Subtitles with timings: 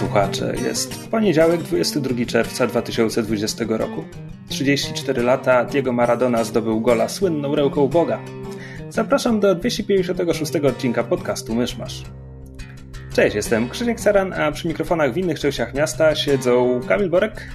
[0.00, 4.04] słuchacze, jest poniedziałek 22 czerwca 2020 roku.
[4.48, 8.20] 34 lata Diego Maradona zdobył gola słynną ręką Boga.
[8.88, 12.02] Zapraszam do 256 odcinka podcastu Myszmasz.
[13.14, 17.50] Cześć, jestem Krzysiek Saran, a przy mikrofonach w innych częściach miasta siedzą Kamil Borek.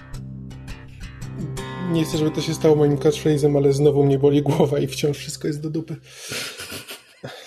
[1.92, 5.18] Nie chcę, żeby to się stało moim catchphrase'em, ale znowu mnie boli głowa i wciąż
[5.18, 5.96] wszystko jest do dupy.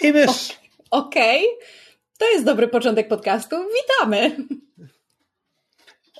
[0.00, 0.58] I mysz.
[0.90, 1.44] Okej.
[1.44, 1.77] Okay.
[2.18, 3.56] To jest dobry początek podcastu.
[3.56, 4.36] Witamy!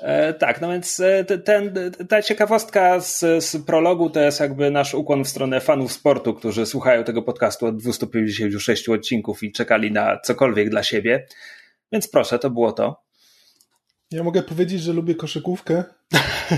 [0.00, 1.74] E, tak, no więc e, ten,
[2.08, 6.66] ta ciekawostka z, z, prologu to jest jakby nasz ukłon w stronę fanów sportu, którzy
[6.66, 11.27] słuchają tego podcastu od 256 odcinków i czekali na cokolwiek dla siebie.
[11.92, 13.02] Więc proszę, to było to.
[14.10, 15.84] Ja mogę powiedzieć, że lubię koszykówkę.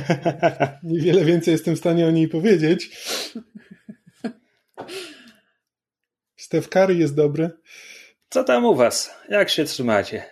[0.82, 2.90] Niewiele więcej jestem w stanie o niej powiedzieć.
[6.36, 7.50] Steph Curry jest dobry.
[8.30, 9.14] Co tam u was?
[9.28, 10.24] Jak się trzymacie?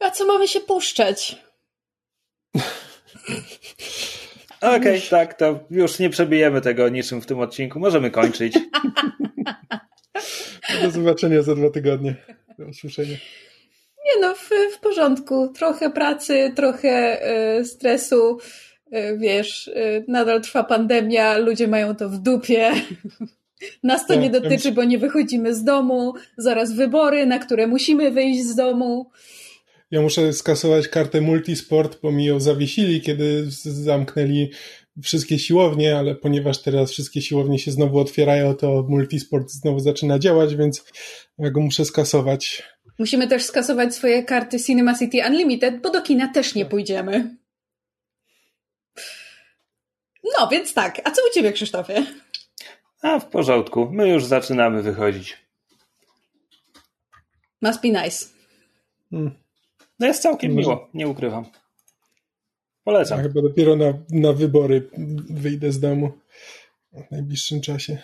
[0.00, 1.36] A co mamy się puszczać?
[4.60, 7.80] Okej, okay, tak, to już nie przebijemy tego niczym w tym odcinku.
[7.80, 8.58] Możemy kończyć.
[10.82, 12.14] Do zobaczenia za dwa tygodnie.
[12.58, 13.16] Do usłyszenia.
[14.06, 15.48] Nie no, w, w porządku.
[15.48, 17.22] Trochę pracy, trochę
[17.58, 18.38] y, stresu.
[18.94, 22.72] Y, wiesz, y, nadal trwa pandemia, ludzie mają to w dupie.
[23.82, 28.44] Nas to nie dotyczy, bo nie wychodzimy z domu, zaraz wybory, na które musimy wyjść
[28.44, 29.10] z domu.
[29.90, 34.50] Ja muszę skasować kartę multisport, bo mi ją zawiesili, kiedy zamknęli
[35.02, 40.56] wszystkie siłownie, ale ponieważ teraz wszystkie siłownie się znowu otwierają, to multisport znowu zaczyna działać,
[40.56, 40.84] więc
[41.38, 42.62] ja go muszę skasować.
[42.98, 47.36] Musimy też skasować swoje karty Cinema City Unlimited, bo do kina też nie pójdziemy.
[50.38, 51.00] No, więc tak.
[51.04, 52.06] A co u ciebie, Krzysztofie?
[53.02, 55.36] A w porządku, my już zaczynamy wychodzić.
[57.62, 58.26] Must be nice.
[59.10, 59.30] Hmm.
[59.98, 60.68] No jest całkiem Może...
[60.68, 61.44] miło, nie ukrywam.
[62.84, 63.18] Polecam.
[63.18, 64.90] Ja chyba dopiero na, na wybory
[65.30, 66.12] wyjdę z domu
[66.92, 67.98] w najbliższym czasie.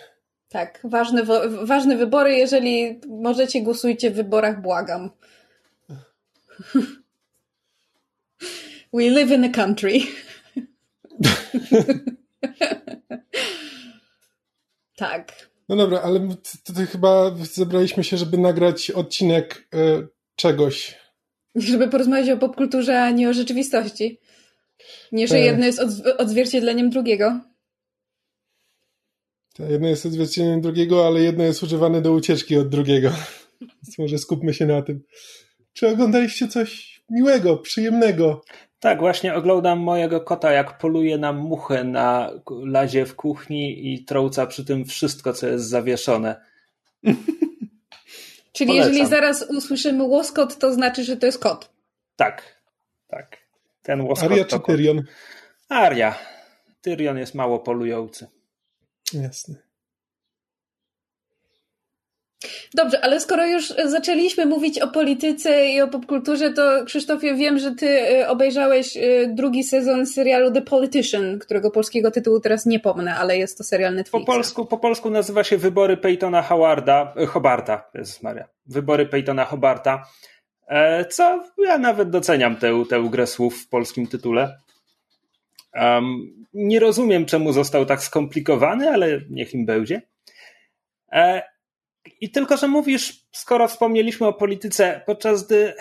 [0.49, 1.23] Tak, ważne,
[1.63, 2.35] ważne wybory.
[2.35, 5.09] Jeżeli możecie, głosujcie w wyborach, błagam.
[8.93, 9.99] We live in a country.
[14.95, 15.49] Tak.
[15.69, 20.97] No dobra, ale tutaj chyba zebraliśmy się, żeby nagrać odcinek y, czegoś.
[21.55, 24.19] Żeby porozmawiać o popkulturze, a nie o rzeczywistości.
[25.11, 25.41] Nie, że e...
[25.41, 25.81] jedno jest
[26.17, 27.39] odzwierciedleniem drugiego.
[29.57, 33.09] Tak, jedno jest odzwierciedleniem drugiego, ale jedno jest używane do ucieczki od drugiego.
[33.61, 35.03] Więc może skupmy się na tym.
[35.73, 38.41] Czy oglądaliście coś miłego, przyjemnego?
[38.85, 42.31] Tak, właśnie oglądam mojego kota, jak poluje na muchę na
[42.65, 46.35] lazie w kuchni i trąca przy tym wszystko, co jest zawieszone.
[48.53, 48.93] Czyli Polecam.
[48.93, 51.69] jeżeli zaraz usłyszymy łoskot, to znaczy, że to jest kot.
[52.15, 52.61] Tak,
[53.07, 53.37] tak.
[53.81, 55.03] Ten łoskot Aria czy Tyrion?
[55.69, 56.15] Aria.
[56.81, 58.27] Tyrion jest mało polujący.
[59.13, 59.64] Jasne.
[62.73, 67.71] Dobrze, ale skoro już zaczęliśmy mówić o polityce i o popkulturze, to Krzysztofie, wiem, że
[67.71, 73.15] ty y, obejrzałeś y, drugi sezon serialu The Politician, którego polskiego tytułu teraz nie pomnę,
[73.15, 74.25] ale jest to serial Netflixa.
[74.25, 78.47] Po polsku, po polsku nazywa się Wybory Peytona Howarda, Hobarta, Jezus Maria.
[78.65, 80.05] Wybory Peytona Hobarta.
[80.67, 84.57] E, co ja nawet doceniam tę, tę grę słów w polskim tytule.
[85.73, 90.01] Um, nie rozumiem, czemu został tak skomplikowany, ale niech im będzie.
[91.11, 91.54] E,
[92.21, 95.73] i tylko, że mówisz, skoro wspomnieliśmy o polityce, podczas gdy.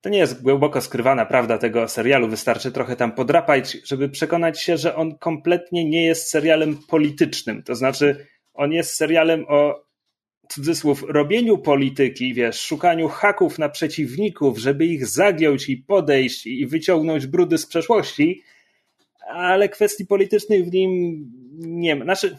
[0.00, 4.76] To nie jest głęboko skrywana prawda tego serialu, wystarczy trochę tam podrapać, żeby przekonać się,
[4.76, 7.62] że on kompletnie nie jest serialem politycznym.
[7.62, 9.86] To znaczy, on jest serialem o
[10.48, 17.26] cudzysłów robieniu polityki, wiesz, szukaniu haków na przeciwników, żeby ich zagiąć i podejść i wyciągnąć
[17.26, 18.42] brudy z przeszłości,
[19.28, 21.24] ale kwestii politycznych w nim
[21.58, 22.04] nie ma.
[22.04, 22.36] Znaczy,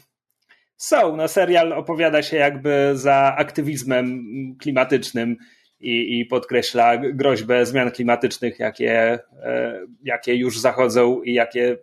[0.78, 1.16] są.
[1.16, 4.26] No, serial opowiada się jakby za aktywizmem
[4.60, 5.38] klimatycznym
[5.80, 11.78] i, i podkreśla groźbę zmian klimatycznych, jakie, e, jakie już zachodzą i jakie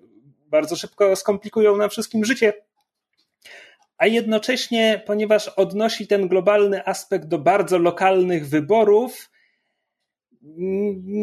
[0.47, 2.53] bardzo szybko skomplikują nam wszystkim życie.
[3.99, 9.31] A jednocześnie, ponieważ odnosi ten globalny aspekt do bardzo lokalnych wyborów,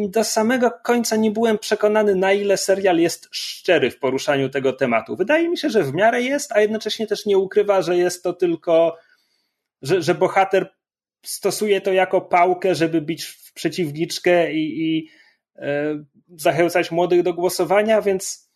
[0.08, 5.16] do samego końca nie byłem przekonany, na ile serial jest szczery w poruszaniu tego tematu.
[5.16, 8.32] Wydaje mi się, że w miarę jest, a jednocześnie też nie ukrywa, że jest to
[8.32, 8.96] tylko,
[9.82, 10.72] że, że bohater
[11.24, 15.08] stosuje to jako pałkę, żeby bić w przeciwniczkę i, i
[15.56, 16.04] e,
[16.36, 18.52] zachęcać młodych do głosowania, więc.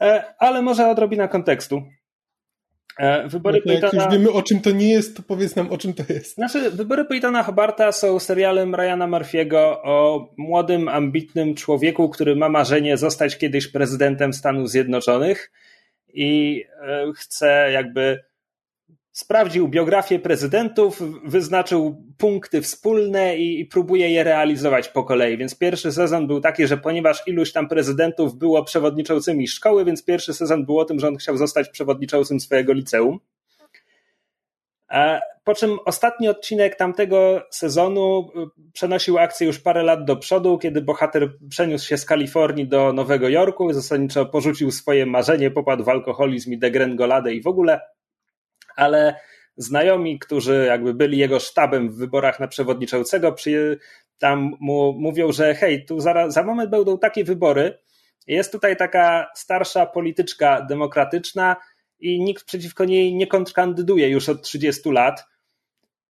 [0.00, 1.82] E, ale może odrobina kontekstu.
[2.98, 3.92] E, wybory no Peytona...
[3.92, 6.34] Jak już wiemy o czym to nie jest, to powiedz nam o czym to jest.
[6.34, 12.96] Znaczy, wybory Peytona Hobarta są serialem Ryana Murphy'ego o młodym, ambitnym człowieku, który ma marzenie
[12.96, 15.52] zostać kiedyś prezydentem Stanów Zjednoczonych
[16.14, 18.24] i e, chce jakby
[19.14, 25.36] sprawdził biografię prezydentów, wyznaczył punkty wspólne i, próbuje je realizować po kolei.
[25.36, 30.34] Więc pierwszy sezon był taki, że ponieważ iluś tam prezydentów było przewodniczącymi szkoły, więc pierwszy
[30.34, 33.18] sezon był o tym, że on chciał zostać przewodniczącym swojego liceum.
[35.44, 40.82] Po czym ostatni odcinek tamtego sezonu y, przenosił akcję już parę lat do przodu, kiedy
[40.82, 46.52] bohater przeniósł się z Kalifornii do Nowego Jorku, zasadniczo porzucił swoje marzenie, popadł w alkoholizm
[46.52, 47.80] i degrengoladę i w ogóle
[48.76, 49.20] ale
[49.56, 53.34] znajomi, którzy jakby byli jego sztabem w wyborach na przewodniczącego,
[54.18, 57.78] tam mu mówią, że hej, tu za, za moment będą takie wybory.
[58.26, 61.56] Jest tutaj taka starsza polityczka demokratyczna
[62.00, 65.24] i nikt przeciwko niej nie kontrkandyduje już od 30 lat.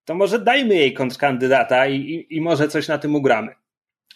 [0.04, 3.54] To może dajmy jej kontrkandydata i, i, i może coś na tym ugramy.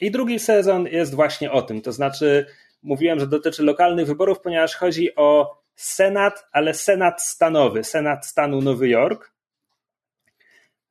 [0.00, 1.82] I drugi sezon jest właśnie o tym.
[1.82, 2.46] To znaczy,
[2.82, 8.88] mówiłem, że dotyczy lokalnych wyborów, ponieważ chodzi o Senat, ale Senat stanowy, Senat stanu Nowy
[8.88, 9.32] Jork.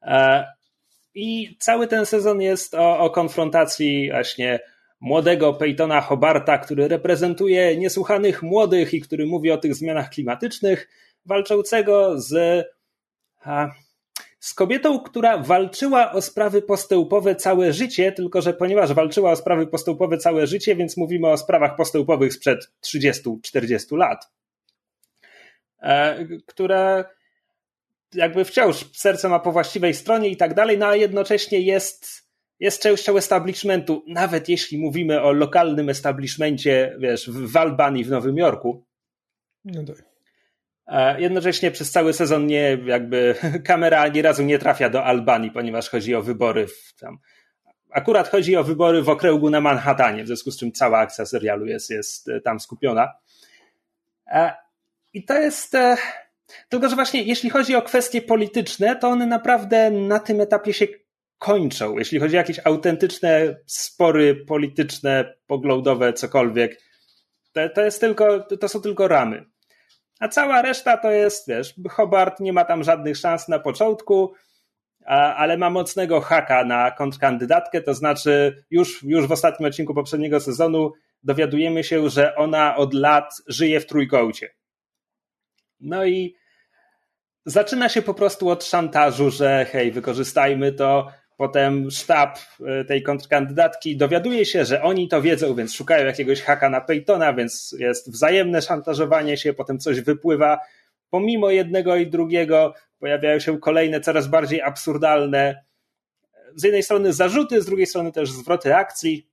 [0.01, 0.45] E,
[1.15, 4.59] I cały ten sezon jest o, o konfrontacji właśnie
[4.99, 10.89] młodego Peytona Hobarta, który reprezentuje niesłuchanych młodych i który mówi o tych zmianach klimatycznych,
[11.25, 12.65] walczącego z,
[14.39, 19.67] z kobietą, która walczyła o sprawy postępowe całe życie, tylko że ponieważ walczyła o sprawy
[19.67, 24.36] postępowe całe życie, więc mówimy o sprawach postępowych sprzed 30-40 lat.
[25.81, 27.05] E, które
[28.13, 32.27] jakby wciąż serce ma po właściwej stronie i tak dalej, no a jednocześnie jest,
[32.59, 38.85] jest częścią establishmentu, nawet jeśli mówimy o lokalnym establishmencie, wiesz, w Albanii, w Nowym Jorku.
[39.65, 40.03] No tak.
[40.87, 45.89] E, jednocześnie przez cały sezon nie, jakby kamera ani razu nie trafia do Albanii, ponieważ
[45.89, 47.17] chodzi o wybory w tam.
[47.91, 51.65] Akurat chodzi o wybory w okręgu na Manhattanie, w związku z czym cała akcja serialu
[51.65, 53.13] jest, jest tam skupiona.
[55.17, 55.75] I to jest.
[55.75, 55.97] E,
[56.69, 60.87] tylko, że właśnie jeśli chodzi o kwestie polityczne, to one naprawdę na tym etapie się
[61.37, 61.97] kończą.
[61.97, 66.81] Jeśli chodzi o jakieś autentyczne spory polityczne, poglądowe, cokolwiek,
[67.51, 69.45] to, to jest tylko, to są tylko ramy.
[70.19, 74.33] A cała reszta to jest, wiesz, Hobart nie ma tam żadnych szans na początku,
[75.35, 80.93] ale ma mocnego haka na kontrkandydatkę, to znaczy już, już w ostatnim odcinku poprzedniego sezonu
[81.23, 84.49] dowiadujemy się, że ona od lat żyje w trójkącie.
[85.79, 86.35] No i
[87.45, 91.11] zaczyna się po prostu od szantażu, że hej, wykorzystajmy to.
[91.37, 96.69] Potem sztab e, tej kontrkandydatki dowiaduje się, że oni to wiedzą, więc szukają jakiegoś haka
[96.69, 100.59] na Peytona, więc jest wzajemne szantażowanie się, potem coś wypływa.
[101.09, 105.63] Pomimo jednego i drugiego pojawiają się kolejne, coraz bardziej absurdalne,
[106.55, 109.29] z jednej strony zarzuty, z drugiej strony też zwroty akcji.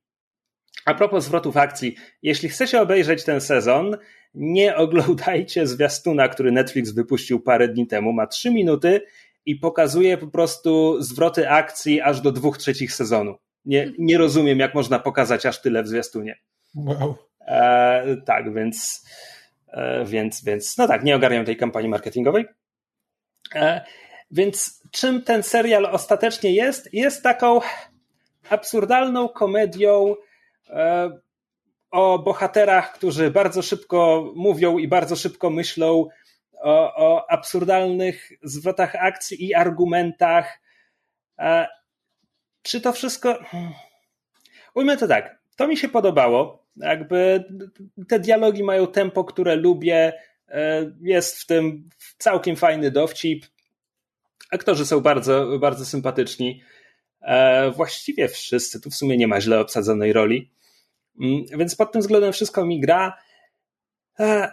[0.85, 3.97] A propos zwrotów akcji, jeśli chcecie obejrzeć ten sezon,
[4.35, 8.12] nie oglądajcie zwiastuna, który Netflix wypuścił parę dni temu.
[8.12, 9.00] Ma trzy minuty
[9.47, 13.35] i pokazuje po prostu zwroty akcji aż do dwóch trzecich sezonu.
[13.64, 16.38] Nie, nie rozumiem, jak można pokazać aż tyle w zwiastunie.
[16.75, 17.14] Wow.
[17.47, 19.07] E, tak, więc,
[19.69, 22.45] e, więc, więc, no tak, nie ogarniam tej kampanii marketingowej.
[23.55, 23.85] E,
[24.31, 26.95] więc czym ten serial ostatecznie jest?
[26.95, 27.61] Jest taką
[28.50, 30.14] absurdalną komedią
[30.71, 31.11] e,
[31.95, 36.09] o bohaterach, którzy bardzo szybko mówią i bardzo szybko myślą
[36.53, 40.61] o, o absurdalnych zwrotach akcji i argumentach.
[42.63, 43.39] Czy to wszystko.
[44.75, 45.39] Ujmę to tak.
[45.57, 46.65] To mi się podobało.
[46.77, 47.45] Jakby
[48.09, 50.13] te dialogi mają tempo, które lubię.
[50.49, 53.47] E, jest w tym całkiem fajny dowcip.
[54.51, 56.63] Aktorzy są bardzo, bardzo sympatyczni.
[57.23, 58.81] E, właściwie wszyscy.
[58.81, 60.53] Tu w sumie nie ma źle obsadzonej roli.
[61.21, 63.18] Mm, więc pod tym względem wszystko mi gra.
[64.21, 64.52] E,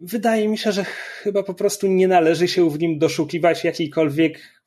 [0.00, 4.62] wydaje mi się, że chyba po prostu nie należy się w nim doszukiwać jakiejkolwiek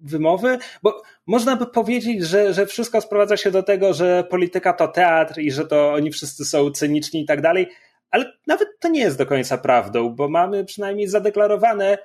[0.00, 4.88] wymowy, bo można by powiedzieć, że, że wszystko sprowadza się do tego, że polityka to
[4.88, 7.68] teatr i że to oni wszyscy są cyniczni i tak dalej,
[8.10, 11.98] ale nawet to nie jest do końca prawdą, bo mamy przynajmniej zadeklarowane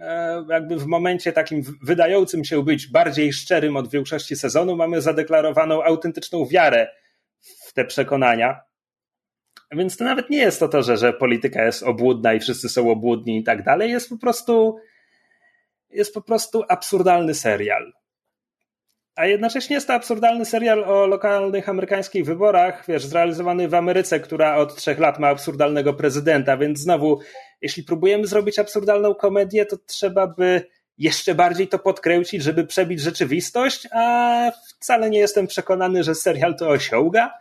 [0.00, 5.84] e, jakby w momencie takim wydającym się być bardziej szczerym od większości sezonu, mamy zadeklarowaną
[5.84, 6.88] autentyczną wiarę
[7.72, 8.60] te przekonania.
[9.72, 12.90] Więc to nawet nie jest to, to że, że polityka jest obłudna i wszyscy są
[12.90, 13.90] obłudni i tak dalej.
[13.90, 14.76] Jest po prostu
[15.90, 17.92] jest po prostu absurdalny serial.
[19.14, 24.56] A jednocześnie jest to absurdalny serial o lokalnych amerykańskich wyborach, wiesz, zrealizowany w Ameryce, która
[24.56, 27.20] od trzech lat ma absurdalnego prezydenta, więc znowu,
[27.60, 30.66] jeśli próbujemy zrobić absurdalną komedię, to trzeba by
[31.02, 36.68] jeszcze bardziej to podkręcić, żeby przebić rzeczywistość, a wcale nie jestem przekonany, że serial to
[36.68, 37.32] osiąga.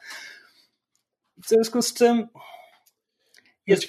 [1.44, 2.28] W związku z czym
[3.68, 3.88] jest,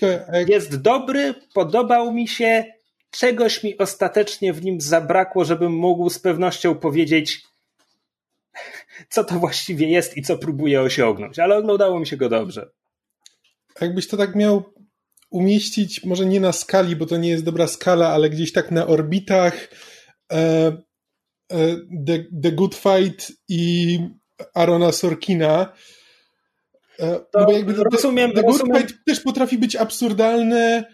[0.48, 2.64] jest dobry, podobał mi się,
[3.10, 7.42] czegoś mi ostatecznie w nim zabrakło, żebym mógł z pewnością powiedzieć,
[9.08, 12.70] co to właściwie jest i co próbuje osiągnąć, ale oglądało mi się go dobrze.
[13.80, 14.71] Jakbyś to tak miał
[15.32, 18.86] umieścić, może nie na skali, bo to nie jest dobra skala, ale gdzieś tak na
[18.86, 19.68] orbitach
[20.32, 23.98] e, e, The, The Good Fight i
[24.54, 25.72] Arona Sorkina.
[27.00, 28.82] E, no bo jakby rozumiem, The Good rozumiem.
[28.82, 30.84] Fight też potrafi być absurdalne,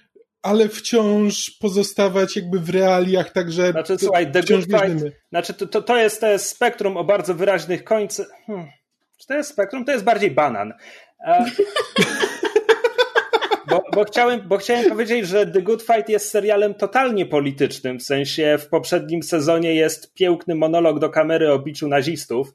[0.42, 5.82] ale wciąż pozostawać jakby w realiach, także znaczy, słuchaj, The Good Fight, znaczy to, to,
[5.82, 8.26] to, jest, to jest spektrum o bardzo wyraźnych końcach.
[8.46, 8.66] Hmm.
[9.20, 9.84] Czy to jest spektrum?
[9.84, 10.72] To jest bardziej banan.
[11.26, 11.44] E...
[13.70, 18.02] Bo, bo, chciałem, bo chciałem powiedzieć, że The Good Fight jest serialem totalnie politycznym, w
[18.02, 22.54] sensie w poprzednim sezonie jest piękny monolog do kamery o biciu nazistów,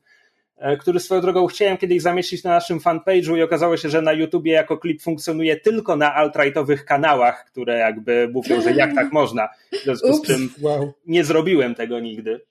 [0.63, 4.13] E, który swoją drogą chciałem kiedyś zamieścić na naszym fanpage'u i okazało się, że na
[4.13, 9.49] YouTubie jako klip funkcjonuje tylko na alt-rightowych kanałach, które jakby mówią, że jak tak można.
[9.71, 10.23] W związku Ups.
[10.23, 10.93] z czym wow.
[11.05, 12.41] nie zrobiłem tego nigdy.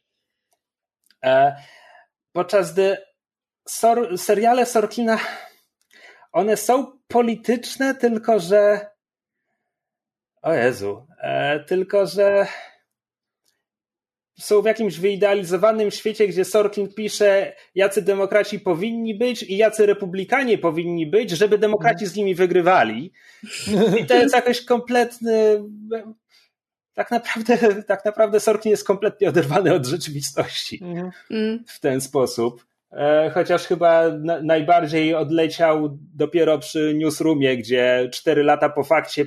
[1.24, 1.56] E,
[2.32, 2.96] podczas gdy
[3.68, 5.18] sor, seriale Sorkina
[6.32, 8.86] one są polityczne, tylko że
[10.42, 12.46] o Jezu, e, tylko że
[14.38, 20.58] są w jakimś wyidealizowanym świecie, gdzie Sorkin pisze, jacy demokraci powinni być i jacy republikanie
[20.58, 23.12] powinni być, żeby demokraci z nimi wygrywali.
[24.00, 25.64] I to jest jakoś kompletny.
[26.94, 31.64] Tak naprawdę, tak naprawdę Sorkin jest kompletnie oderwany od rzeczywistości mhm.
[31.66, 32.71] w ten sposób.
[32.92, 34.04] E, chociaż chyba
[34.42, 39.24] najbardziej odleciał dopiero przy Newsroomie, gdzie cztery lata po fakcie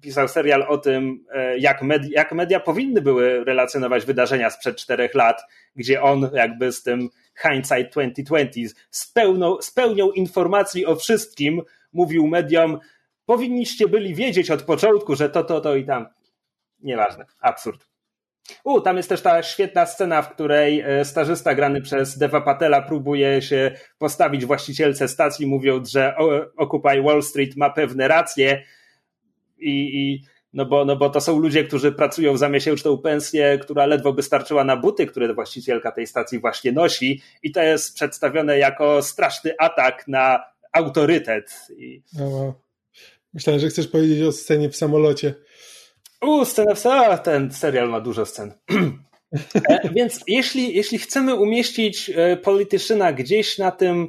[0.00, 5.14] pisał serial o tym, e, jak media, jak media powinny były relacjonować wydarzenia sprzed czterech
[5.14, 5.42] lat,
[5.76, 7.08] gdzie on jakby z tym
[7.42, 9.12] hindsight 2020 z
[9.66, 11.62] z pełnią informacji o wszystkim
[11.92, 12.78] mówił mediom,
[13.26, 16.06] powinniście byli wiedzieć od początku, że to, to, to i tam.
[16.80, 17.89] Nieważne, absurd.
[18.64, 22.82] U, tam jest też ta świetna scena, w której e, stażysta grany przez Deva Patela
[22.82, 26.14] próbuje się postawić właścicielce stacji, mówiąc, że
[26.56, 28.64] Occupy Wall Street ma pewne racje,
[29.60, 33.86] i, i no bo, no bo to są ludzie, którzy pracują za miesięczną pensję, która
[33.86, 38.58] ledwo by starczyła na buty, które właścicielka tej stacji właśnie nosi i to jest przedstawione
[38.58, 41.68] jako straszny atak na autorytet.
[41.76, 42.02] I...
[42.12, 42.54] No,
[43.34, 45.34] Myślałem, że chcesz powiedzieć o scenie w samolocie.
[46.20, 47.18] U, scena.
[47.18, 48.52] Ten serial ma dużo scen.
[49.68, 54.08] E, więc jeśli, jeśli chcemy umieścić e, Polityczyna gdzieś na tym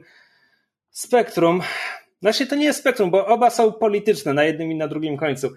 [0.91, 1.61] spektrum,
[2.21, 5.49] Właśnie to nie jest spektrum, bo oba są polityczne na jednym i na drugim końcu.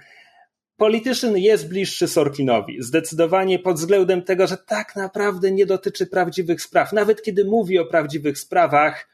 [0.76, 6.92] Polityczny jest bliższy Sorkinowi, zdecydowanie pod względem tego, że tak naprawdę nie dotyczy prawdziwych spraw.
[6.92, 9.08] Nawet kiedy mówi o prawdziwych sprawach,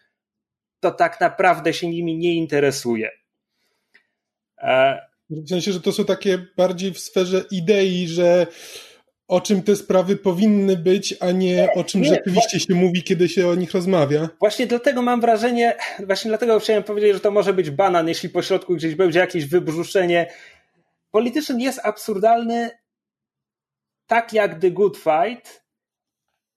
[0.81, 3.11] to tak naprawdę się nimi nie interesuje.
[4.59, 5.10] E...
[5.31, 8.47] W sensie, że to są takie bardziej w sferze idei, że
[9.29, 13.03] o czym te sprawy powinny być, a nie o czym nie, rzeczywiście właśnie, się mówi,
[13.03, 14.29] kiedy się o nich rozmawia.
[14.41, 18.43] Właśnie dlatego mam wrażenie, właśnie dlatego chciałem powiedzieć, że to może być banan, jeśli po
[18.43, 20.33] środku gdzieś będzie jakieś wybrzuszenie.
[21.11, 22.71] Polityczny jest absurdalny
[24.07, 25.65] tak jak The Good Fight,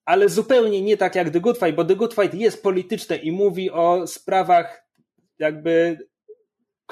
[0.05, 3.31] ale zupełnie nie tak jak The Good Fight, bo The Good Fight jest polityczne i
[3.31, 4.87] mówi o sprawach
[5.39, 5.97] jakby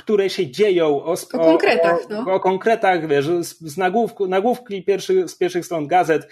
[0.01, 2.34] które się dzieją, o, o konkretach, o, no.
[2.34, 3.25] o, konkretach, wiesz,
[3.62, 6.27] z nagłówku, nagłówki pierwszy, z pierwszych stron gazet,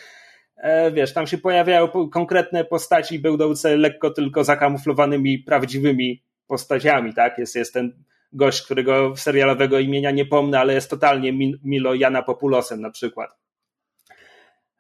[0.57, 7.37] e, wiesz, tam się pojawiają konkretne postaci będące lekko tylko zakamuflowanymi prawdziwymi postaciami, tak?
[7.37, 11.33] Jest, jest ten gość, którego serialowego imienia nie pomnę, ale jest totalnie
[11.63, 13.37] Milo Jana Populosem na przykład.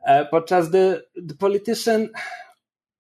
[0.05, 2.09] E, podczas The, The Politician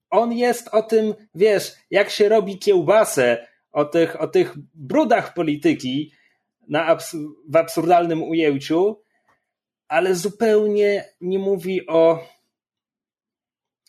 [0.09, 6.11] on jest o tym, wiesz, jak się robi kiełbasę, o tych, o tych brudach polityki
[6.67, 7.15] na abs
[7.49, 9.01] w absurdalnym ujęciu,
[9.87, 12.23] ale zupełnie nie mówi o,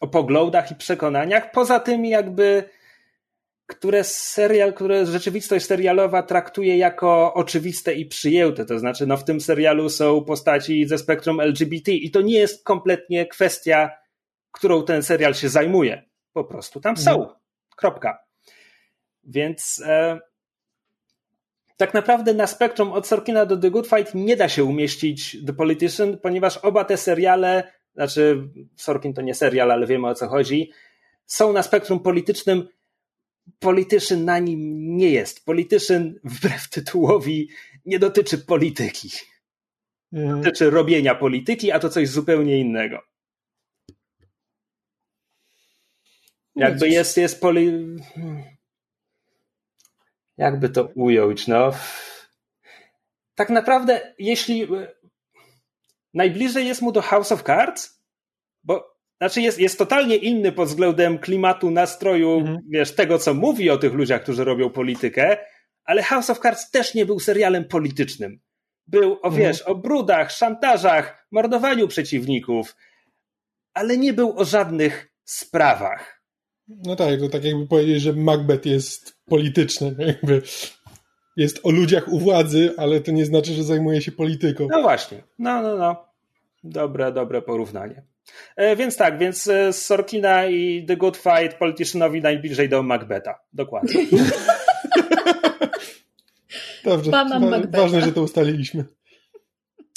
[0.01, 2.65] o poglądach i przekonaniach, poza tymi jakby
[3.71, 8.65] które serial, które rzeczywistość serialowa traktuje jako oczywiste i przyjęte.
[8.65, 12.65] To znaczy, no w tym serialu są postaci ze spektrum LGBT i to nie jest
[12.65, 13.91] kompletnie kwestia,
[14.51, 16.03] którą ten serial się zajmuje.
[16.33, 17.11] Po prostu tam są.
[17.11, 17.39] Mhm.
[17.77, 18.30] Kropka.
[19.25, 20.19] Więc e,
[21.77, 25.53] tak naprawdę na spektrum od Sorkina do The Good Fight nie da się umieścić The
[25.53, 30.73] Politician, ponieważ oba te seriale, znaczy Sorkin to nie serial, ale wiemy o co chodzi,
[31.27, 32.69] są na spektrum politycznym.
[33.59, 35.45] Politician na nim nie jest.
[35.45, 37.49] Politician, wbrew tytułowi,
[37.87, 39.11] nie dotyczy polityki.
[40.13, 40.43] Mhm.
[40.43, 43.03] Dotyczy robienia polityki, a to coś zupełnie innego.
[46.57, 47.97] Jakby jest, jest poli
[50.41, 51.73] jakby to ująć, no.
[53.35, 54.69] Tak naprawdę, jeśli
[56.15, 58.03] najbliżej jest mu do House of Cards,
[58.65, 62.59] bo znaczy jest, jest totalnie inny pod względem klimatu, nastroju, mhm.
[62.69, 65.37] wiesz, tego, co mówi o tych ludziach, którzy robią politykę,
[65.85, 68.41] ale House of Cards też nie był serialem politycznym.
[68.87, 69.35] Był, o mhm.
[69.35, 72.77] wiesz, o brudach, szantażach, mordowaniu przeciwników,
[73.75, 76.20] ale nie był o żadnych sprawach.
[76.87, 80.43] No tak, to tak jakby powiedzieć, że Macbeth jest polityczny, jakby
[81.37, 84.69] jest o ludziach u władzy, ale to nie znaczy, że zajmuje się polityką.
[84.71, 86.11] No właśnie, no, no, no.
[86.65, 88.03] Dobre, dobre porównanie.
[88.57, 93.41] E, więc tak, więc e, Sorkina i The Good Fight Politicianowi najbliżej do Macbeta.
[93.53, 93.95] Dokładnie.
[96.85, 97.11] Dobrze,
[97.71, 98.85] ważne, że to ustaliliśmy.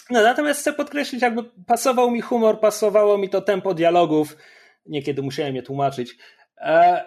[0.09, 4.37] No, natomiast chcę podkreślić, jakby pasował mi humor, pasowało mi to tempo dialogów.
[4.85, 6.17] Niekiedy musiałem je tłumaczyć.
[6.57, 7.03] E,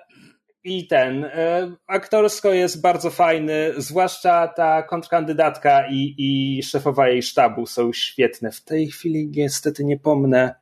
[0.64, 7.66] I ten, e, aktorsko jest bardzo fajny, zwłaszcza ta kontrkandydatka i, i szefowa jej sztabu
[7.66, 8.50] są świetne.
[8.52, 10.54] W tej chwili niestety nie pomnę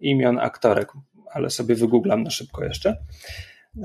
[0.00, 0.92] imion aktorek,
[1.32, 2.96] ale sobie wygooglam na szybko jeszcze.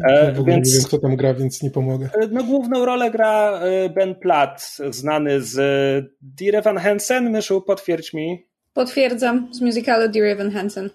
[0.09, 2.09] E, ja więc, nie wiem, kto tam gra, więc nie pomogę.
[2.31, 3.59] No, główną rolę gra
[3.95, 5.55] Ben Platt, znany z
[6.21, 7.31] Dear Evan Hansen.
[7.31, 8.47] Myszu, potwierdź mi.
[8.73, 10.89] Potwierdzam, z musicalu Dear Evan Hansen.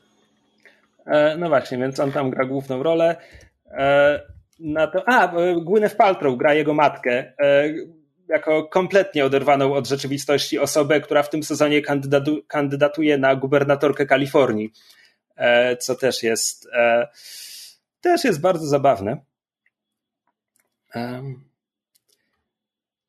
[1.09, 3.17] E, no właśnie, więc on tam gra główną rolę.
[3.71, 4.21] E,
[4.61, 7.33] na to, a, e, Gwyneth Paltrow gra jego matkę
[8.29, 14.73] jako kompletnie oderwaną od rzeczywistości osobę, która w tym sezonie kandydatu, kandydatuje na gubernatorkę Kalifornii,
[15.79, 16.69] co też jest
[18.01, 19.17] też jest bardzo zabawne.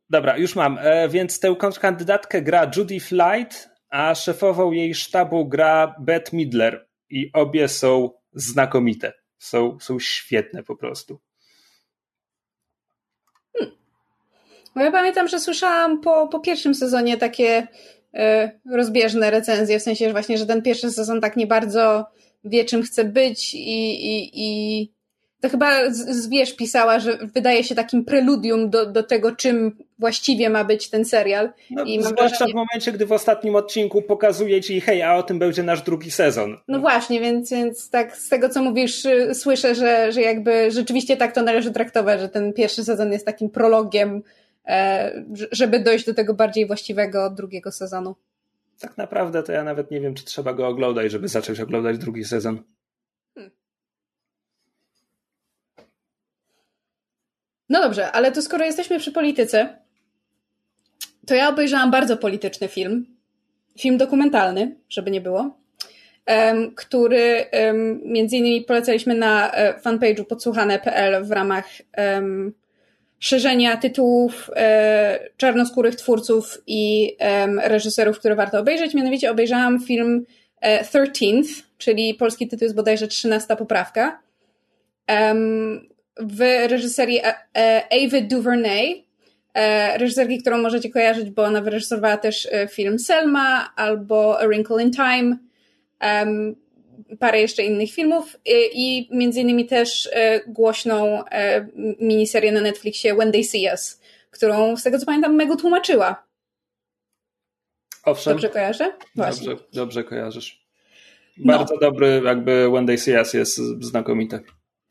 [0.09, 0.79] Dobra, już mam.
[1.09, 7.67] Więc tę kandydatkę gra Judy Flight, a szefową jej sztabu gra Beth Midler i obie
[7.67, 9.13] są znakomite.
[9.37, 11.19] Są, są świetne po prostu.
[13.57, 13.75] Hmm.
[14.75, 17.67] Ja pamiętam, że słyszałam po, po pierwszym sezonie takie
[18.15, 22.05] y, rozbieżne recenzje, w sensie że właśnie, że ten pierwszy sezon tak nie bardzo
[22.43, 24.93] wie, czym chce być i, i, i
[25.41, 30.63] to chyba Zwierz pisała, że wydaje się takim preludium do, do tego, czym właściwie ma
[30.63, 31.51] być ten serial.
[31.71, 32.51] No, I zwłaszcza wrażenie...
[32.51, 36.11] w momencie, gdy w ostatnim odcinku pokazuje ci, hej, a o tym będzie nasz drugi
[36.11, 36.57] sezon.
[36.67, 41.17] No właśnie, więc, więc tak z tego, co mówisz, y, słyszę, że, że jakby rzeczywiście
[41.17, 44.23] tak to należy traktować, że ten pierwszy sezon jest takim prologiem,
[44.67, 48.15] e, żeby dojść do tego bardziej właściwego drugiego sezonu.
[48.79, 52.25] Tak naprawdę to ja nawet nie wiem, czy trzeba go oglądać, żeby zacząć oglądać drugi
[52.25, 52.63] sezon.
[57.69, 59.77] No dobrze, ale to skoro jesteśmy przy polityce,
[61.27, 63.05] to ja obejrzałam bardzo polityczny film.
[63.79, 65.57] Film dokumentalny, żeby nie było,
[66.75, 67.45] który
[68.05, 71.65] między innymi polecaliśmy na um, fanpage'u podsłuchane.pl w ramach
[73.19, 77.15] szerzenia tytułów e, czarnoskórych twórców i
[77.63, 78.93] reżyserów, które warto obejrzeć.
[78.93, 80.25] Mianowicie obejrzałam film
[80.61, 84.19] e, 13th, czyli polski tytuł jest bodajże 13 poprawka
[86.19, 89.05] w reżyserii Ava e, DuVernay,
[89.53, 94.83] e, reżyserki, którą możecie kojarzyć, bo ona wyreżyserowała też e, film Selma albo A Wrinkle
[94.83, 95.37] in Time,
[97.19, 98.39] parę jeszcze innych filmów
[98.73, 100.09] i między innymi też
[100.47, 101.23] głośną
[101.99, 104.01] miniserię na Netflixie When They See Us,
[104.31, 106.23] którą z tego co pamiętam Megu tłumaczyła.
[108.03, 108.33] Owszem.
[108.33, 108.93] Dobrze kojarzę?
[109.15, 109.47] Właśnie.
[109.47, 110.65] Dobrze, dobrze kojarzysz.
[111.37, 111.79] Bardzo no.
[111.79, 114.39] dobry, jakby When They See Us jest znakomite.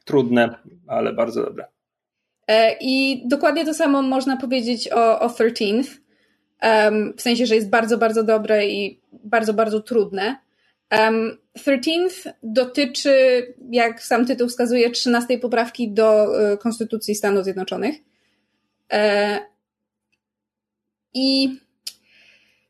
[0.08, 0.54] Trudne,
[0.86, 1.64] ale bardzo dobre.
[2.46, 5.98] E, I dokładnie to samo można powiedzieć o, o 13th.
[6.62, 10.36] Um, w sensie, że jest bardzo, bardzo dobre i bardzo, bardzo trudne.
[10.90, 13.14] Um, 13th dotyczy,
[13.70, 17.94] jak sam tytuł wskazuje, 13 poprawki do y, Konstytucji Stanów Zjednoczonych.
[18.92, 19.38] E,
[21.14, 21.58] I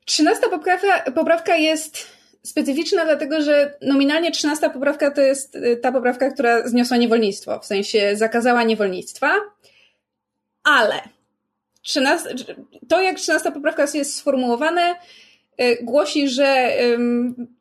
[0.04, 2.17] 13 poprawka, poprawka jest
[2.48, 7.66] specyficzna, dlatego że nominalnie 13 poprawka to jest y, ta poprawka, która zniosła niewolnictwo, w
[7.66, 9.34] sensie zakazała niewolnictwa.
[10.64, 10.94] Ale
[11.82, 12.34] 13,
[12.88, 14.94] to, jak 13 poprawka jest sformułowane,
[15.60, 16.72] y, głosi, że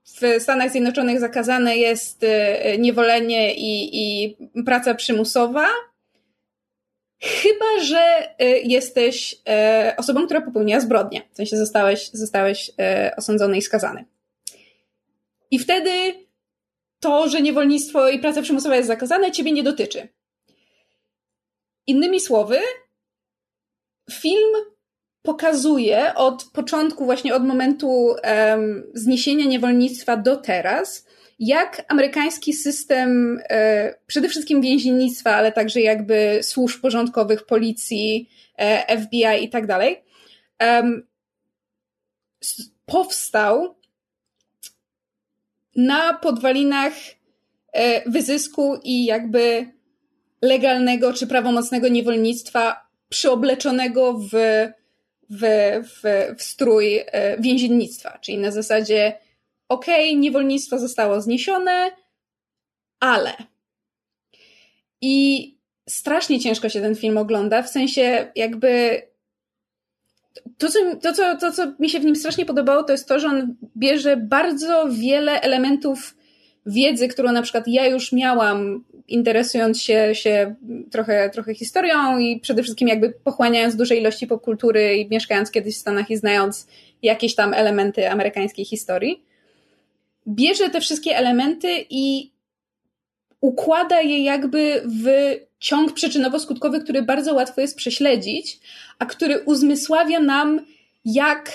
[0.04, 2.28] w Stanach Zjednoczonych zakazane jest y,
[2.80, 5.68] niewolenie i, i praca przymusowa,
[7.22, 9.36] chyba że jesteś
[9.98, 11.22] osobą, która popełniła zbrodnię.
[11.34, 12.72] W sensie zostałeś, zostałeś
[13.18, 14.06] osądzony i skazany.
[15.52, 16.14] I wtedy
[17.00, 20.08] to, że niewolnictwo i praca przymusowa jest zakazane, ciebie nie dotyczy.
[21.88, 22.60] Innymi słowy,
[24.12, 24.54] film
[25.22, 31.06] pokazuje od początku, właśnie od momentu um, zniesienia niewolnictwa do teraz,
[31.40, 39.44] jak amerykański system e, przede wszystkim więziennictwa, ale także jakby służb porządkowych, policji, e, FBI
[39.44, 40.04] i tak dalej,
[42.86, 43.77] powstał
[45.78, 46.94] na podwalinach
[47.74, 49.72] e, wyzysku i jakby
[50.42, 54.30] legalnego czy prawomocnego niewolnictwa przyobleczonego w,
[55.30, 55.42] w,
[55.84, 58.18] w, w strój e, więziennictwa.
[58.22, 59.18] Czyli na zasadzie,
[59.70, 61.92] okej, okay, niewolnictwo zostało zniesione,
[63.00, 63.34] ale.
[65.02, 65.58] I
[65.90, 69.02] strasznie ciężko się ten film ogląda, w sensie jakby.
[70.58, 73.20] To co, to, co, to, co mi się w nim strasznie podobało, to jest to,
[73.20, 76.16] że on bierze bardzo wiele elementów
[76.66, 80.56] wiedzy, którą na przykład ja już miałam, interesując się, się
[80.92, 85.80] trochę, trochę historią i przede wszystkim jakby pochłaniając duże ilości popkultury i mieszkając kiedyś w
[85.80, 86.68] Stanach i znając
[87.02, 89.24] jakieś tam elementy amerykańskiej historii,
[90.28, 92.32] bierze te wszystkie elementy i
[93.42, 95.08] układa je jakby w
[95.60, 98.60] ciąg przyczynowo-skutkowy, który bardzo łatwo jest prześledzić,
[99.00, 100.66] a który uzmysławia nam,
[101.06, 101.52] jak,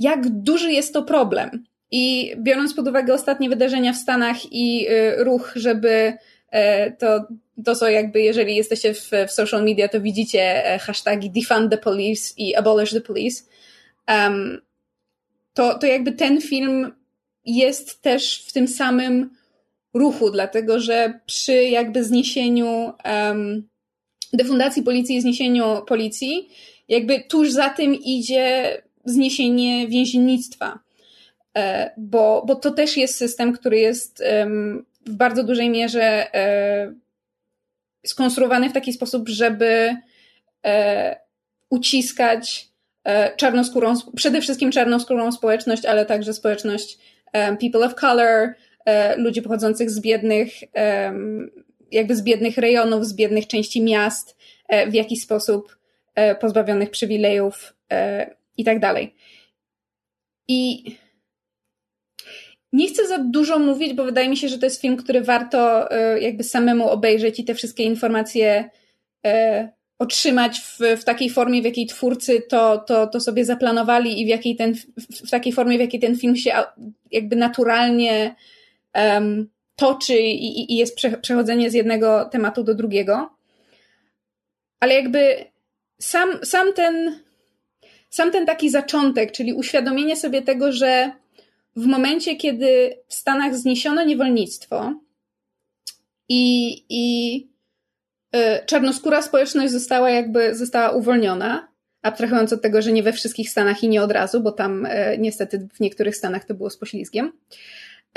[0.00, 1.64] jak duży jest to problem.
[1.90, 6.12] I biorąc pod uwagę ostatnie wydarzenia w Stanach i y, ruch, żeby
[6.50, 7.26] e, to,
[7.64, 11.78] to co jakby, jeżeli jesteście w, w social media, to widzicie e, hashtagi defund the
[11.78, 13.44] police i abolish the police,
[14.08, 14.60] um,
[15.54, 16.92] to, to jakby ten film
[17.44, 19.30] jest też w tym samym
[19.94, 23.68] ruchu, dlatego że przy jakby zniesieniu um,
[24.32, 26.48] defundacji policji i zniesieniu policji,
[26.88, 30.78] jakby tuż za tym idzie zniesienie więziennictwa.
[31.56, 34.24] E, bo, bo to też jest system, który jest
[35.06, 36.94] w bardzo dużej mierze e,
[38.06, 39.96] skonstruowany w taki sposób, żeby
[40.64, 41.16] e,
[41.70, 42.72] uciskać
[43.36, 46.98] czarnoskórą, przede wszystkim czarnoskórą społeczność, ale także społeczność
[47.60, 48.54] people of color,
[49.16, 50.52] ludzi pochodzących z biednych,
[51.90, 54.36] jakby z biednych rejonów, z biednych części miast,
[54.88, 55.78] w jakiś sposób
[56.40, 57.74] pozbawionych przywilejów
[58.56, 59.14] i tak dalej.
[60.48, 60.84] I
[62.72, 65.90] nie chcę za dużo mówić, bo wydaje mi się, że to jest film, który warto
[65.90, 68.70] e, jakby samemu obejrzeć i te wszystkie informacje
[69.26, 69.68] e,
[69.98, 74.28] otrzymać w, w takiej formie, w jakiej twórcy to, to, to sobie zaplanowali i w,
[74.28, 74.74] jakiej ten,
[75.26, 76.52] w takiej formie, w jakiej ten film się
[77.10, 78.34] jakby naturalnie
[79.76, 83.30] toczy i, i jest przechodzenie z jednego tematu do drugiego.
[84.80, 85.44] Ale jakby
[86.00, 87.20] sam, sam ten
[88.10, 91.12] sam ten taki zaczątek, czyli uświadomienie sobie tego, że
[91.76, 94.94] w momencie, kiedy w Stanach zniesiono niewolnictwo
[96.28, 97.36] i, i
[98.36, 101.68] y, czarnoskóra społeczność została jakby została uwolniona,
[102.02, 105.16] abstrahując od tego, że nie we wszystkich Stanach i nie od razu, bo tam y,
[105.18, 107.32] niestety w niektórych Stanach to było z poślizgiem,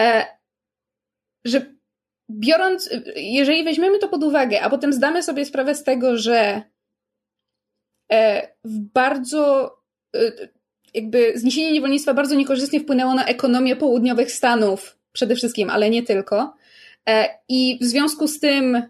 [0.02, 0.26] e,
[1.46, 1.76] że
[2.30, 6.62] biorąc, jeżeli weźmiemy to pod uwagę, a potem zdamy sobie sprawę z tego, że
[8.12, 9.76] e, w bardzo
[10.94, 16.56] jakby zniesienie niewolnictwa bardzo niekorzystnie wpłynęło na ekonomię południowych Stanów, przede wszystkim, ale nie tylko.
[17.10, 18.84] E, I w związku z tym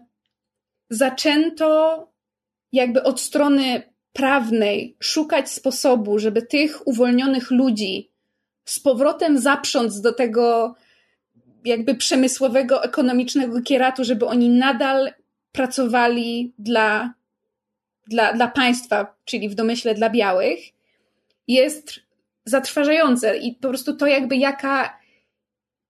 [0.90, 2.08] zaczęto
[2.72, 8.10] jakby od strony prawnej szukać sposobu, żeby tych uwolnionych ludzi
[8.64, 10.74] z powrotem zaprząc do tego
[11.66, 15.12] jakby przemysłowego, ekonomicznego kieratu, żeby oni nadal
[15.52, 17.14] pracowali dla,
[18.06, 20.58] dla, dla państwa, czyli w domyśle dla białych
[21.48, 22.00] jest
[22.44, 23.38] zatrważające.
[23.38, 24.98] I po prostu to jakby jaka,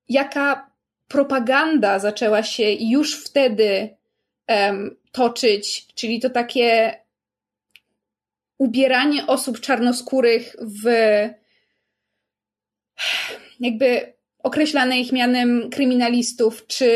[0.09, 0.71] jaka
[1.09, 3.97] propaganda zaczęła się już wtedy
[4.49, 6.99] um, toczyć, czyli to takie
[8.59, 10.85] ubieranie osób czarnoskórych w
[13.61, 14.16] jakby
[14.47, 16.91] określane ich mianem kryminalistów, czy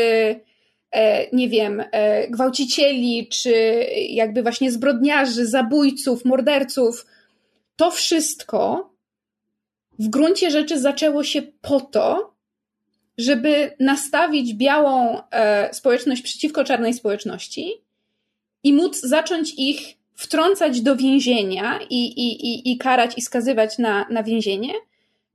[0.91, 7.05] e, nie wiem, e, gwałcicieli, czy jakby właśnie zbrodniarzy, zabójców, morderców,
[7.75, 8.89] to wszystko
[9.99, 12.33] w gruncie rzeczy zaczęło się po to,
[13.17, 17.71] żeby nastawić białą e, społeczność przeciwko czarnej społeczności
[18.63, 19.79] i móc zacząć ich
[20.15, 24.73] wtrącać do więzienia i, i, i, i karać i skazywać na, na więzienie,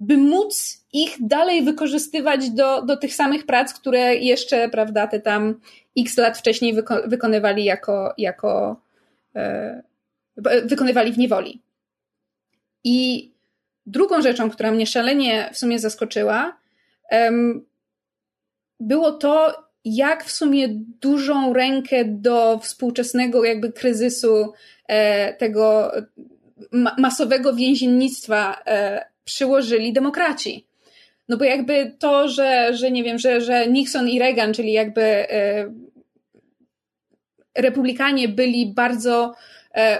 [0.00, 5.60] by móc ich dalej wykorzystywać do, do tych samych prac, które jeszcze, prawda, te tam
[5.98, 8.80] x lat wcześniej wyko wykonywali jako, jako
[9.36, 9.82] e,
[10.64, 11.62] wykonywali w niewoli.
[12.84, 13.30] I
[13.86, 16.56] drugą rzeczą, która mnie szalenie w sumie zaskoczyła,
[18.80, 20.68] było to, jak w sumie
[21.00, 24.52] dużą rękę do współczesnego jakby kryzysu
[24.88, 25.92] e, tego
[26.98, 30.66] masowego więziennictwa e, przyłożyli demokraci.
[31.28, 35.02] No bo jakby to, że, że nie wiem, że, że Nixon i Reagan, czyli jakby
[35.02, 35.72] e,
[37.54, 39.34] republikanie byli bardzo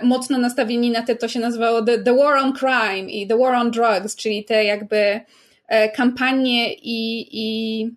[0.03, 3.55] mocno nastawieni na te, to się nazywało the, the War on Crime i The War
[3.55, 5.21] on Drugs, czyli te jakby
[5.95, 7.91] kampanie i, i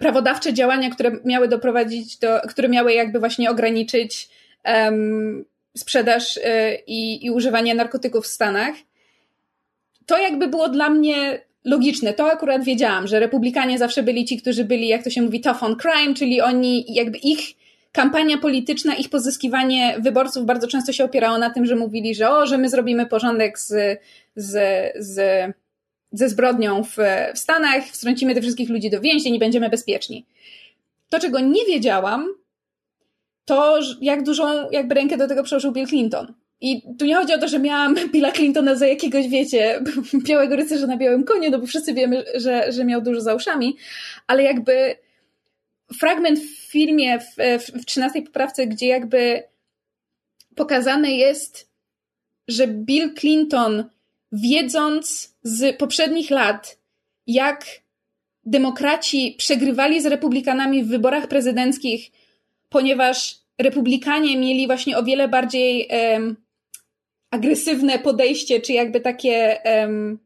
[0.00, 4.28] prawodawcze działania, które miały doprowadzić do, które miały jakby właśnie ograniczyć
[4.64, 5.44] um,
[5.76, 6.42] sprzedaż y,
[6.86, 8.74] i, i używanie narkotyków w Stanach,
[10.06, 12.12] to jakby było dla mnie logiczne.
[12.12, 15.62] To akurat wiedziałam, że republikanie zawsze byli ci, którzy byli, jak to się mówi, tough
[15.62, 17.40] on crime, czyli oni, jakby ich
[17.92, 22.46] kampania polityczna, ich pozyskiwanie wyborców bardzo często się opierało na tym, że mówili, że o,
[22.46, 24.00] że my zrobimy porządek z,
[24.36, 25.20] z, z
[26.12, 26.96] ze zbrodnią w,
[27.34, 30.26] w Stanach, wstrącimy tych wszystkich ludzi do więzień i będziemy bezpieczni.
[31.08, 32.28] To, czego nie wiedziałam,
[33.44, 36.34] to jak dużą jakby rękę do tego przełożył Bill Clinton.
[36.62, 39.82] I tu nie chodzi o to, że miałam Billa Clintona za jakiegoś, wiecie,
[40.28, 43.76] białego rycerza na białym koniu, no bo wszyscy wiemy, że, że miał dużo za uszami,
[44.26, 44.96] ale jakby
[45.98, 49.42] fragment w filmie, w, w, w 13 poprawce, gdzie jakby
[50.54, 51.68] pokazane jest,
[52.48, 53.84] że Bill Clinton
[54.32, 56.78] wiedząc z poprzednich lat,
[57.26, 57.66] jak
[58.44, 62.10] demokraci przegrywali z republikanami w wyborach prezydenckich,
[62.68, 65.88] ponieważ republikanie mieli właśnie o wiele bardziej
[67.32, 70.18] agresywne podejście, czy jakby takie um,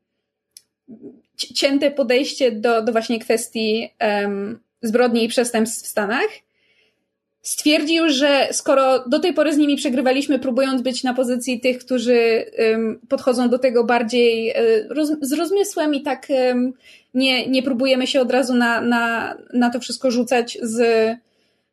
[1.36, 6.28] cięte podejście do, do właśnie kwestii um, zbrodni i przestępstw w Stanach
[7.42, 12.44] stwierdził, że skoro do tej pory z nimi przegrywaliśmy, próbując być na pozycji tych, którzy
[12.58, 14.54] um, podchodzą do tego bardziej e,
[14.88, 16.28] roz, z rozmysłem i tak
[17.14, 20.80] nie, nie próbujemy się od razu na, na, na to wszystko rzucać z,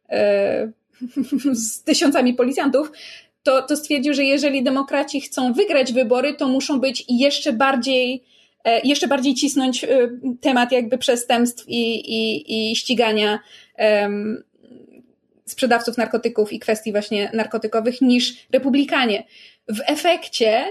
[0.09, 0.71] e,
[1.53, 2.91] z tysiącami policjantów,
[3.43, 8.23] to, to stwierdził, że jeżeli demokraci chcą wygrać wybory, to muszą być jeszcze bardziej
[8.63, 9.85] e, jeszcze bardziej cisnąć
[10.41, 13.39] temat jakby przestępstw i, i, i ścigania
[13.77, 14.43] um,
[15.45, 19.23] sprzedawców narkotyków i kwestii właśnie narkotykowych niż republikanie.
[19.67, 20.65] W efekcie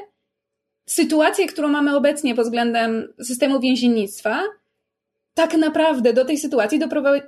[0.87, 4.43] sytuację, którą mamy obecnie pod względem systemu więziennictwa,
[5.35, 6.81] tak naprawdę do tej sytuacji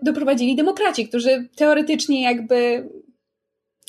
[0.02, 2.88] doprowadzili demokraci, którzy teoretycznie jakby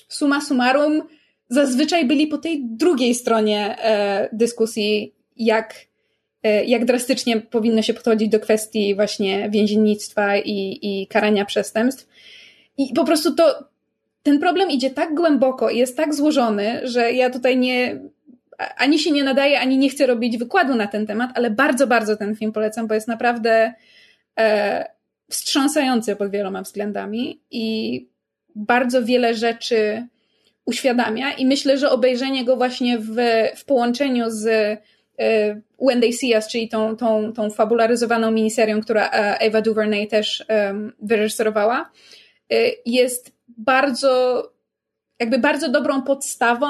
[0.10, 1.04] suma summarum
[1.50, 5.76] zazwyczaj byli po tej drugiej stronie e, dyskusji, jak,
[6.44, 12.08] e, jak drastycznie powinno się podchodzić do kwestii właśnie więziennictwa i, i karania przestępstw.
[12.78, 13.64] I po prostu to,
[14.24, 18.00] ten problem idzie tak głęboko i jest tak złożony, że ja tutaj nie,
[18.78, 22.18] ani się nie nadaję, ani nie chcę robić wykładu na ten temat, ale bardzo, bardzo
[22.18, 23.74] ten film polecam, bo jest naprawdę
[24.40, 24.86] e,
[25.30, 28.08] wstrząsający pod wieloma względami i
[28.56, 30.08] bardzo wiele rzeczy
[30.66, 33.16] uświadamia i myślę, że obejrzenie go właśnie w,
[33.56, 34.48] w połączeniu z
[35.20, 39.12] e, When They See Us, czyli tą, tą, tą fabularyzowaną miniserią, która
[39.48, 40.46] Ava DuVernay też
[41.00, 41.92] wyreżyserowała,
[42.54, 44.44] Y, jest bardzo,
[45.20, 46.68] jakby bardzo dobrą podstawą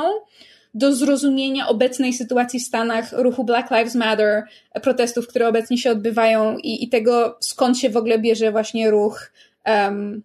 [0.74, 4.44] do zrozumienia obecnej sytuacji w Stanach, ruchu Black Lives Matter,
[4.84, 9.32] protestów, które obecnie się odbywają i, i tego, skąd się w ogóle bierze właśnie ruch
[9.66, 10.24] um,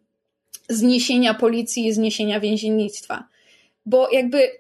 [0.68, 3.24] zniesienia policji, zniesienia więziennictwa.
[3.90, 4.50] Bo jakby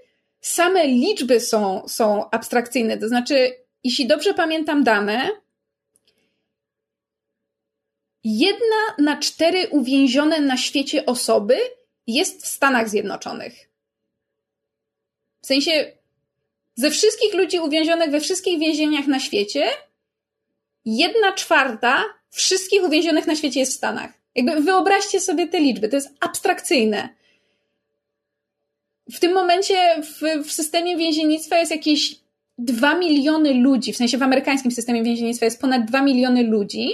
[0.40, 5.30] same liczby są, są abstrakcyjne, to znaczy, jeśli dobrze pamiętam dane,
[8.24, 11.58] jedna na cztery uwięzione na świecie osoby
[12.06, 13.70] jest w Stanach Zjednoczonych.
[15.42, 15.92] W sensie,
[16.74, 19.70] ze wszystkich ludzi uwięzionych we wszystkich więzieniach na świecie,
[20.84, 24.12] jedna czwarta wszystkich uwięzionych na świecie jest w Stanach.
[24.34, 27.19] Jakby wyobraźcie sobie te liczby, to jest abstrakcyjne.
[29.12, 32.16] W tym momencie w, w systemie więziennictwa jest jakieś
[32.58, 36.90] 2 miliony ludzi, w sensie w amerykańskim systemie więziennictwa jest ponad 2 miliony ludzi,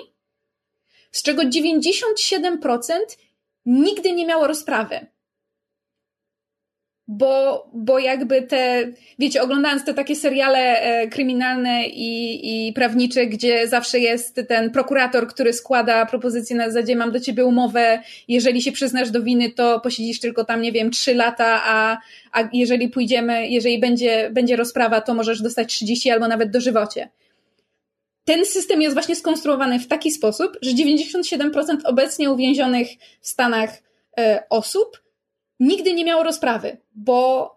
[1.12, 2.92] z czego 97%
[3.66, 5.07] nigdy nie miało rozprawy.
[7.09, 13.69] Bo, bo jakby te, wiecie, oglądając te takie seriale e, kryminalne i, i prawnicze, gdzie
[13.69, 18.73] zawsze jest ten prokurator, który składa propozycję na zasadzie mam do ciebie umowę, jeżeli się
[18.73, 21.99] przyznasz do winy, to posiedzisz tylko tam, nie wiem, trzy lata, a,
[22.33, 27.09] a jeżeli pójdziemy, jeżeli będzie, będzie rozprawa, to możesz dostać 30 albo nawet dożywocie.
[28.25, 32.88] Ten system jest właśnie skonstruowany w taki sposób, że 97% obecnie uwięzionych
[33.21, 33.71] w Stanach
[34.19, 35.06] e, osób
[35.61, 37.51] nigdy nie miało rozprawy, bo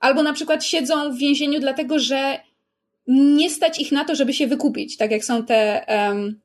[0.00, 2.40] albo na przykład siedzą w więzieniu dlatego, że
[3.06, 6.40] nie stać ich na to, żeby się wykupić, tak jak są te, um,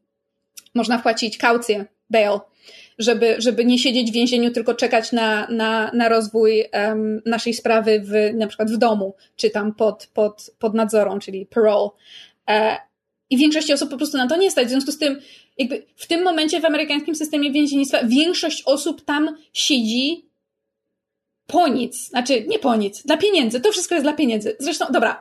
[0.75, 2.39] można wpłacić kaucję, bail,
[2.99, 7.99] żeby, żeby nie siedzieć w więzieniu, tylko czekać na, na, na rozwój um, naszej sprawy
[7.99, 11.89] w, na przykład w domu, czy tam pod, pod, pod nadzorą, czyli parole.
[12.49, 12.77] E,
[13.29, 14.67] I większości osób po prostu na to nie stać.
[14.67, 15.19] W związku z tym,
[15.57, 20.28] jakby w tym momencie w amerykańskim systemie więziennictwa większość osób tam siedzi
[21.49, 24.55] po nic, znaczy nie po nic, dla pieniędzy, to wszystko jest dla pieniędzy.
[24.59, 25.19] Zresztą, dobra,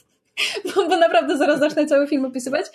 [0.64, 2.66] bo, bo, naprawdę zaraz zacznę cały film opisywać.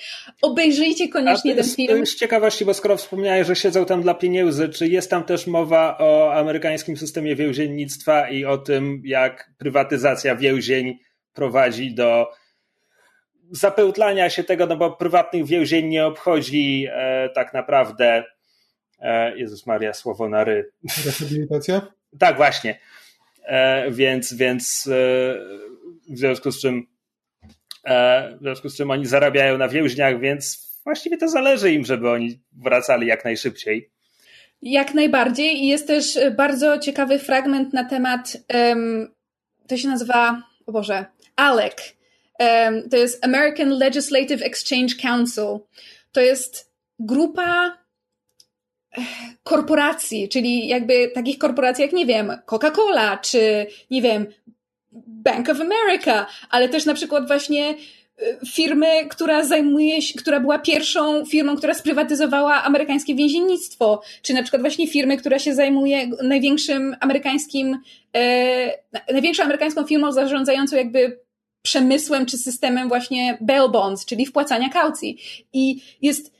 [0.41, 2.05] Obejrzyjcie koniecznie ten film.
[2.05, 5.97] Z ciekawości, bo skoro wspomniałeś, że siedzą tam dla pieniędzy, czy jest tam też mowa
[5.97, 10.97] o amerykańskim systemie więziennictwa i o tym, jak prywatyzacja więzień
[11.33, 12.27] prowadzi do
[13.51, 18.23] zapełtlania się tego, no bo prywatnych więzień nie obchodzi e, tak naprawdę
[18.99, 20.71] e, Jezus Maria, słowo na ry.
[21.05, 21.81] Rehabilitacja?
[22.19, 22.79] Tak, właśnie.
[23.45, 24.91] E, więc, więc e,
[26.09, 26.87] w związku z czym
[27.83, 32.09] e, w związku z czym oni zarabiają na więźniach, więc właściwie to zależy im, żeby
[32.09, 33.89] oni wracali jak najszybciej.
[34.61, 35.63] Jak najbardziej.
[35.63, 39.13] I jest też bardzo ciekawy fragment na temat, um,
[39.67, 41.95] to się nazywa, o Boże, ALEC.
[42.39, 45.59] Um, to jest American Legislative Exchange Council.
[46.11, 47.77] To jest grupa
[49.43, 54.25] korporacji, czyli jakby takich korporacji jak, nie wiem, Coca-Cola, czy, nie wiem,
[55.07, 57.75] Bank of America, ale też na przykład właśnie
[58.21, 64.41] y, firmy, która zajmuje się, która była pierwszą firmą, która sprywatyzowała amerykańskie więziennictwo, czy na
[64.41, 67.77] przykład właśnie firmy, która się zajmuje największym amerykańskim,
[68.15, 68.71] e,
[69.11, 71.19] największą amerykańską firmą zarządzającą jakby
[71.61, 75.17] przemysłem czy systemem właśnie bail bonds, czyli wpłacania kaucji.
[75.53, 76.34] I jest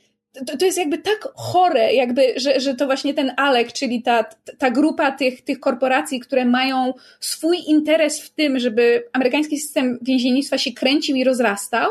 [0.46, 4.24] to, to jest jakby tak chore, jakby, że, że to właśnie ten Alek, czyli ta,
[4.58, 10.58] ta grupa tych, tych korporacji, które mają swój interes w tym, żeby amerykański system więziennictwa
[10.58, 11.90] się kręcił i rozrastał,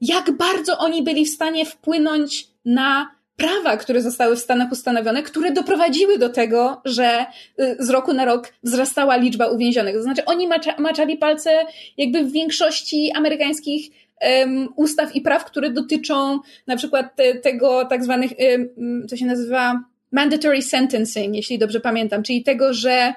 [0.00, 5.52] jak bardzo oni byli w stanie wpłynąć na prawa, które zostały w Stanach ustanowione, które
[5.52, 7.26] doprowadziły do tego, że
[7.60, 9.94] y, z roku na rok wzrastała liczba uwięzionych.
[9.94, 13.90] To znaczy, oni macza, maczali palce jakby w większości amerykańskich
[14.20, 19.26] um, ustaw i praw, które dotyczą na przykład te, tego tak zwanych, um, co się
[19.26, 19.80] nazywa
[20.12, 23.14] mandatory sentencing, jeśli dobrze pamiętam, czyli tego, że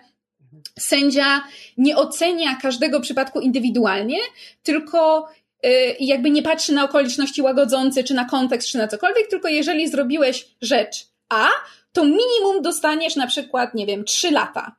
[0.79, 1.43] sędzia
[1.77, 4.17] nie ocenia każdego przypadku indywidualnie,
[4.63, 5.29] tylko
[5.65, 9.87] y, jakby nie patrzy na okoliczności łagodzące, czy na kontekst, czy na cokolwiek, tylko jeżeli
[9.87, 11.47] zrobiłeś rzecz A,
[11.93, 14.75] to minimum dostaniesz na przykład, nie wiem, 3 lata,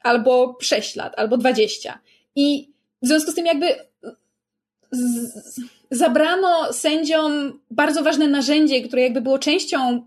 [0.00, 1.98] albo 6 lat, albo 20.
[2.36, 3.66] I w związku z tym jakby
[5.90, 10.02] zabrano sędziom bardzo ważne narzędzie, które jakby było częścią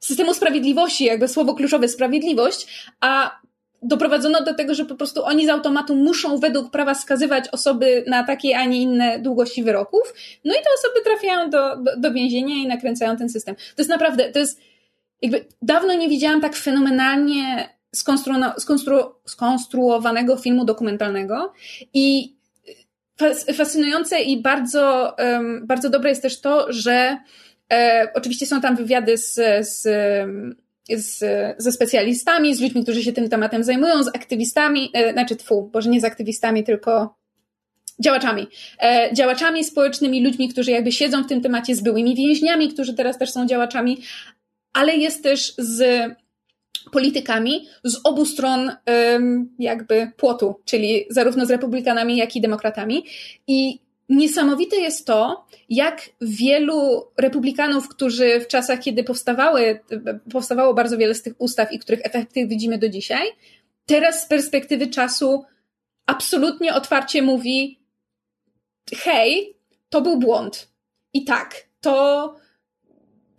[0.00, 2.66] systemu sprawiedliwości, jakby słowo kluczowe sprawiedliwość,
[3.00, 3.40] a
[3.82, 8.24] doprowadzono do tego, że po prostu oni z automatu muszą według prawa skazywać osoby na
[8.24, 10.14] takie, a nie inne długości wyroków.
[10.44, 13.54] No i te osoby trafiają do, do, do więzienia i nakręcają ten system.
[13.54, 14.60] To jest naprawdę, to jest
[15.22, 21.52] jakby dawno nie widziałam tak fenomenalnie skonstru- skonstru- skonstruowanego filmu dokumentalnego
[21.94, 22.35] i
[23.54, 25.16] fascynujące i bardzo,
[25.62, 27.18] bardzo dobre jest też to, że
[27.72, 29.34] e, oczywiście są tam wywiady z,
[29.68, 29.82] z,
[30.94, 31.24] z,
[31.58, 35.90] ze specjalistami, z ludźmi, którzy się tym tematem zajmują, z aktywistami, e, znaczy tfu, może
[35.90, 37.16] nie z aktywistami, tylko
[38.00, 38.46] działaczami.
[38.82, 43.18] E, działaczami społecznymi, ludźmi, którzy jakby siedzą w tym temacie, z byłymi więźniami, którzy teraz
[43.18, 44.02] też są działaczami,
[44.72, 46.10] ale jest też z
[46.78, 48.72] politykami z obu stron
[49.58, 53.04] jakby płotu, czyli zarówno z republikanami, jak i demokratami.
[53.46, 59.80] I niesamowite jest to, jak wielu republikanów, którzy w czasach, kiedy powstawały,
[60.32, 63.28] powstawało bardzo wiele z tych ustaw i których efekty widzimy do dzisiaj,
[63.86, 65.44] teraz z perspektywy czasu
[66.06, 67.80] absolutnie otwarcie mówi:
[68.94, 69.56] hej,
[69.88, 70.68] to był błąd.
[71.14, 72.34] I tak, to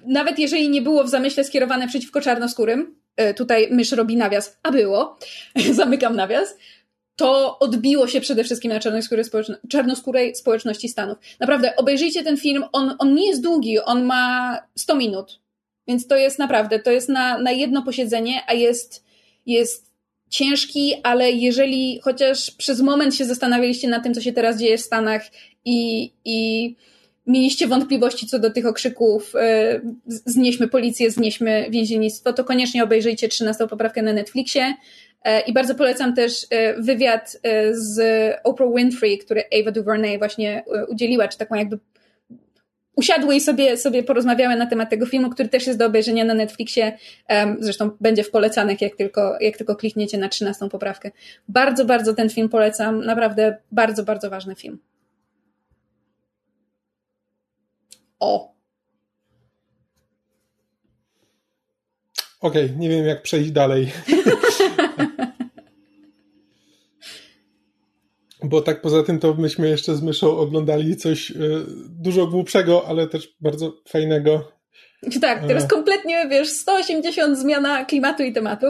[0.05, 2.95] nawet jeżeli nie było w zamyśle skierowane przeciwko czarnoskórym,
[3.35, 5.17] tutaj mysz robi nawias, a było,
[5.71, 6.55] zamykam nawias,
[7.15, 11.17] to odbiło się przede wszystkim na czarnoskórej, społeczno czarnoskórej społeczności Stanów.
[11.39, 15.39] Naprawdę, obejrzyjcie ten film, on, on nie jest długi, on ma 100 minut,
[15.87, 19.05] więc to jest naprawdę, to jest na, na jedno posiedzenie, a jest,
[19.45, 19.87] jest
[20.29, 24.81] ciężki, ale jeżeli chociaż przez moment się zastanawialiście nad tym, co się teraz dzieje w
[24.81, 25.21] Stanach
[25.65, 26.75] i, i
[27.27, 33.67] mieliście wątpliwości co do tych okrzyków e, znieśmy policję, znieśmy więziennictwo, to koniecznie obejrzyjcie 13
[33.67, 34.73] poprawkę na Netflixie.
[35.23, 37.39] E, I bardzo polecam też e, wywiad
[37.71, 37.99] z
[38.43, 41.79] Oprah Winfrey, który Ava DuVernay właśnie udzieliła, czy taką jakby
[42.95, 46.33] usiadły i sobie, sobie porozmawiały na temat tego filmu, który też jest do obejrzenia na
[46.33, 46.97] Netflixie.
[47.59, 51.11] Zresztą będzie w polecanych, jak tylko, jak tylko klikniecie na 13 poprawkę.
[51.47, 53.05] Bardzo, bardzo ten film polecam.
[53.05, 54.79] Naprawdę bardzo, bardzo ważny film.
[58.19, 58.57] O.
[62.41, 63.91] Okej, okay, nie wiem jak przejść dalej.
[68.43, 71.35] Bo tak poza tym to myśmy jeszcze z myszą oglądali coś y,
[71.89, 74.51] dużo głupszego, ale też bardzo fajnego.
[75.21, 75.67] Tak, teraz e.
[75.67, 78.67] kompletnie, wiesz, 180 zmiana klimatu i tematu.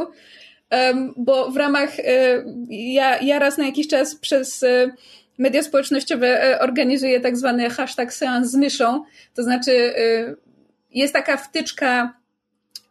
[0.72, 2.04] Um, bo w ramach, y,
[2.70, 4.92] ja, ja raz na jakiś czas przez y,
[5.38, 9.04] media społecznościowe e, organizuje tak zwany hashtag seans z myszą,
[9.36, 10.36] to znaczy e,
[10.92, 12.14] jest taka wtyczka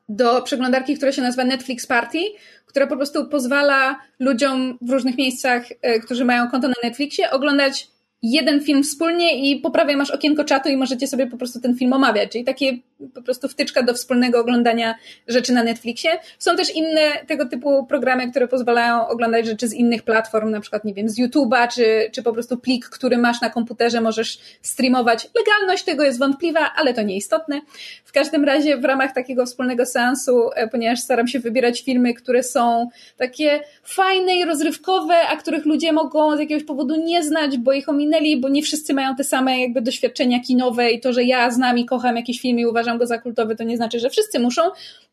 [0.08, 2.18] do przeglądarki, która się nazywa Netflix Party,
[2.66, 7.88] która po prostu pozwala ludziom w różnych miejscach, e, którzy mają konto na Netflixie, oglądać
[8.22, 11.92] jeden film wspólnie i poprawia masz okienko czatu i możecie sobie po prostu ten film
[11.92, 12.32] omawiać.
[12.32, 12.72] Czyli takie
[13.14, 14.94] po prostu wtyczka do wspólnego oglądania
[15.28, 16.10] rzeczy na Netflixie.
[16.38, 20.84] Są też inne tego typu programy, które pozwalają oglądać rzeczy z innych platform, na przykład,
[20.84, 25.28] nie wiem, z YouTube'a, czy, czy po prostu plik, który masz na komputerze, możesz streamować.
[25.38, 27.60] Legalność tego jest wątpliwa, ale to nieistotne.
[28.04, 32.42] W każdym razie w ramach takiego wspólnego seansu, e, ponieważ staram się wybierać filmy, które
[32.42, 37.72] są takie fajne i rozrywkowe, a których ludzie mogą z jakiegoś powodu nie znać, bo
[37.72, 41.50] ich ominęli, bo nie wszyscy mają te same jakby doświadczenia kinowe i to, że ja
[41.50, 44.38] znam i kocham jakiś film i uważam go za kultowy, to nie znaczy, że wszyscy
[44.38, 44.62] muszą.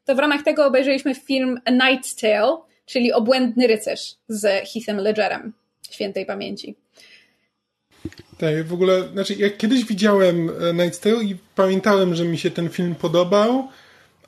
[0.06, 5.54] To w ramach tego obejrzeliśmy film A Knight's Tale, czyli Obłędny Rycerz z Heathem Ledgerem,
[5.92, 6.76] świętej pamięci.
[8.38, 12.70] Tak, w ogóle, znaczy jak kiedyś widziałem Knight's Tale i pamiętałem, że mi się ten
[12.70, 13.68] film podobał,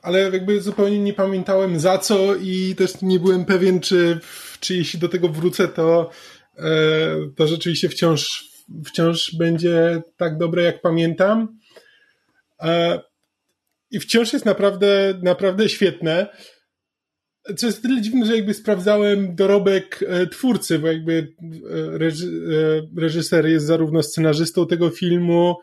[0.01, 4.19] ale jakby zupełnie nie pamiętałem za co i też nie byłem pewien, czy,
[4.59, 6.09] czy jeśli do tego wrócę, to,
[6.57, 6.63] e,
[7.35, 8.49] to rzeczywiście wciąż,
[8.85, 11.59] wciąż będzie tak dobre, jak pamiętam.
[13.91, 16.27] E, I wciąż jest naprawdę, naprawdę świetne.
[17.57, 21.33] Co jest tyle dziwne, że jakby sprawdzałem dorobek e, twórcy, bo jakby
[22.97, 25.55] reżyser jest zarówno scenarzystą tego filmu,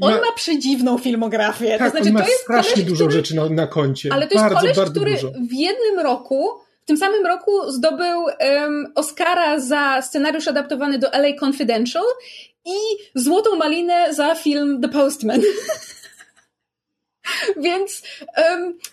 [0.00, 1.78] on ma, ma przedziwną filmografię.
[1.78, 4.12] Tak, to znaczy, on ma to jest strasznie koleś, dużo który, rzeczy na, na koncie.
[4.12, 5.30] Ale to jest bardzo, koleś, bardzo który dużo.
[5.30, 6.50] w jednym roku,
[6.82, 12.04] w tym samym roku zdobył um, Oscara za scenariusz adaptowany do LA Confidential
[12.66, 12.76] i
[13.14, 15.40] Złotą Malinę za film The Postman.
[17.66, 18.02] Więc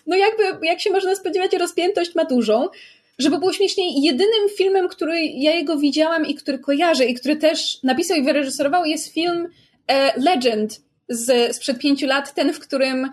[0.06, 2.68] no jakby, jak się można spodziewać, rozpiętość ma dużą.
[3.18, 7.82] Żeby było śmieszniej, jedynym filmem, który ja jego widziałam i który kojarzę i który też
[7.82, 9.48] napisał i wyreżyserował jest film
[9.86, 13.10] e, Legend z, sprzed pięciu lat, ten, w którym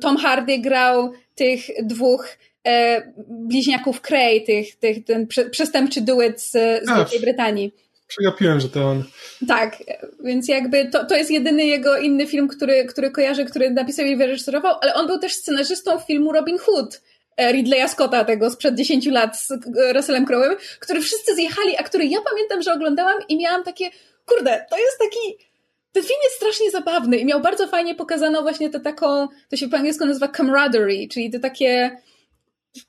[0.00, 6.50] Tom Hardy grał tych dwóch e, bliźniaków Cray, tych, tych, ten prze, przestępczy duet z,
[6.84, 7.72] z Wielkiej Brytanii.
[8.10, 9.04] Przegapiłem, że to on.
[9.48, 9.76] Tak,
[10.24, 14.16] więc jakby to, to jest jedyny jego inny film, który, który kojarzę, który napisał i
[14.16, 17.00] wyreżyserował, ale on był też scenarzystą filmu Robin Hood.
[17.36, 19.52] E, Ridleya Scotta, tego sprzed 10 lat z
[19.94, 23.90] Russellem Crowe'em, który wszyscy zjechali, a który ja pamiętam, że oglądałam i miałam takie,
[24.26, 25.50] kurde, to jest taki
[25.92, 29.68] ten film jest strasznie zabawny i miał bardzo fajnie pokazano właśnie tę taką, to się
[29.68, 31.96] po angielsku nazywa camaraderie, czyli te takie,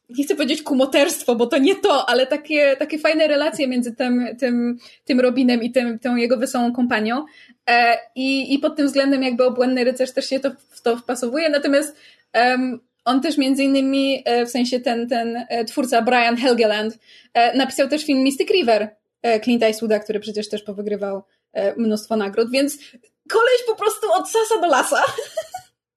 [0.10, 4.28] nie chcę powiedzieć kumoterstwo, bo to nie to, ale takie, takie fajne relacje między tym,
[4.40, 7.26] tym, tym Robinem i tym, tą jego wesołą kompanią.
[7.70, 11.50] E, i, I pod tym względem jakby obłędny rycerz też się to, w to wpasowuje,
[11.50, 11.96] natomiast
[12.34, 16.98] um, on też między innymi, e, w sensie ten, ten e, twórca Brian Helgeland,
[17.34, 18.96] e, napisał też film Mystic River
[19.44, 21.24] Clint Eastwooda, który przecież też powygrywał
[21.54, 22.78] E, mnóstwo nagród, więc
[23.30, 25.04] koleś po prostu od sasa do lasa.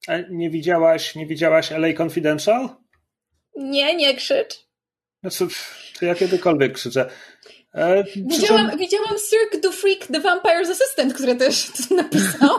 [0.09, 2.69] A nie widziałaś, nie widziałaś LA Confidential?
[3.57, 4.67] Nie, nie krzycz.
[5.21, 5.47] Znaczy,
[5.99, 7.11] to ja kiedykolwiek krzyczę.
[7.75, 8.79] E, widziałam, czym...
[8.79, 12.57] widziałam Cirque du Freak The Vampire's Assistant, który też napisał.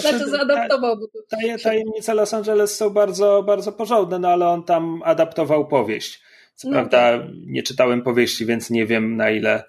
[0.00, 0.96] znaczy zaadaptował.
[0.96, 1.36] Bo to...
[1.62, 6.22] Tajemnice Los Angeles są bardzo, bardzo porządne, no ale on tam adaptował powieść.
[6.54, 7.26] Co no prawda tak.
[7.46, 9.64] nie czytałem powieści, więc nie wiem na ile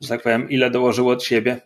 [0.00, 1.60] że tak powiem, ile dołożył od siebie.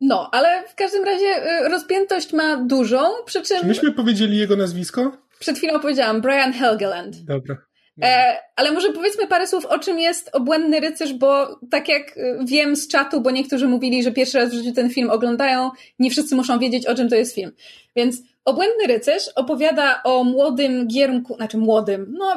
[0.00, 3.60] No, ale w każdym razie y, rozpiętość ma dużą, przy czym...
[3.60, 5.12] Czy myśmy powiedzieli jego nazwisko?
[5.40, 7.16] Przed chwilą powiedziałam, Brian Helgeland.
[7.16, 7.56] Dobra.
[8.02, 12.38] E, ale może powiedzmy parę słów, o czym jest Obłędny Rycerz, bo tak jak y,
[12.44, 16.10] wiem z czatu, bo niektórzy mówili, że pierwszy raz w życiu ten film oglądają, nie
[16.10, 17.52] wszyscy muszą wiedzieć, o czym to jest film.
[17.96, 22.36] Więc Obłędny Rycerz opowiada o młodym giermku, znaczy młodym, no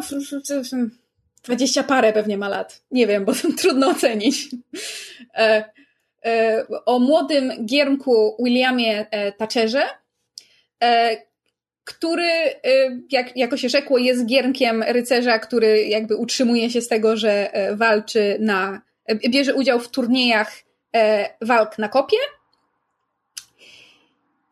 [1.43, 2.83] dwadzieścia parę pewnie ma lat.
[2.91, 4.49] Nie wiem, bo trudno ocenić.
[5.35, 5.63] E,
[6.25, 9.83] e, o młodym giermku Williamie e, Thatcherze,
[11.93, 12.29] który,
[13.11, 18.37] jak, jako się rzekło, jest giermkiem rycerza, który jakby utrzymuje się z tego, że walczy
[18.39, 18.81] na,
[19.29, 20.53] bierze udział w turniejach
[21.41, 22.17] walk na kopie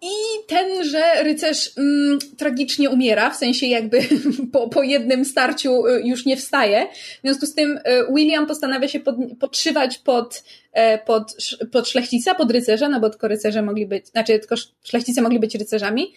[0.01, 3.99] i tenże rycerz mm, tragicznie umiera, w sensie jakby
[4.53, 6.87] po, po jednym starciu y, już nie wstaje.
[7.17, 7.81] W związku z tym y,
[8.15, 10.68] William postanawia się pod, podszywać pod E,
[11.05, 11.36] pod,
[11.71, 15.55] pod szlachcica, pod rycerza, no bo tylko rycerze mogli być, znaczy tylko szlachcice mogli być
[15.55, 16.13] rycerzami,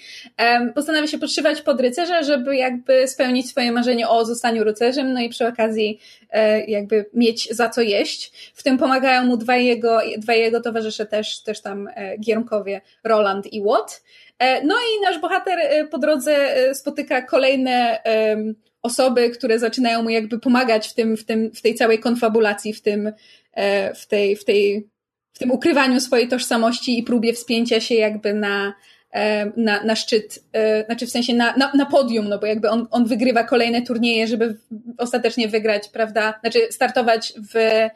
[0.74, 5.28] postanawia się podszywać pod rycerza, żeby jakby spełnić swoje marzenie o zostaniu rycerzem, no i
[5.28, 6.00] przy okazji
[6.30, 8.52] e, jakby mieć za co jeść.
[8.54, 13.52] W tym pomagają mu dwa jego, dwa jego towarzysze też, też tam e, giermkowie, Roland
[13.52, 14.02] i Watt.
[14.64, 16.34] No i nasz bohater po drodze
[16.74, 18.02] spotyka kolejne
[18.82, 22.82] osoby, które zaczynają mu jakby pomagać w tym, w tym, w tej całej konfabulacji, w
[22.82, 23.41] tym, E,
[23.94, 24.88] w tej, w tej,
[25.32, 28.74] w tym ukrywaniu swojej tożsamości i próbie wspięcia się jakby na,
[29.12, 32.70] e, na, na szczyt, e, znaczy w sensie na, na, na podium, no bo jakby
[32.70, 34.58] on, on wygrywa kolejne turnieje, żeby
[34.98, 37.88] ostatecznie wygrać, prawda, znaczy startować w,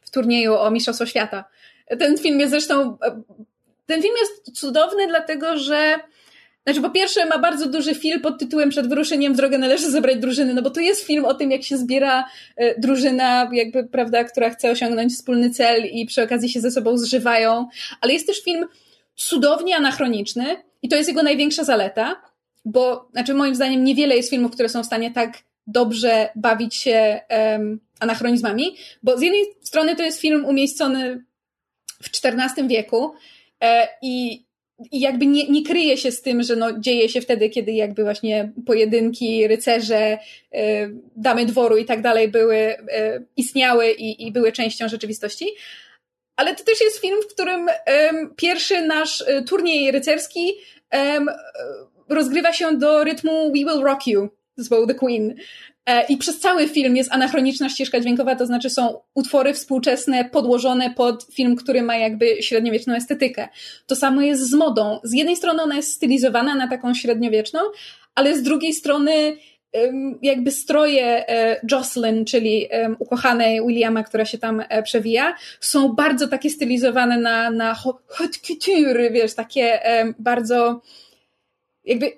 [0.00, 1.44] w turnieju o Mistrzostwo Świata.
[1.98, 2.98] Ten film jest zresztą,
[3.86, 5.98] ten film jest cudowny, dlatego że
[6.64, 10.16] znaczy, po pierwsze, ma bardzo duży film pod tytułem Przed wyruszeniem w drogę należy zebrać
[10.16, 12.24] drużyny, no bo to jest film o tym, jak się zbiera
[12.56, 16.98] e, drużyna, jakby, prawda, która chce osiągnąć wspólny cel i przy okazji się ze sobą
[16.98, 17.68] zżywają.
[18.00, 18.66] Ale jest też film
[19.14, 22.22] cudownie anachroniczny i to jest jego największa zaleta,
[22.64, 27.20] bo, znaczy, moim zdaniem, niewiele jest filmów, które są w stanie tak dobrze bawić się
[28.00, 31.24] anachronizmami, bo z jednej strony to jest film umiejscony
[32.02, 33.14] w XIV wieku
[33.60, 34.44] e, i
[34.92, 38.02] i jakby nie, nie kryje się z tym, że no, dzieje się wtedy, kiedy jakby
[38.02, 40.18] właśnie pojedynki, rycerze,
[40.54, 40.58] y,
[41.16, 42.76] damy dworu i tak dalej były, y,
[43.36, 45.46] istniały i, i były częścią rzeczywistości.
[46.36, 47.72] Ale to też jest film, w którym y,
[48.36, 50.52] pierwszy nasz y, turniej rycerski
[52.08, 55.34] rozgrywa się do rytmu We Will Rock You z The Queen.
[55.88, 60.90] E, I przez cały film jest anachroniczna ścieżka dźwiękowa, to znaczy są utwory współczesne podłożone
[60.90, 63.48] pod film, który ma jakby średniowieczną estetykę.
[63.86, 65.00] To samo jest z modą.
[65.02, 67.60] Z jednej strony ona jest stylizowana na taką średniowieczną,
[68.14, 69.36] ale z drugiej strony
[70.22, 72.68] jakby stroje e, Jocelyn, czyli
[72.98, 79.12] ukochanej Williama, która się tam e, przewija, są bardzo takie stylizowane na, na haute couture,
[79.12, 79.80] wiesz, takie
[80.18, 80.80] bardzo
[81.84, 82.12] jakby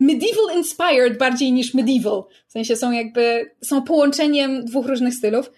[0.00, 2.24] medieval inspired bardziej niż medieval.
[2.48, 5.50] W sensie są jakby, są połączeniem dwóch różnych stylów.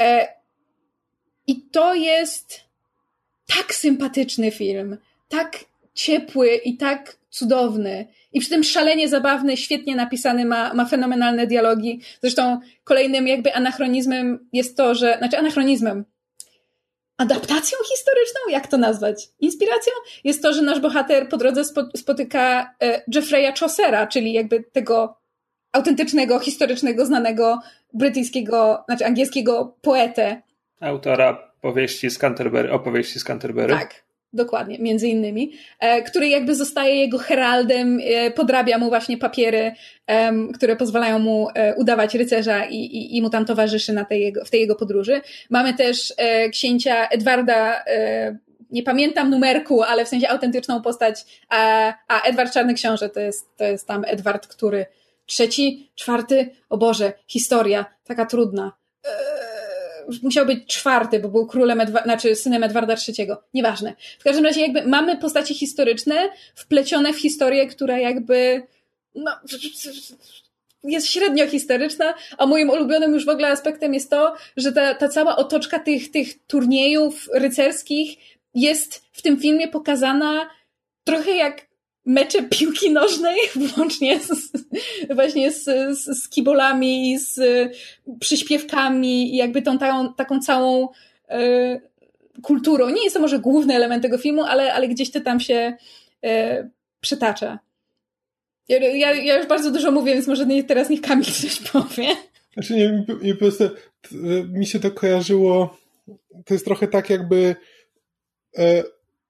[0.00, 0.28] E,
[1.46, 2.60] I to jest
[3.46, 4.96] tak sympatyczny film,
[5.28, 5.64] tak
[5.94, 8.06] ciepły i tak cudowny.
[8.32, 12.00] I przy tym szalenie zabawny, świetnie napisany, ma, ma fenomenalne dialogi.
[12.20, 16.04] Zresztą kolejnym jakby anachronizmem jest to, że, znaczy anachronizmem,
[17.16, 19.28] adaptacją historyczną, jak to nazwać?
[19.40, 19.92] Inspiracją?
[20.24, 21.62] Jest to, że nasz bohater po drodze
[21.96, 25.16] spotyka e, Jeffreya Chaucera, czyli jakby tego
[25.72, 27.58] autentycznego, historycznego, znanego
[27.92, 30.42] brytyjskiego, znaczy angielskiego poetę.
[30.80, 33.74] Autora powieści z Canterbury, opowieści z Canterbury.
[33.74, 34.05] Tak.
[34.36, 39.72] Dokładnie, między innymi, e, który jakby zostaje jego heraldem, e, podrabia mu właśnie papiery,
[40.54, 44.44] które pozwalają mu e, udawać rycerza i, i, i mu tam towarzyszy na tej jego,
[44.44, 45.20] w tej jego podróży.
[45.50, 46.14] Mamy też
[46.52, 47.84] księcia Edwarda,
[48.70, 53.56] nie pamiętam numerku, ale w sensie autentyczną postać, a, a Edward Czarny Książę to jest,
[53.56, 54.86] to jest tam Edward, który
[55.26, 58.72] trzeci, czwarty, o Boże, historia, taka trudna
[60.22, 63.28] musiał być czwarty, bo był królem, Edwa znaczy synem Edwarda III.
[63.54, 63.94] Nieważne.
[64.18, 68.62] W każdym razie jakby mamy postacie historyczne wplecione w historię, która jakby
[69.14, 69.30] no,
[70.84, 75.08] jest średnio historyczna, a moim ulubionym już w ogóle aspektem jest to, że ta, ta
[75.08, 78.18] cała otoczka tych, tych turniejów rycerskich
[78.54, 80.50] jest w tym filmie pokazana
[81.04, 81.65] trochę jak
[82.06, 83.36] mecze piłki nożnej,
[83.74, 84.52] włącznie z,
[85.14, 85.64] właśnie z,
[85.98, 87.40] z, z kibolami z
[88.20, 90.88] przyśpiewkami i jakby tą taką, taką całą
[91.28, 91.80] e,
[92.42, 92.88] kulturą.
[92.88, 95.76] Nie jest to może główny element tego filmu, ale, ale gdzieś to tam się
[96.24, 96.68] e,
[97.00, 97.58] przytacza.
[98.68, 102.08] Ja, ja, ja, już bardzo dużo mówię, więc może nie, teraz niech Kamil coś powie.
[102.52, 102.74] Znaczy
[103.22, 103.64] nie, po prostu
[104.48, 105.78] mi się to kojarzyło,
[106.44, 107.56] to jest trochę tak jakby
[108.58, 108.82] e,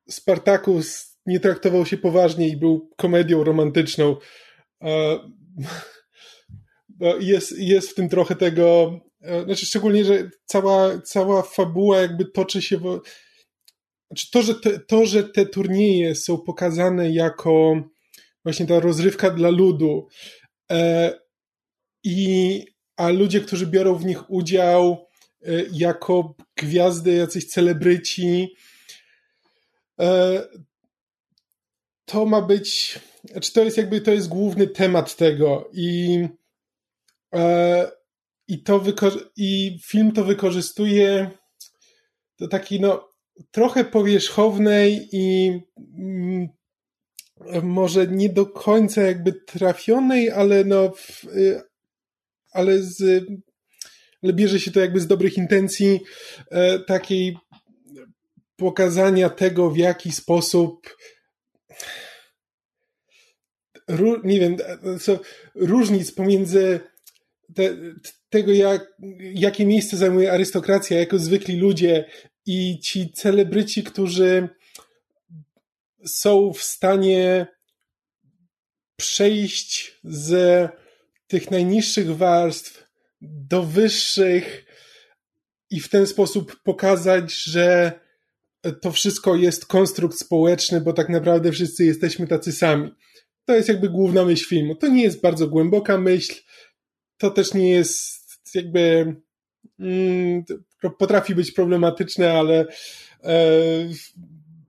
[0.09, 4.17] Spartacus nie traktował się poważnie i był komedią romantyczną.
[7.21, 12.63] Jest, jest w tym trochę tego, e, znaczy szczególnie, że cała, cała fabuła jakby toczy
[12.63, 13.01] się w,
[14.11, 17.83] znaczy to, że te, to, że te turnieje są pokazane jako
[18.45, 20.09] właśnie ta rozrywka dla ludu
[20.71, 21.13] e,
[22.05, 22.63] i
[22.97, 25.07] a ludzie, którzy biorą w nich udział
[25.73, 28.57] jako gwiazdy, jacyś celebryci,
[32.07, 36.29] to ma być, znaczy to jest jakby, to jest główny temat tego i
[38.49, 38.83] i to
[39.37, 41.31] i film to wykorzystuje
[42.39, 43.09] do takiej no
[43.51, 45.61] trochę powierzchownej i
[45.99, 46.49] mm,
[47.63, 51.63] może nie do końca jakby trafionej, ale no w, y,
[52.53, 53.25] ale z
[54.23, 56.01] ale bierze się to jakby z dobrych intencji
[56.51, 57.37] e, takiej
[58.57, 60.97] pokazania tego, w jaki sposób
[64.25, 64.57] nie wiem,
[65.01, 65.21] co,
[65.55, 66.81] różnic pomiędzy
[67.55, 67.77] te,
[68.29, 72.05] tego, jak, jakie miejsce zajmuje arystokracja jako zwykli ludzie
[72.47, 74.49] i ci celebryci, którzy
[76.07, 77.47] są w stanie
[78.97, 80.71] przejść z
[81.27, 82.87] tych najniższych warstw
[83.21, 84.65] do wyższych
[85.71, 87.93] i w ten sposób pokazać, że
[88.81, 92.95] to wszystko jest konstrukt społeczny, bo tak naprawdę wszyscy jesteśmy tacy sami.
[93.47, 94.75] To jest jakby główna myśl filmu.
[94.75, 96.35] To nie jest bardzo głęboka myśl,
[97.19, 99.15] to też nie jest jakby
[99.81, 100.45] mm,
[100.99, 102.67] potrafi być problematyczne, ale
[103.25, 103.47] e,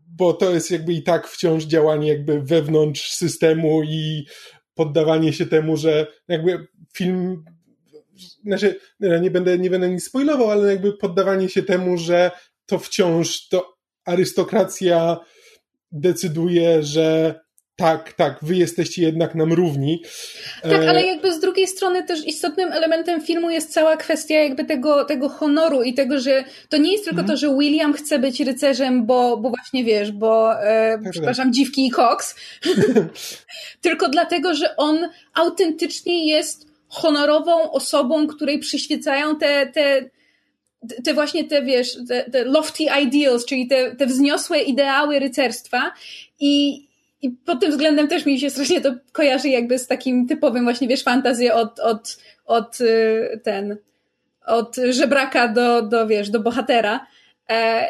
[0.07, 4.25] bo to jest jakby i tak wciąż działanie jakby wewnątrz systemu i
[4.73, 7.43] poddawanie się temu, że jakby film
[8.45, 8.79] znaczy,
[9.21, 12.31] nie będę, nie będę nic spoilował, ale jakby poddawanie się temu, że
[12.65, 15.17] to wciąż to arystokracja
[15.91, 17.39] decyduje, że
[17.77, 20.01] tak, tak, wy jesteście jednak nam równi.
[20.63, 25.05] Tak, ale jakby z drugiej strony też istotnym elementem filmu jest cała kwestia jakby tego,
[25.05, 27.27] tego honoru i tego, że to nie jest tylko mm.
[27.27, 31.53] to, że William chce być rycerzem, bo, bo właśnie wiesz, bo e, tak, przepraszam, tak.
[31.53, 32.35] dziwki i koks,
[33.81, 40.09] tylko dlatego, że on autentycznie jest honorową osobą, której przyświecają te, te
[41.03, 45.91] te właśnie te, wiesz, te, te lofty ideals, czyli te, te wzniosłe ideały rycerstwa
[46.39, 46.86] i,
[47.21, 50.87] i pod tym względem też mi się strasznie to kojarzy jakby z takim typowym właśnie,
[50.87, 53.77] wiesz, fantazję od, od, od y, ten,
[54.45, 57.07] od żebraka do, do wiesz, do bohatera.
[57.49, 57.89] E,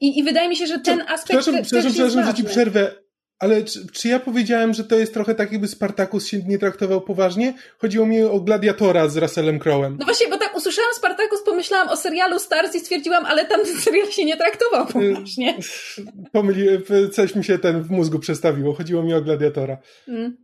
[0.00, 1.40] i, I wydaje mi się, że ten aspekt.
[1.40, 2.94] Przepraszam, przepraszam, przepraszam że ci przerwę,
[3.42, 7.00] ale czy, czy, ja powiedziałem, że to jest trochę tak, jakby Spartacus się nie traktował
[7.00, 7.54] poważnie?
[7.78, 9.96] Chodziło mi o Gladiatora z Russellem Crowe'em.
[9.98, 13.76] No właśnie, bo tak usłyszałam Spartacus, pomyślałam o serialu Stars i stwierdziłam, ale tam ten
[13.76, 15.58] serial się nie traktował poważnie.
[16.32, 16.66] Pomyli,
[17.12, 18.74] coś mi się ten w mózgu przestawiło.
[18.74, 19.78] Chodziło mi o Gladiatora.
[20.08, 20.36] Mm.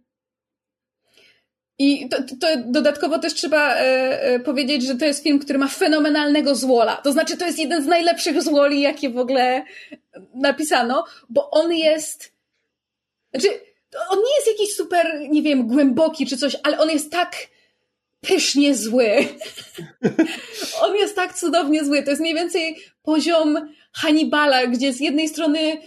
[1.79, 3.81] I to, to, dodatkowo też trzeba e,
[4.23, 6.97] e, powiedzieć, że to jest film, który ma fenomenalnego złola.
[6.97, 9.65] To znaczy, to jest jeden z najlepszych złoli, jakie w ogóle
[10.35, 12.38] napisano, bo on jest
[13.35, 13.61] znaczy,
[14.11, 17.37] on nie jest jakiś super, nie wiem, głęboki czy coś, ale on jest tak
[18.21, 19.09] pysznie zły.
[20.85, 22.03] on jest tak cudownie zły.
[22.03, 25.79] To jest mniej więcej poziom Hannibala, gdzie z jednej strony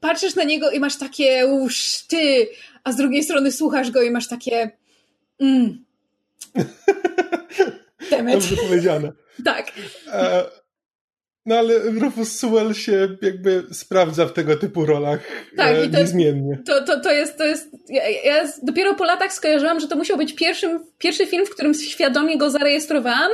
[0.00, 2.48] patrzysz na niego i masz takie uż ty,
[2.84, 4.70] a z drugiej strony słuchasz go i masz takie
[5.40, 5.84] mm.
[8.32, 9.12] Dobrze powiedziane.
[9.44, 9.72] tak.
[10.12, 10.44] E,
[11.48, 15.20] no ale Rufus Sewell się jakby sprawdza w tego typu rolach
[15.56, 16.58] tak, e, i to niezmiennie.
[16.66, 20.16] To, to, to jest, to jest ja, ja, dopiero po latach skojarzyłam, że to musiał
[20.16, 23.30] być pierwszym, pierwszy film, w którym świadomie go zarejestrowałam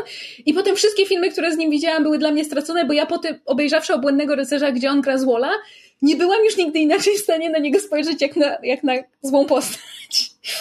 [0.47, 3.39] i potem wszystkie filmy, które z nim widziałam były dla mnie stracone, bo ja potem
[3.47, 5.51] obejrzawszy Obłędnego Rycerza, gdzie on gra Zwola,
[6.03, 8.93] nie byłam już nigdy inaczej w stanie na niego spojrzeć jak na, jak na
[9.23, 9.85] złą postać.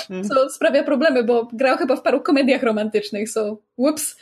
[0.09, 0.29] Mm.
[0.29, 4.15] Co sprawia problemy, bo grał chyba w paru komediach romantycznych, so whoops.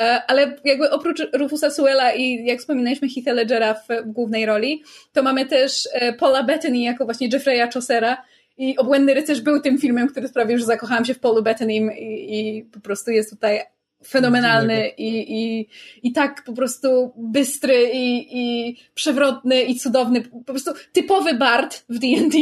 [0.00, 4.82] E, ale jakby oprócz Rufusa Sewella i jak wspominaliśmy Heath'a Ledgera w, głównej roli,
[5.12, 8.22] to mamy też e, Paula Bettany jako właśnie Jeffrey'a Chaucera
[8.58, 12.58] i Obłędny Rycerz był tym filmem, który sprawił, że zakochałam się w Paulu Bettany i,
[12.58, 13.60] i po prostu jest tutaj
[14.06, 15.68] fenomenalny i, i,
[16.02, 21.98] i tak po prostu bystry i, i przewrotny i cudowny, po prostu typowy Bart w
[21.98, 22.38] D&D.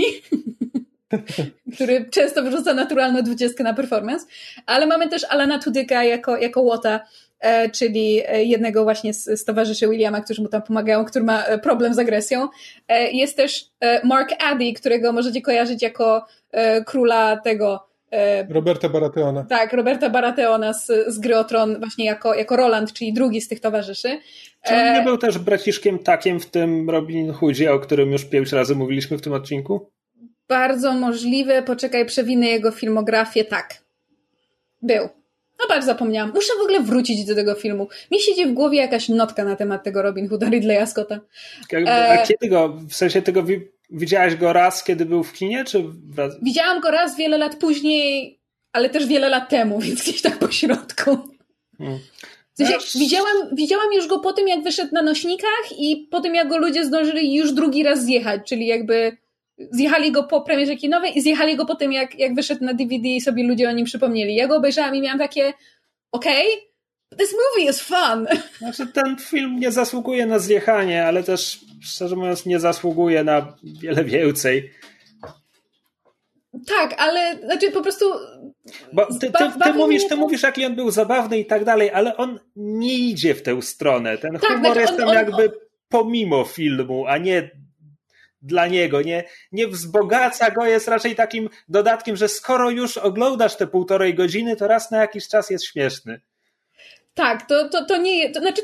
[1.74, 4.26] który często wyrzuca naturalną dwudziestkę na performance,
[4.66, 7.00] ale mamy też Alana Tudyka jako, jako Łota,
[7.72, 11.58] czyli e, jednego właśnie z, z towarzyszy Williama, którzy mu tam pomagają, który ma e,
[11.58, 12.48] problem z agresją.
[12.88, 17.88] E, jest też e, Mark Addy, którego możecie kojarzyć jako e, króla tego
[18.48, 19.44] Roberta Baratheona.
[19.44, 23.48] Tak, Roberta Baratheona z, z gry o Tron właśnie jako, jako Roland, czyli drugi z
[23.48, 24.20] tych towarzyszy.
[24.66, 28.52] Czy on nie był też braciszkiem takiem w tym Robin Hoodzie, o którym już pięć
[28.52, 29.90] razy mówiliśmy w tym odcinku?
[30.48, 33.74] Bardzo możliwe, poczekaj, przewinę jego filmografię, tak.
[34.82, 35.08] Był.
[35.60, 36.32] No bardzo zapomniałam.
[36.34, 37.88] Muszę w ogóle wrócić do tego filmu.
[38.10, 41.20] Mi siedzi w głowie jakaś notka na temat tego Robin Hooda Ridleya Scotta.
[41.86, 42.26] A e...
[42.26, 43.44] kiedy go, w sensie tego
[43.90, 45.84] widziałaś go raz, kiedy był w kinie, czy
[46.42, 48.38] Widziałam go raz wiele lat później,
[48.72, 51.18] ale też wiele lat temu, więc gdzieś tak po środku.
[51.78, 51.98] Hmm.
[52.54, 56.34] W sensie, widziałam, widziałam już go po tym, jak wyszedł na nośnikach i po tym,
[56.34, 59.16] jak go ludzie zdążyli już drugi raz zjechać, czyli jakby
[59.70, 63.08] zjechali go po premierze kinowej i zjechali go po tym, jak, jak wyszedł na DVD
[63.08, 64.34] i sobie ludzie o nim przypomnieli.
[64.34, 65.52] Ja go obejrzałam i miałam takie,
[66.12, 68.26] okej, okay, this movie is fun.
[68.58, 74.04] Znaczy, ten film nie zasługuje na zjechanie, ale też, szczerze mówiąc, nie zasługuje na wiele
[74.04, 74.70] więcej.
[76.66, 78.04] Tak, ale znaczy po prostu.
[78.92, 82.16] Bo ty, ty, ty mówisz, ty mówisz, jaki on był zabawny i tak dalej, ale
[82.16, 84.18] on nie idzie w tę stronę.
[84.18, 85.52] Ten tak, humor znaczy jest tam jakby
[85.88, 87.50] pomimo filmu, a nie
[88.42, 89.02] dla niego.
[89.02, 94.56] Nie, nie wzbogaca go, jest raczej takim dodatkiem, że skoro już oglądasz te półtorej godziny,
[94.56, 96.20] to raz na jakiś czas jest śmieszny.
[97.14, 98.62] Tak, to, to, to nie to znaczy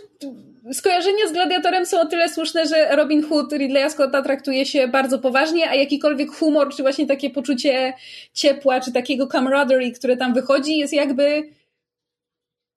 [0.72, 5.18] skojarzenia z Gladiatorem są o tyle słuszne, że Robin Hood Ridleya Scotta traktuje się bardzo
[5.18, 7.93] poważnie, a jakikolwiek humor, czy właśnie takie poczucie
[8.33, 11.43] ciepła, czy takiego camaraderie, które tam wychodzi, jest jakby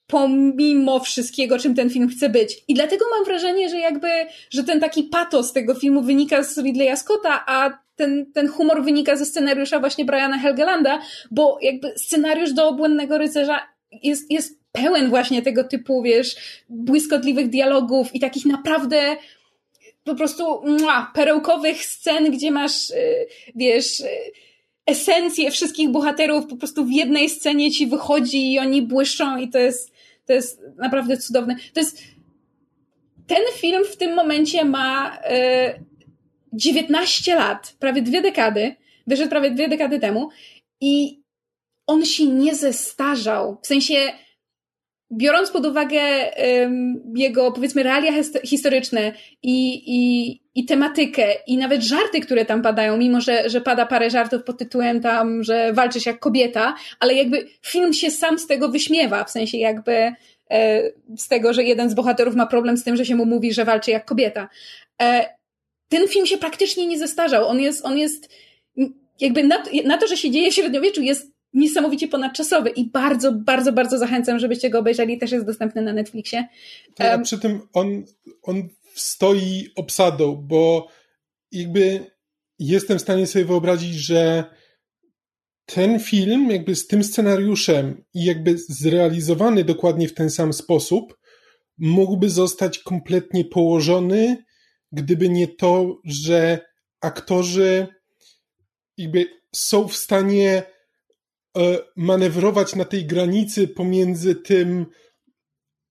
[0.07, 2.63] pomimo wszystkiego, czym ten film chce być.
[2.67, 4.07] I dlatego mam wrażenie, że jakby,
[4.49, 9.15] że ten taki patos tego filmu wynika z Ridleya Scotta, a ten, ten humor wynika
[9.15, 11.01] ze scenariusza właśnie Briana Helgelanda,
[11.31, 13.59] bo jakby scenariusz do Obłędnego Rycerza
[14.03, 16.35] jest, jest pełen właśnie tego typu, wiesz,
[16.69, 19.17] błyskotliwych dialogów i takich naprawdę
[20.03, 24.07] po prostu mua, perełkowych scen, gdzie masz, y, wiesz, y,
[24.85, 29.59] esencję wszystkich bohaterów po prostu w jednej scenie ci wychodzi i oni błyszczą i to
[29.59, 29.91] jest,
[30.27, 31.55] to jest naprawdę cudowne.
[31.73, 32.03] To jest,
[33.27, 35.17] ten film w tym momencie ma
[36.53, 38.75] 19 y, lat, prawie dwie dekady,
[39.07, 40.29] wyszedł prawie dwie dekady temu
[40.81, 41.21] i
[41.87, 43.57] on się nie zestarzał.
[43.61, 43.95] W sensie,
[45.11, 46.01] biorąc pod uwagę
[46.61, 48.11] um, jego, powiedzmy, realia
[48.45, 53.85] historyczne i, i, i tematykę, i nawet żarty, które tam padają, mimo że, że pada
[53.85, 58.47] parę żartów pod tytułem tam, że walczysz jak kobieta, ale jakby film się sam z
[58.47, 60.11] tego wyśmiewa, w sensie jakby
[60.51, 60.81] e,
[61.17, 63.65] z tego, że jeden z bohaterów ma problem z tym, że się mu mówi, że
[63.65, 64.49] walczy jak kobieta.
[65.01, 65.37] E,
[65.89, 67.47] ten film się praktycznie nie zestarzał.
[67.47, 68.29] On jest, on jest
[69.19, 73.73] jakby na, na to, że się dzieje w średniowieczu, jest niesamowicie ponadczasowy i bardzo, bardzo,
[73.73, 75.17] bardzo zachęcam, żebyście go obejrzeli.
[75.17, 76.47] Też jest dostępny na Netflixie.
[76.95, 78.03] Tak, a przy tym on,
[78.43, 80.87] on stoi obsadą, bo
[81.51, 82.11] jakby
[82.59, 84.43] jestem w stanie sobie wyobrazić, że
[85.65, 91.17] ten film jakby z tym scenariuszem i jakby zrealizowany dokładnie w ten sam sposób
[91.77, 94.43] mógłby zostać kompletnie położony,
[94.91, 96.59] gdyby nie to, że
[97.01, 97.87] aktorzy
[98.97, 100.63] jakby są w stanie
[101.95, 104.85] manewrować na tej granicy pomiędzy tym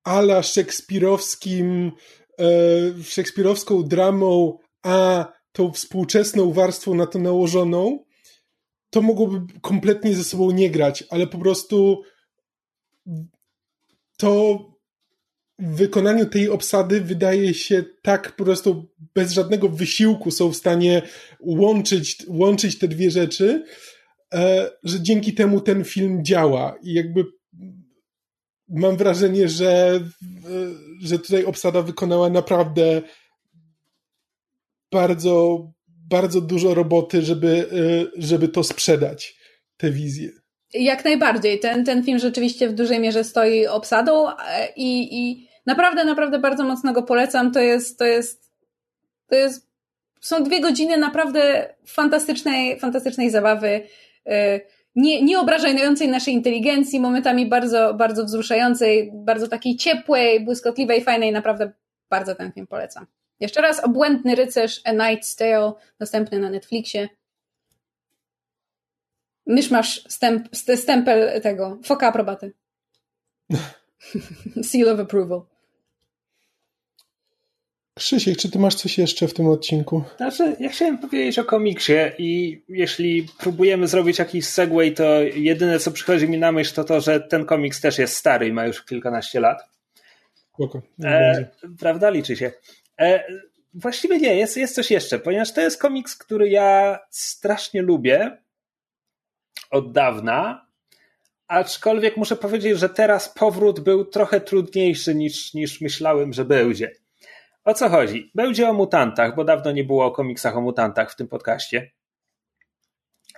[0.04, 1.92] ala szekspirowskim,
[2.38, 2.46] e,
[3.02, 8.04] szekspirowską dramą, a tą współczesną warstwą na to nałożoną,
[8.90, 12.02] to mogłoby kompletnie ze sobą nie grać, ale po prostu
[14.16, 14.58] to
[15.58, 21.02] w wykonaniu tej obsady wydaje się tak po prostu bez żadnego wysiłku są w stanie
[21.40, 23.95] łączyć, łączyć te dwie rzeczy, E,
[24.82, 27.24] że dzięki temu ten film działa i jakby
[28.68, 30.00] mam wrażenie, że, e,
[31.02, 33.02] że tutaj obsada wykonała naprawdę
[34.92, 39.36] bardzo, bardzo dużo roboty, żeby, e, żeby to sprzedać,
[39.76, 40.30] tę wizję.
[40.74, 41.60] Jak najbardziej.
[41.60, 44.26] Ten, ten film rzeczywiście w dużej mierze stoi obsadą
[44.76, 47.52] i, i naprawdę, naprawdę bardzo mocno go polecam.
[47.52, 48.52] To jest, to jest,
[49.28, 49.66] to jest,
[50.20, 53.82] są dwie godziny naprawdę fantastycznej, fantastycznej zabawy.
[54.26, 54.60] E,
[54.94, 61.72] nie, nie obrażającej naszej inteligencji, momentami bardzo, bardzo wzruszającej, bardzo takiej ciepłej, błyskotliwej, fajnej, naprawdę
[62.10, 63.06] bardzo ten film polecam.
[63.40, 67.08] Jeszcze raz, Obłędny Rycerz, A Night's Tale, dostępny na Netflixie.
[69.46, 70.04] Mysz masz
[70.74, 72.52] stempel tego, foka aprobaty.
[74.70, 75.55] Seal of approval.
[77.98, 80.04] Krzysiek, czy ty masz coś jeszcze w tym odcinku?
[80.16, 85.90] Znaczy, ja chciałem powiedzieć o komiksie i jeśli próbujemy zrobić jakiś segway, to jedyne co
[85.90, 88.84] przychodzi mi na myśl to to, że ten komiks też jest stary i ma już
[88.84, 89.62] kilkanaście lat.
[90.54, 90.82] Spoko.
[91.04, 91.46] E,
[91.78, 92.10] prawda?
[92.10, 92.52] Liczy się.
[93.00, 93.24] E,
[93.74, 98.38] właściwie nie, jest, jest coś jeszcze, ponieważ to jest komiks, który ja strasznie lubię
[99.70, 100.66] od dawna,
[101.48, 106.90] aczkolwiek muszę powiedzieć, że teraz powrót był trochę trudniejszy niż, niż myślałem, że będzie.
[107.66, 108.30] O co chodzi?
[108.34, 111.90] Będzie o mutantach, bo dawno nie było o komiksach o mutantach w tym podcaście.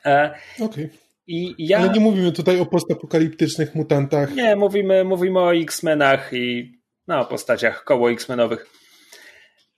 [0.04, 0.66] E, Okej.
[0.66, 1.54] Okay.
[1.58, 1.78] ja...
[1.78, 4.34] Ale nie mówimy tutaj o postapokaliptycznych mutantach.
[4.34, 6.72] Nie, mówimy, mówimy o X-Menach i
[7.06, 8.66] no, o postaciach koło X-Menowych.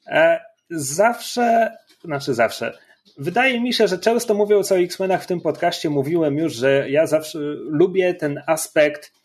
[0.06, 0.40] E,
[0.70, 2.78] zawsze, znaczy zawsze,
[3.18, 7.06] wydaje mi się, że często mówiąc o X-Menach w tym podcaście, mówiłem już, że ja
[7.06, 9.19] zawsze lubię ten aspekt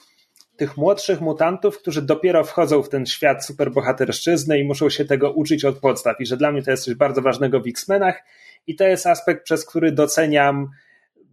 [0.58, 5.66] tych młodszych mutantów, którzy dopiero wchodzą w ten świat superbohaterszczyzny i muszą się tego uczyć
[5.66, 6.22] od podstaw.
[6.22, 8.24] I że dla mnie to jest coś bardzo ważnego w X-Menach.
[8.68, 10.70] I to jest aspekt, przez który doceniam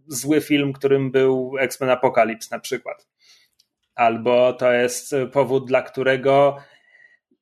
[0.07, 3.07] zły film, którym był X-Men Apocalypse na przykład.
[3.95, 6.57] Albo to jest powód, dla którego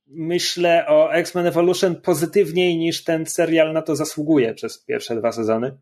[0.07, 5.77] myślę o X-Men Evolution pozytywniej niż ten serial na to zasługuje przez pierwsze dwa sezony.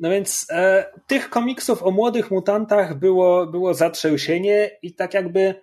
[0.00, 5.54] No więc e, tych komiksów o młodych mutantach było, było zatrzęsienie i tak jakby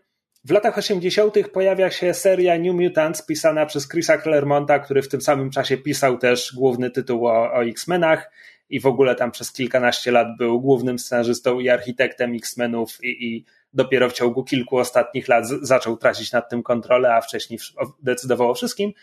[0.43, 1.33] w latach 80.
[1.53, 6.17] pojawia się seria New Mutants pisana przez Chrisa Claremonta, który w tym samym czasie pisał
[6.17, 8.31] też główny tytuł o, o X-Menach
[8.69, 13.45] i w ogóle tam przez kilkanaście lat był głównym scenarzystą i architektem X-Menów i, i
[13.73, 17.59] dopiero w ciągu kilku ostatnich lat zaczął tracić nad tym kontrolę, a wcześniej
[18.03, 18.93] decydował o wszystkim.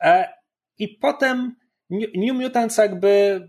[0.00, 0.28] E,
[0.78, 1.56] I potem
[1.90, 3.40] New Mutants jakby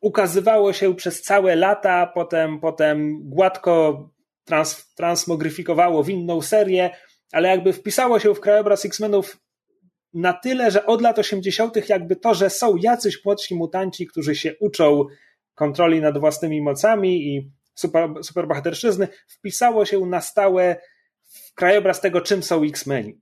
[0.00, 4.04] ukazywało się przez całe lata, potem, potem gładko
[4.44, 6.90] trans, transmogryfikowało w inną serię,
[7.32, 9.36] ale jakby wpisało się w krajobraz X-Menów
[10.14, 11.88] na tyle, że od lat 80.
[11.88, 15.04] jakby to, że są jacyś młodsi mutanci, którzy się uczą
[15.54, 20.76] kontroli nad własnymi mocami i super, superbohaterszczyzny, wpisało się na stałe
[21.22, 23.20] w krajobraz tego, czym są X-Meni.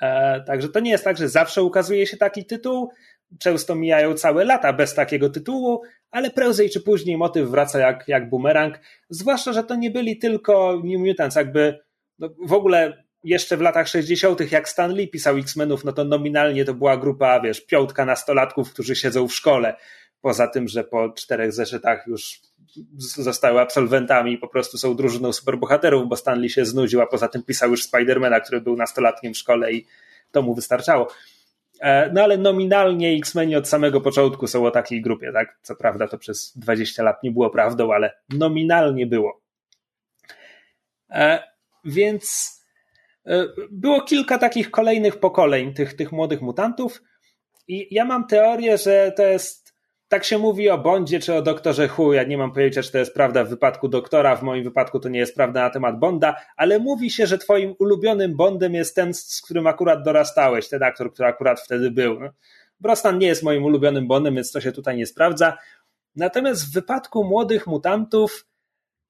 [0.00, 2.90] E, także to nie jest tak, że zawsze ukazuje się taki tytuł,
[3.38, 8.28] często mijają całe lata bez takiego tytułu, ale prędzej czy później motyw wraca jak, jak
[8.28, 8.78] bumerang,
[9.10, 11.78] zwłaszcza, że to nie byli tylko New Mutants, jakby
[12.18, 16.64] no w ogóle jeszcze w latach 60., jak Stan Lee pisał X-Menów, no to nominalnie
[16.64, 19.76] to była grupa, wiesz, piątka nastolatków, którzy siedzą w szkole.
[20.20, 22.40] Poza tym, że po czterech zeszytach już
[22.98, 27.28] zostały absolwentami i po prostu są drużyną superbohaterów, bo Stan Lee się znudził, a poza
[27.28, 29.86] tym pisał już Spidermana, który był nastolatkiem w szkole i
[30.30, 31.08] to mu wystarczało.
[31.80, 35.58] E, no ale nominalnie X-Meni od samego początku są o takiej grupie, tak?
[35.62, 39.40] Co prawda to przez 20 lat nie było prawdą, ale nominalnie było.
[41.10, 41.42] E,
[41.84, 42.56] więc
[43.26, 47.02] e, było kilka takich kolejnych pokoleń tych, tych młodych mutantów
[47.68, 49.59] i ja mam teorię, że to jest
[50.10, 52.12] tak się mówi o Bondzie czy o doktorze Hu.
[52.12, 54.36] Ja nie mam pojęcia, czy to jest prawda w wypadku doktora.
[54.36, 57.74] W moim wypadku to nie jest prawda na temat Bonda, ale mówi się, że twoim
[57.78, 62.20] ulubionym Bondem jest ten, z którym akurat dorastałeś, ten aktor, który akurat wtedy był.
[62.20, 62.28] No,
[62.80, 65.58] Brosnan nie jest moim ulubionym Bondem, więc to się tutaj nie sprawdza.
[66.16, 68.46] Natomiast w wypadku młodych mutantów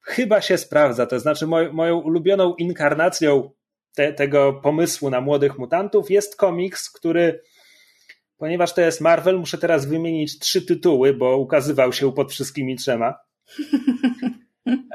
[0.00, 1.06] chyba się sprawdza.
[1.06, 3.50] To znaczy, moj, moją ulubioną inkarnacją
[3.94, 7.42] te, tego pomysłu na młodych mutantów jest komiks, który
[8.40, 13.14] Ponieważ to jest Marvel, muszę teraz wymienić trzy tytuły, bo ukazywał się pod wszystkimi trzema.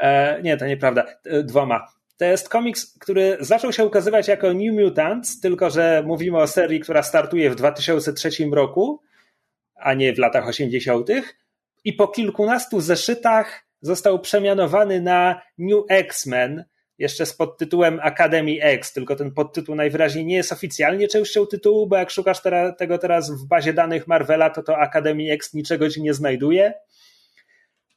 [0.01, 1.05] E, nie, to nieprawda.
[1.25, 1.87] E, dwoma.
[2.17, 6.79] To jest komiks, który zaczął się ukazywać jako New Mutants, tylko że mówimy o serii,
[6.79, 9.01] która startuje w 2003 roku,
[9.75, 11.09] a nie w latach 80.
[11.83, 16.65] I po kilkunastu zeszytach został przemianowany na New X-Men,
[16.97, 21.97] jeszcze z podtytułem Academy X, tylko ten podtytuł najwyraźniej nie jest oficjalnie częścią tytułu, bo
[21.97, 22.41] jak szukasz
[22.77, 26.73] tego teraz w bazie danych Marvela, to to Academy X niczego ci nie znajduje.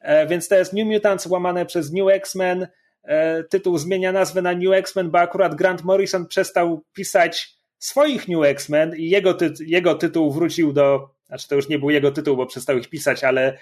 [0.00, 2.68] E, więc to jest New Mutants łamane przez New X-Men.
[3.04, 8.44] E, tytuł zmienia nazwę na New X-Men, bo akurat Grant Morrison przestał pisać swoich New
[8.44, 12.36] X-Men i jego, ty jego tytuł wrócił do, znaczy to już nie był jego tytuł,
[12.36, 13.58] bo przestał ich pisać, ale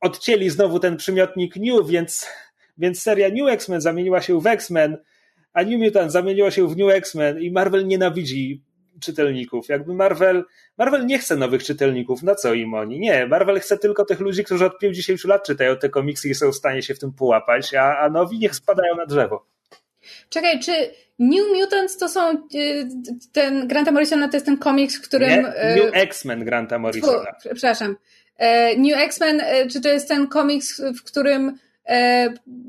[0.00, 2.26] odcięli znowu ten przymiotnik New, więc
[2.78, 4.96] więc seria New X-Men zamieniła się w X-Men,
[5.52, 8.62] a New Mutant zamieniła się w New X-Men i Marvel nienawidzi
[9.00, 9.68] czytelników.
[9.68, 10.44] Jakby Marvel,
[10.78, 13.00] Marvel nie chce nowych czytelników, na co im oni?
[13.00, 16.52] Nie, Marvel chce tylko tych ludzi, którzy od 50 lat czytają te komiksy i są
[16.52, 19.46] w stanie się w tym połapać, a, a nowi niech spadają na drzewo.
[20.28, 20.72] Czekaj, czy
[21.18, 22.88] New Mutants to są y,
[23.32, 25.28] ten Granta Morrisona to jest ten komiks, w którym...
[25.30, 25.72] Nie?
[25.72, 27.32] Y, New X-Men Granta Morrisona.
[27.40, 27.96] przepraszam.
[28.36, 31.58] E, New X-Men, e, czy to jest ten komiks, w którym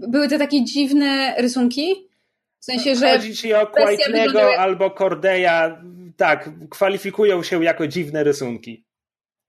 [0.08, 2.08] były te takie dziwne rysunki.
[2.60, 3.12] W sensie, że.
[3.12, 4.60] Chodzi ci o Quaitnego jak...
[4.60, 5.78] albo Cordeya,
[6.18, 8.84] tak, kwalifikują się jako dziwne rysunki.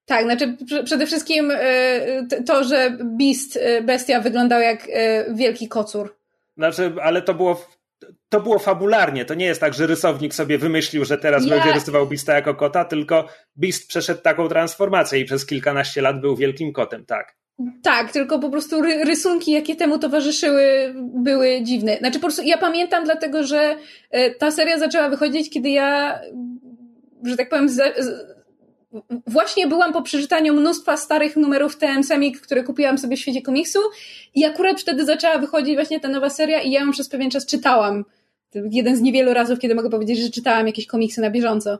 [0.07, 4.89] Tak, znaczy przede wszystkim e, to, że Beast, e, bestia wyglądał jak
[5.35, 6.17] wielki kocur.
[6.57, 7.67] Znaczy, ale to było
[8.29, 9.25] to było fabularnie.
[9.25, 11.55] To nie jest tak, że rysownik sobie wymyślił, że teraz ja...
[11.55, 16.37] będzie rysował Beasta jako kota, tylko Beast przeszedł taką transformację i przez kilkanaście lat był
[16.37, 17.37] wielkim kotem, tak.
[17.83, 21.97] Tak, tylko po prostu rysunki, jakie temu towarzyszyły, były dziwne.
[21.97, 23.77] Znaczy po prostu ja pamiętam dlatego, że
[24.11, 26.21] e, ta seria zaczęła wychodzić, kiedy ja,
[27.25, 27.69] że tak powiem,
[29.27, 32.03] właśnie byłam po przeczytaniu mnóstwa starych numerów TM
[32.43, 33.79] które kupiłam sobie w świecie komiksu
[34.35, 37.47] i akurat wtedy zaczęła wychodzić właśnie ta nowa seria i ja ją przez pewien czas
[37.47, 38.05] czytałam.
[38.55, 41.79] Jeden z niewielu razów, kiedy mogę powiedzieć, że czytałam jakieś komiksy na bieżąco.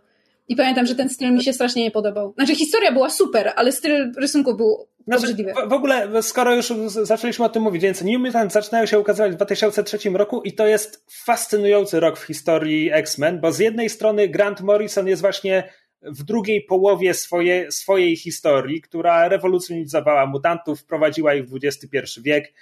[0.51, 2.35] I pamiętam, że ten styl mi się strasznie nie podobał.
[2.37, 5.53] Znaczy, historia była super, ale styl rysunku był znaczy, obrzydliwy.
[5.53, 9.33] W, w ogóle, skoro już zaczęliśmy o tym mówić, więc New Mutants zaczynają się ukazywać
[9.33, 14.29] w 2003 roku i to jest fascynujący rok w historii X-Men, bo z jednej strony
[14.29, 15.73] Grant Morrison jest właśnie
[16.03, 22.53] w drugiej połowie swoje, swojej historii, która rewolucjonizowała mutantów, wprowadziła ich w XXI wiek.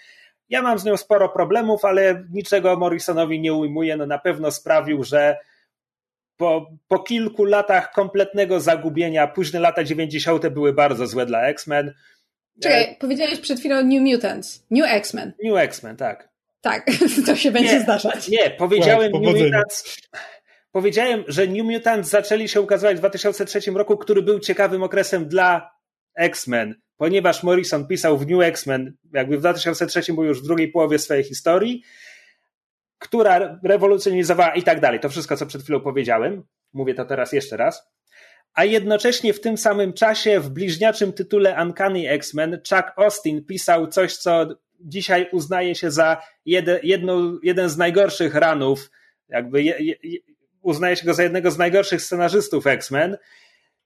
[0.49, 3.97] Ja mam z nią sporo problemów, ale niczego Morrisonowi nie ujmuję.
[3.97, 5.36] No na pewno sprawił, że
[6.39, 10.49] po, po kilku latach kompletnego zagubienia, późne lata 90.
[10.49, 11.95] były bardzo złe dla X-Men.
[12.62, 12.97] Czekaj, e...
[13.01, 15.32] powiedziałeś przed chwilą New Mutants, New X-Men.
[15.45, 16.28] New X-Men, tak.
[16.61, 16.86] Tak,
[17.26, 18.28] to się będzie nie, zdarzać.
[18.28, 19.97] Nie, powiedziałem New Mutants.
[20.72, 25.70] Powiedziałem, że New Mutants zaczęli się ukazywać w 2003 roku, który był ciekawym okresem dla
[26.16, 30.99] X-Men, ponieważ Morrison pisał w New X-Men, jakby w 2003 był już w drugiej połowie
[30.99, 31.82] swojej historii,
[32.99, 35.01] która rewolucjonizowała i tak dalej.
[35.01, 36.43] To wszystko, co przed chwilą powiedziałem.
[36.73, 37.89] Mówię to teraz jeszcze raz.
[38.55, 44.17] A jednocześnie w tym samym czasie w bliźniaczym tytule Uncanny X-Men Chuck Austin pisał coś,
[44.17, 44.47] co
[44.81, 46.23] dzisiaj uznaje się za
[46.83, 48.91] jedno, jeden z najgorszych ranów,
[49.29, 50.19] jakby je, je,
[50.63, 53.17] uznaje się go za jednego z najgorszych scenarzystów X-Men,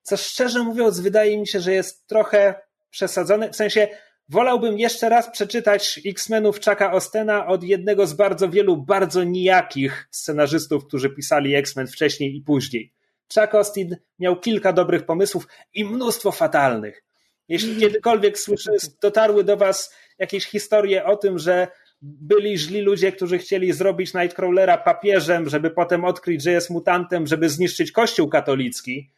[0.01, 2.55] co szczerze mówiąc wydaje mi się, że jest trochę
[2.89, 3.87] przesadzone, w sensie
[4.29, 10.85] wolałbym jeszcze raz przeczytać X-Menów Chucka Ostena od jednego z bardzo wielu bardzo nijakich scenarzystów,
[10.85, 12.93] którzy pisali X-Men wcześniej i później.
[13.33, 17.03] Chuck Austin miał kilka dobrych pomysłów i mnóstwo fatalnych.
[17.47, 17.81] Jeśli mm.
[17.81, 18.71] kiedykolwiek słyszy,
[19.01, 21.67] dotarły do was jakieś historie o tym, że
[22.01, 27.49] byli źli ludzie, którzy chcieli zrobić Nightcrawlera papieżem, żeby potem odkryć, że jest mutantem, żeby
[27.49, 29.09] zniszczyć kościół katolicki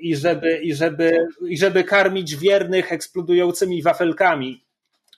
[0.00, 4.64] i żeby, i żeby, i żeby karmić wiernych eksplodującymi wafelkami,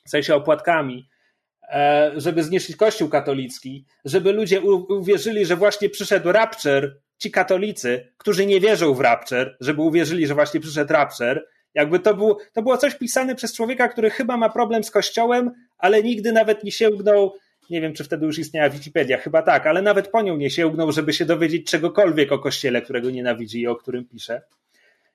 [0.07, 1.09] w sensie opłatkami,
[1.69, 8.47] e, żeby zniszczyć kościół katolicki, żeby ludzie uwierzyli, że właśnie przyszedł Rapture, ci katolicy, którzy
[8.47, 12.79] nie wierzą w Rapture, żeby uwierzyli, że właśnie przyszedł Rapture, jakby to, był, to było
[12.79, 17.33] coś pisane przez człowieka, który chyba ma problem z kościołem, ale nigdy nawet nie sięgnął,
[17.71, 20.93] nie wiem czy wtedy już istniała Wikipedia, chyba tak, ale nawet po nią nie sięgnął,
[20.93, 24.43] żeby się dowiedzieć czegokolwiek o kościele, którego nienawidzi i o którym pisze.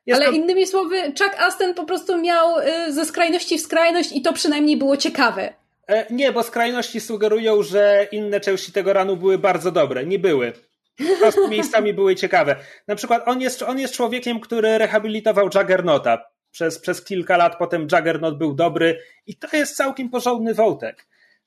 [0.06, 0.38] Jest ale to...
[0.38, 4.78] innymi słowy, Chuck Aston po prostu miał y, ze skrajności w skrajność i to przynajmniej
[4.78, 5.54] było ciekawe.
[5.88, 10.06] E, nie, bo skrajności sugerują, że inne części tego ranu były bardzo dobre.
[10.06, 10.54] Nie były.
[10.98, 12.56] Po prostu miejscami były ciekawe.
[12.88, 17.82] Na przykład on jest, on jest człowiekiem, który rehabilitował Juggernauta przez, przez kilka lat, potem
[17.82, 21.06] Juggernaut był dobry i to jest całkiem porządny wątek.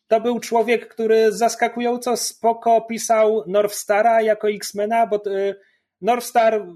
[0.09, 5.55] To był człowiek, który zaskakująco spoko pisał Northstara jako X-Mena, bo y,
[6.01, 6.67] Northstar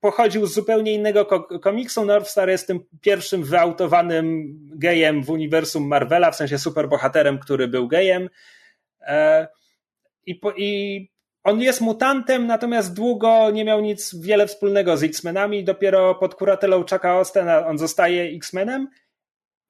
[0.00, 1.24] pochodził z zupełnie innego
[1.62, 2.04] komiksu.
[2.04, 8.30] Northstar jest tym pierwszym wyautowanym gejem w uniwersum Marvela, w sensie superbohaterem, który był gejem.
[9.00, 9.48] E,
[10.26, 11.10] I, I
[11.44, 15.64] on jest mutantem, natomiast długo nie miał nic wiele wspólnego z X-Menami.
[15.64, 18.88] Dopiero pod kuratelą Chucka Ostena on zostaje X-Menem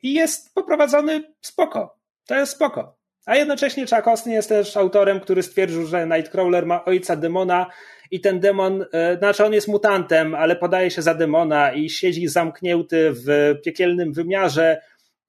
[0.02, 2.03] i jest poprowadzony spoko.
[2.26, 2.96] To jest spoko.
[3.26, 7.66] A jednocześnie Chuck Austin jest też autorem, który stwierdził, że Nightcrawler ma ojca demona
[8.10, 12.28] i ten demon, e, znaczy on jest mutantem, ale podaje się za demona i siedzi
[12.28, 14.80] zamknięty w piekielnym wymiarze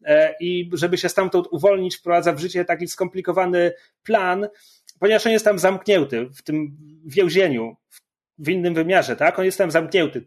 [0.05, 3.73] e, i żeby się stamtąd uwolnić, wprowadza w życie taki skomplikowany
[4.03, 4.47] plan,
[4.99, 7.75] ponieważ on jest tam zamknięty w tym więzieniu,
[8.37, 9.39] w innym wymiarze, tak?
[9.39, 10.25] On jest tam zamknięty.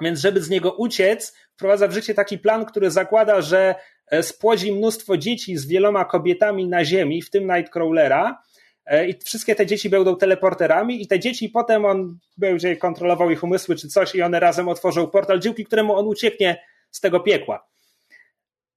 [0.00, 3.74] Więc żeby z niego uciec, wprowadza w życie taki plan, który zakłada, że
[4.20, 8.42] spłodzi mnóstwo dzieci z wieloma kobietami na ziemi, w tym Nightcrawlera,
[8.86, 13.44] e, i wszystkie te dzieci będą teleporterami i te dzieci potem on będzie kontrolował ich
[13.44, 17.68] umysły czy coś i one razem otworzą portal, dzięki któremu on ucieknie z tego piekła.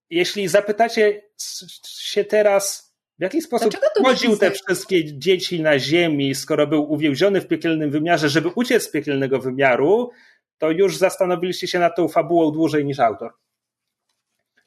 [0.10, 1.22] Jeśli zapytacie
[1.88, 3.74] się teraz, w jaki sposób
[4.04, 8.92] chodził te wszystkie dzieci na ziemi, skoro był uwięziony w piekielnym wymiarze, żeby uciec z
[8.92, 10.12] piekielnego wymiaru,
[10.58, 13.34] to już zastanowiliście się nad tą fabułą dłużej niż autor.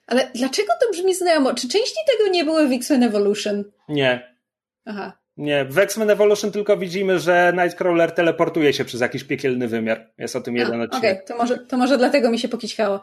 [0.09, 1.55] Ale dlaczego to brzmi znajomo?
[1.55, 3.65] Czy części tego nie były w X-Men Evolution?
[3.89, 4.37] Nie.
[4.85, 5.19] Aha.
[5.37, 10.11] Nie, w X-Men Evolution tylko widzimy, że Nightcrawler teleportuje się przez jakiś piekielny wymiar.
[10.19, 10.99] Jest o tym A, jeden odcinek.
[10.99, 11.27] Okej, okay.
[11.27, 13.01] to, może, to może dlatego mi się pokićkało.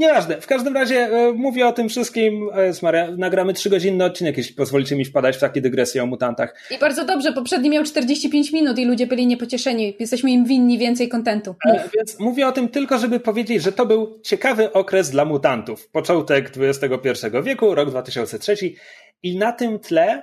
[0.00, 0.40] Nieważne.
[0.40, 2.50] W każdym razie e, mówię o tym wszystkim.
[2.56, 6.54] Jest Maria, nagramy trzygodzinny odcinek, jeśli pozwolicie mi wpadać w takie dygresje o mutantach.
[6.70, 9.96] I bardzo dobrze, poprzedni miał 45 minut i ludzie byli niepocieszeni.
[9.98, 11.54] Jesteśmy im winni więcej kontentu.
[11.66, 15.88] E, więc mówię o tym tylko, żeby powiedzieć, że to był ciekawy okres dla mutantów.
[15.88, 18.56] Początek XXI wieku, rok 2003
[19.22, 20.22] i na tym tle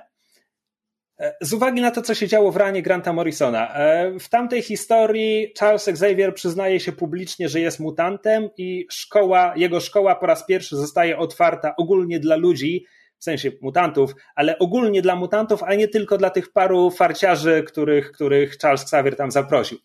[1.40, 5.52] z uwagi na to, co się działo w ranie Granta Morrisona, e, w tamtej historii
[5.60, 10.76] Charles Xavier przyznaje się publicznie, że jest mutantem i szkoła, jego szkoła po raz pierwszy
[10.76, 12.84] zostaje otwarta ogólnie dla ludzi,
[13.18, 18.12] w sensie mutantów, ale ogólnie dla mutantów, a nie tylko dla tych paru farciarzy, których,
[18.12, 19.78] których Charles Xavier tam zaprosił.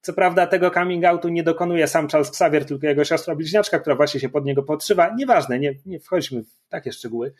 [0.00, 3.96] Co prawda tego coming outu nie dokonuje sam Charles Xavier, tylko jego siostra bliźniaczka, która
[3.96, 5.14] właśnie się pod niego podszywa.
[5.16, 7.32] Nieważne, nie, nie wchodźmy w takie szczegóły.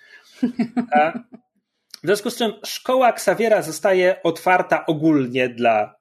[2.02, 5.94] W związku z czym szkoła Xaviera zostaje otwarta ogólnie dla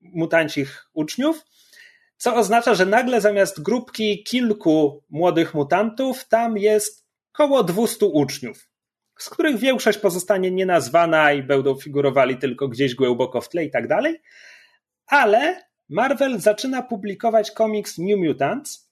[0.00, 1.44] mutancich uczniów,
[2.16, 8.68] co oznacza, że nagle zamiast grupki kilku młodych mutantów, tam jest około 200 uczniów,
[9.18, 13.88] z których większość pozostanie nienazwana i będą figurowali tylko gdzieś głęboko w tle i tak
[13.88, 14.20] dalej.
[15.06, 18.90] Ale Marvel zaczyna publikować komiks New Mutants,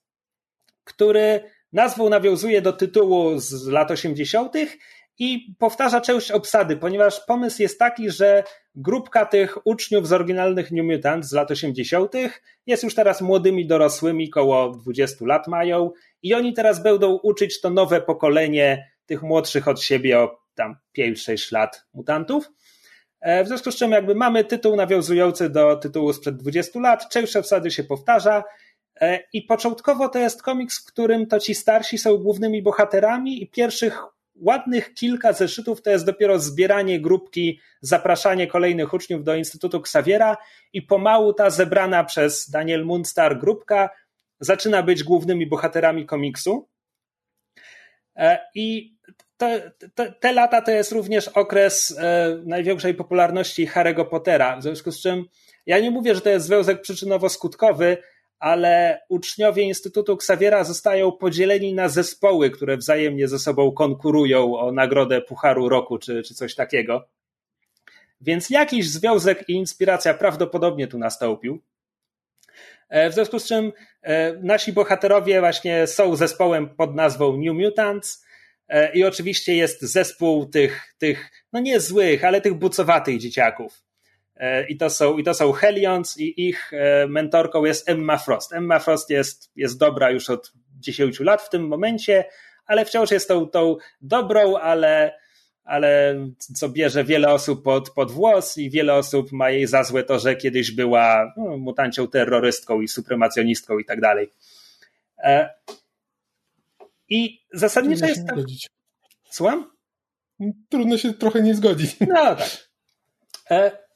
[0.85, 4.55] który nazwą nawiązuje do tytułu z lat 80.
[5.19, 8.45] i powtarza część obsady, ponieważ pomysł jest taki, że
[8.75, 12.13] grupka tych uczniów z oryginalnych New Mutants z lat 80.
[12.67, 15.91] jest już teraz młodymi dorosłymi, koło 20 lat mają
[16.23, 21.53] i oni teraz będą uczyć to nowe pokolenie tych młodszych od siebie o tam 5-6
[21.53, 22.51] lat mutantów.
[23.21, 27.37] E, w związku z czym jakby mamy tytuł nawiązujący do tytułu sprzed 20 lat, część
[27.37, 28.45] obsady się powtarza
[29.01, 33.51] e, i początkowo to jest komiks, w którym to ci starsi są głównymi bohaterami i
[33.51, 34.03] pierwszych
[34.41, 40.37] ładnych kilka zeszytów to jest dopiero zbieranie grupki, zapraszanie kolejnych uczniów do Instytutu Xaviera
[40.73, 43.91] i pomału ta zebrana przez Daniel Mundstar grupka
[44.41, 46.69] zaczyna być głównymi bohaterami komiksu.
[48.17, 48.97] E, I
[49.37, 54.93] te, te, te, lata to jest również okres e, największej popularności Harry'ego Pottera, w związku
[54.93, 55.25] z czym
[55.67, 57.97] ja nie mówię, że to jest związek przyczynowo-skutkowy,
[58.39, 65.21] ale uczniowie Instytutu Xaviera zostają podzieleni na zespoły, które wzajemnie ze sobą konkurują o nagrodę
[65.21, 67.09] Pucharu Roku czy, czy coś takiego.
[68.21, 71.63] Więc jakiś związek i inspiracja prawdopodobnie tu nastąpił.
[72.89, 73.73] E, w związku z czym
[74.03, 78.25] e, nasi bohaterowie właśnie są zespołem pod nazwą New Mutants
[78.69, 83.88] e, i oczywiście jest zespół tych, tych no nie złych, ale tych bucowatych dzieciaków.
[84.69, 86.73] I to są, i to są Helions i ich
[87.09, 88.53] mentorką jest Emma Frost.
[88.53, 92.25] Emma Frost jest, jest dobra już od 10 lat w tym momencie,
[92.67, 95.19] ale wciąż jest tą, tą dobrą, ale
[95.69, 100.05] ale co bierze wiele osób pod, pod włos i wiele osób ma jej za złe
[100.05, 104.33] to, że kiedyś była no, mutancią terrorystką i supremacjonistką i tak dalej.
[105.19, 105.51] E,
[107.09, 108.37] I zasadniczo jest tak...
[108.37, 108.69] Zgodzić.
[109.31, 109.71] Słucham?
[110.69, 111.97] Trudno się trochę nie zgodzić.
[112.01, 112.69] No tak.
[113.51, 113.88] E,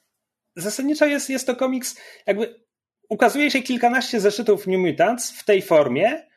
[0.55, 1.95] zasadniczo jest, jest to komiks,
[2.27, 2.63] jakby
[3.09, 6.27] ukazuje się kilkanaście zeszytów New Mutants w tej formie,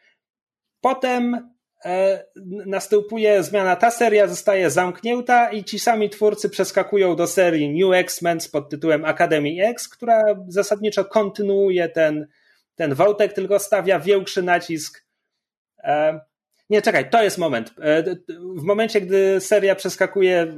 [0.80, 2.24] potem E,
[2.66, 8.38] następuje zmiana, ta seria zostaje zamknięta i ci sami twórcy przeskakują do serii New X-Men
[8.52, 12.26] pod tytułem Academy X, która zasadniczo kontynuuje ten,
[12.74, 15.06] ten wątek, tylko stawia większy nacisk.
[15.84, 16.20] E,
[16.70, 17.74] nie, czekaj, to jest moment.
[17.80, 18.02] E,
[18.56, 20.56] w momencie, gdy seria przeskakuje,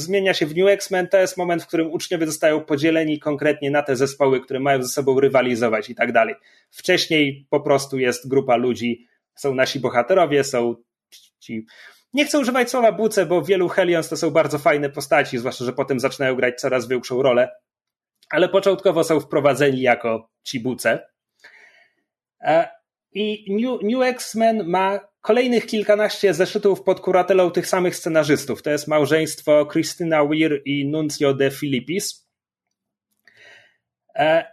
[0.00, 3.82] zmienia się w New X-Men, to jest moment, w którym uczniowie zostają podzieleni konkretnie na
[3.82, 6.34] te zespoły, które mają ze sobą rywalizować i tak dalej.
[6.70, 10.74] Wcześniej po prostu jest grupa ludzi, są nasi bohaterowie, są
[11.40, 11.66] ci.
[12.12, 15.72] Nie chcę używać słowa buce, bo wielu Helions to są bardzo fajne postaci, zwłaszcza, że
[15.72, 17.48] potem zaczynają grać coraz większą rolę,
[18.30, 21.08] ale początkowo są wprowadzeni jako ci buce.
[23.12, 28.62] I New, New X-Men ma kolejnych kilkanaście zeszytów pod kuratelą tych samych scenarzystów.
[28.62, 32.28] To jest małżeństwo Christina Weir i Nuncio de Filippis.
[34.14, 34.44] E,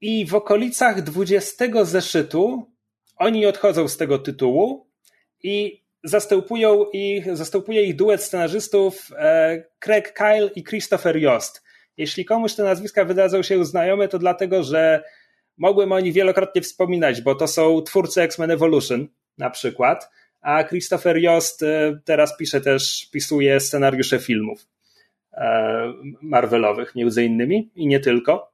[0.00, 2.72] I w okolicach 20 zeszytu
[3.16, 4.90] oni odchodzą z tego tytułu
[5.42, 11.62] i zastępują ich, zastępuje ich duet scenarzystów e, Craig Kyle i Christopher Yost.
[11.96, 15.02] Jeśli komuś te nazwiska wydadzą się znajome, to dlatego, że
[15.58, 21.16] mogłem o nich wielokrotnie wspominać, bo to są twórcy X-Men Evolution na przykład, a Christopher
[21.16, 24.66] Yost e, teraz pisze też, pisuje scenariusze filmów
[25.32, 25.92] e,
[26.22, 28.52] Marvelowych między innymi i nie tylko.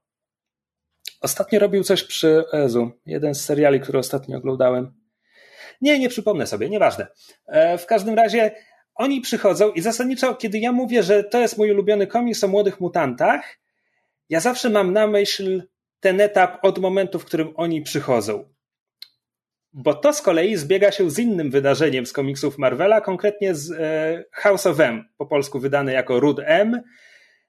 [1.20, 2.90] Ostatnio robił coś przy Ezu.
[3.06, 4.92] Jeden z seriali, który ostatnio oglądałem.
[5.80, 7.06] Nie, nie przypomnę sobie, nieważne.
[7.46, 8.50] E, w każdym razie
[8.94, 12.80] oni przychodzą i zasadniczo, kiedy ja mówię, że to jest mój ulubiony komiks o młodych
[12.80, 13.58] mutantach,
[14.28, 15.62] ja zawsze mam na myśl
[16.04, 18.54] ten etap od momentu, w którym oni przychodzą.
[19.72, 24.24] Bo to z kolei zbiega się z innym wydarzeniem z komiksów Marvela, konkretnie z e,
[24.32, 26.82] House of M, po polsku wydane jako Rud M,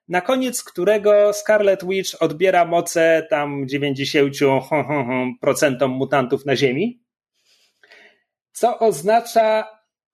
[0.08, 7.04] na koniec którego Scarlet Witch odbiera moce tam 90% mutantów na Ziemi,
[8.52, 9.68] co oznacza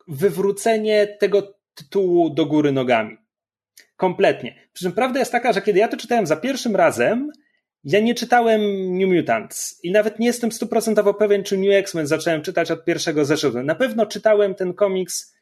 [0.08, 3.18] wywrócenie tego tytułu do góry nogami.
[3.98, 4.70] Kompletnie.
[4.74, 7.32] Przy czym prawda jest taka, że kiedy ja to czytałem za pierwszym razem,
[7.84, 8.62] ja nie czytałem
[8.98, 13.26] New Mutants i nawet nie jestem stuprocentowo pewien, czy New X-Men zacząłem czytać od pierwszego
[13.26, 13.64] zeszytu.
[13.64, 15.36] Na pewno czytałem ten komiks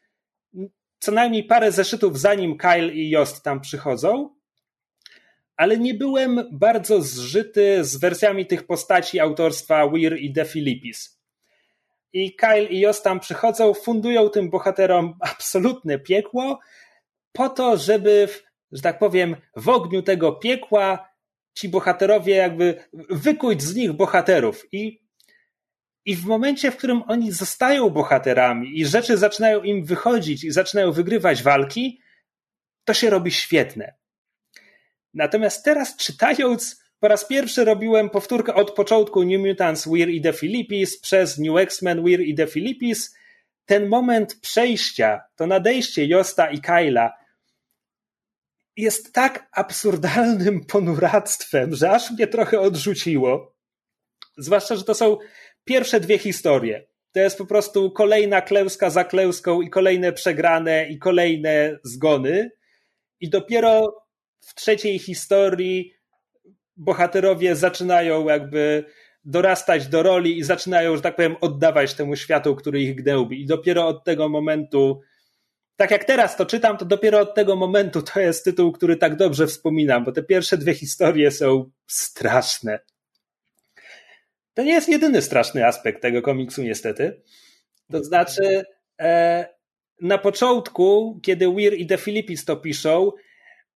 [0.98, 4.34] co najmniej parę zeszytów zanim Kyle i Jost tam przychodzą,
[5.56, 11.20] ale nie byłem bardzo zżyty z wersjami tych postaci autorstwa Weir i De Filippis.
[12.12, 16.60] I Kyle i Jos tam przychodzą, fundują tym bohaterom absolutne piekło,
[17.32, 18.28] po to, żeby,
[18.72, 21.09] że tak powiem, w ogniu tego piekła
[21.54, 24.66] ci bohaterowie jakby wykuć z nich bohaterów.
[24.72, 25.02] I,
[26.04, 30.92] I w momencie, w którym oni zostają bohaterami i rzeczy zaczynają im wychodzić i zaczynają
[30.92, 32.00] wygrywać walki,
[32.84, 33.94] to się robi świetne.
[35.14, 40.32] Natomiast teraz czytając, po raz pierwszy robiłem powtórkę od początku New Mutants Weir i The
[40.32, 43.16] Philippines przez New X-Men Weir i The Philippines.
[43.64, 47.19] Ten moment przejścia, to nadejście Josta i Kyla
[48.76, 53.56] jest tak absurdalnym ponuractwem, że aż mnie trochę odrzuciło.
[54.38, 55.18] Zwłaszcza, że to są
[55.64, 56.86] pierwsze dwie historie.
[57.12, 62.50] To jest po prostu kolejna klęska za klęską i kolejne przegrane i kolejne zgony.
[63.20, 64.04] I dopiero
[64.40, 65.94] w trzeciej historii
[66.76, 68.84] bohaterowie zaczynają jakby
[69.24, 73.42] dorastać do roli i zaczynają, że tak powiem, oddawać temu światu, który ich gnębi.
[73.42, 75.00] I dopiero od tego momentu,
[75.80, 79.16] tak jak teraz to czytam, to dopiero od tego momentu to jest tytuł, który tak
[79.16, 82.78] dobrze wspominam, bo te pierwsze dwie historie są straszne.
[84.54, 87.22] To nie jest jedyny straszny aspekt tego komiksu, niestety.
[87.92, 88.64] To znaczy,
[89.00, 89.46] e,
[90.00, 93.12] na początku, kiedy Weir i The Philippines to piszą,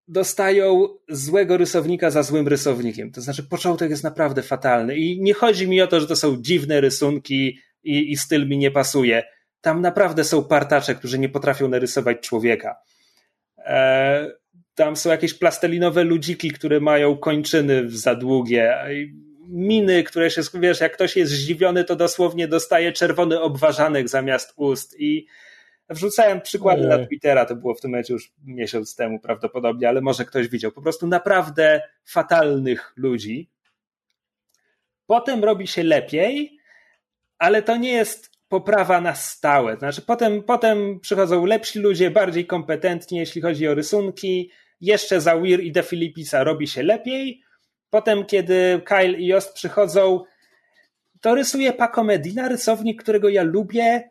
[0.09, 3.12] dostają złego rysownika za złym rysownikiem.
[3.12, 4.97] To znaczy, początek jest naprawdę fatalny.
[4.97, 8.59] I nie chodzi mi o to, że to są dziwne rysunki i, i styl mi
[8.59, 9.22] nie pasuje.
[9.64, 12.76] Tam naprawdę są partacze, którzy nie potrafią narysować człowieka.
[13.58, 14.30] E,
[14.74, 18.78] tam są jakieś plastelinowe ludziki, które mają kończyny za długie.
[19.48, 25.00] Miny, które się, wiesz, jak ktoś jest zdziwiony, to dosłownie dostaje czerwony obwarzanek zamiast ust.
[25.00, 25.26] I
[25.90, 30.24] Wrzucałem przykłady na Twittera, to było w tym momencie już miesiąc temu prawdopodobnie, ale może
[30.24, 30.72] ktoś widział.
[30.72, 33.50] Po prostu naprawdę fatalnych ludzi.
[35.06, 36.58] Potem robi się lepiej,
[37.38, 39.76] ale to nie jest poprawa na stałe.
[39.76, 44.51] Znaczy, potem, potem przychodzą lepsi ludzie, bardziej kompetentni, jeśli chodzi o rysunki.
[44.81, 47.43] Jeszcze za Weir i De Filipisa robi się lepiej.
[47.90, 50.24] Potem, kiedy Kyle i Jost przychodzą,
[51.20, 54.10] to rysuje Paco Medina, rysownik, którego ja lubię,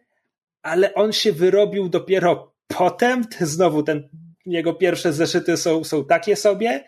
[0.61, 3.23] ale on się wyrobił dopiero potem.
[3.39, 4.09] Znowu ten
[4.45, 6.83] jego pierwsze zeszyty są, są takie sobie.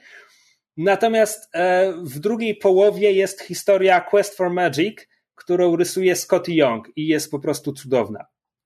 [0.77, 4.97] Natomiast e, w drugiej połowie jest historia Quest for Magic,
[5.45, 8.25] którą rysuje Scotty Young i jest po prostu cudowna.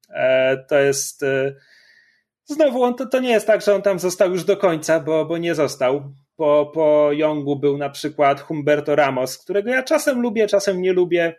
[0.10, 1.24] E, to jest.
[1.24, 1.56] E,
[2.46, 5.26] znowu, on, to, to nie jest tak, że on tam został już do końca, bo,
[5.26, 6.14] bo nie został.
[6.36, 11.36] Po, po Youngu był na przykład Humberto Ramos, którego ja czasem lubię, czasem nie lubię.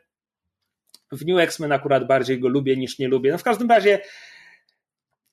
[1.12, 3.32] W New X-Men akurat bardziej go lubię niż nie lubię.
[3.32, 4.00] No w każdym razie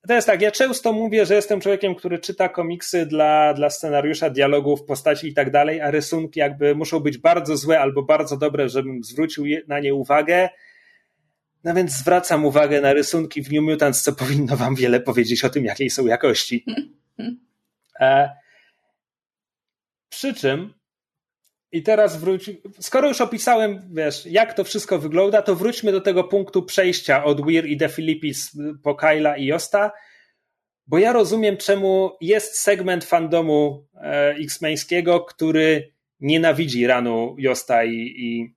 [0.08, 4.30] to jest tak, ja często mówię, że jestem człowiekiem, który czyta komiksy dla, dla scenariusza,
[4.30, 8.70] dialogów, postaci i tak dalej, a rysunki jakby muszą być bardzo złe albo bardzo dobre,
[8.70, 10.50] żebym zwrócił na nie uwagę.
[11.64, 15.50] No więc zwracam uwagę na rysunki w New Mutants, co powinno wam wiele powiedzieć o
[15.50, 16.66] tym, jakiej są jakości.
[18.00, 18.30] E,
[20.10, 20.74] przy czym
[21.72, 22.52] i teraz wróć.
[22.80, 27.42] Skoro już opisałem, wiesz, jak to wszystko wygląda, to wróćmy do tego punktu przejścia od
[27.42, 28.52] Weir i De Filippis
[28.84, 29.92] po Kyla i Josta,
[30.88, 38.54] bo ja rozumiem, czemu jest segment fandomu e, X-Meńskiego, który nienawidzi ranu Josta i, i,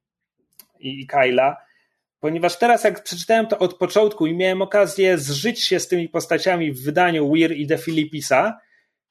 [0.80, 1.56] i Kyla,
[2.20, 6.72] ponieważ teraz, jak przeczytałem to od początku i miałem okazję zżyć się z tymi postaciami
[6.72, 8.58] w wydaniu Weir i De Filippisa,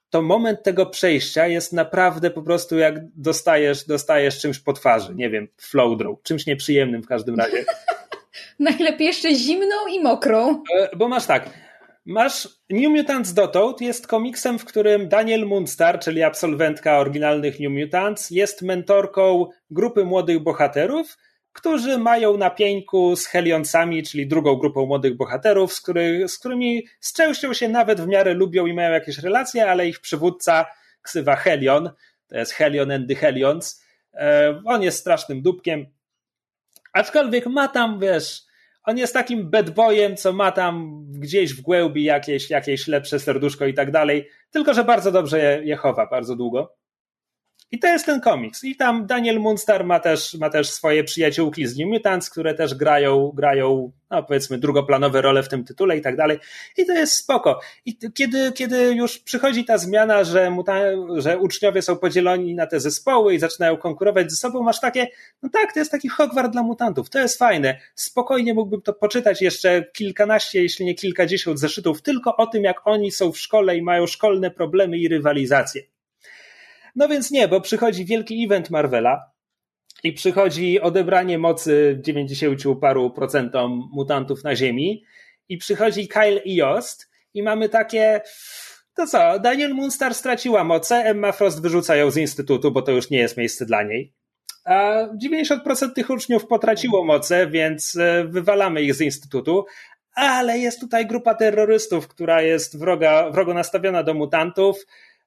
[0.10, 5.30] to moment tego przejścia jest naprawdę po prostu jak dostajesz, dostajesz czymś po twarzy, nie
[5.30, 7.66] wiem, flowdrow, czymś nieprzyjemnym w każdym razie.
[8.60, 10.64] Najlepiej jeszcze zimną i mokrą.
[10.78, 11.50] E, bo masz tak,
[12.06, 18.30] masz New Mutants dotąd jest komiksem, w którym Daniel Mundstar, czyli absolwentka oryginalnych New Mutants,
[18.30, 21.18] jest mentorką grupy młodych bohaterów,
[21.60, 26.88] którzy mają na pieńku z Helioncami, czyli drugą grupą młodych bohaterów, z, który, z którymi
[27.00, 30.66] z częścią się nawet w miarę lubią i mają jakieś relacje, ale ich przywódca
[31.02, 31.90] ksywa Helion,
[32.28, 33.84] to jest Helion and the Helions,
[34.14, 35.86] e, on jest strasznym dupkiem,
[36.94, 38.42] aczkolwiek ma tam, wiesz,
[38.84, 43.66] on jest takim bad boyem, co ma tam gdzieś w głębi jakieś, jakieś lepsze serduszko
[43.66, 46.76] i tak dalej, tylko że bardzo dobrze je, je chowa, bardzo długo.
[47.72, 48.64] I to jest ten komiks.
[48.64, 52.76] I tam Daniel Munstar ma też, ma też swoje przyjaciółki z New Mutants, które też
[52.76, 56.40] grają, grają, no powiedzmy, drugoplanowe role w tym tytule i tak dalej.
[56.78, 57.60] I to jest spoko.
[57.86, 60.80] I kiedy, kiedy już przychodzi ta zmiana, że, muta,
[61.18, 65.08] że uczniowie są podzieleni na te zespoły i zaczynają konkurować ze sobą, masz takie,
[65.44, 67.10] no tak, to jest taki Hogwart dla mutantów.
[67.10, 67.80] To jest fajne.
[67.96, 73.12] Spokojnie mógłbym to poczytać jeszcze kilkanaście, jeśli nie kilkadziesiąt zeszytów, tylko o tym, jak oni
[73.12, 75.99] są w szkole i mają szkolne problemy i rywalizację.
[76.96, 79.32] No więc nie, bo przychodzi wielki event Marvela
[80.04, 85.04] i przychodzi odebranie mocy 90 paru procentom mutantów na Ziemi
[85.50, 88.22] i przychodzi Kyle i Jost i mamy takie
[89.00, 93.10] to co, Daniel Munster straciła moce, Emma Frost wyrzuca ją z instytutu, bo to już
[93.10, 94.14] nie jest miejsce dla niej.
[94.66, 99.66] A 90% tych uczniów potraciło moce, więc e, wywalamy ich z instytutu,
[100.14, 104.86] ale jest tutaj grupa terrorystów, która jest wroga, wrogo nastawiona do mutantów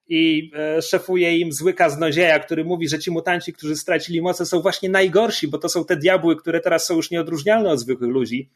[0.09, 4.61] i e, szefuje im zły kaznodzieja, który mówi, że ci mutanci, którzy stracili moce są
[4.61, 8.51] właśnie najgorsi, bo to są te diabły, które teraz są już nieodróżnialne od zwykłych ludzi.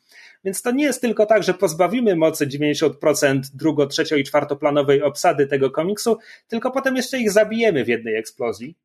[0.45, 5.47] Więc to nie jest tylko tak, że pozbawimy mocy 90% drugo, trzecio i czwartoplanowej obsady
[5.47, 6.19] tego komiksu,
[6.49, 8.77] tylko potem jeszcze ich zabijemy w jednej eksplozji.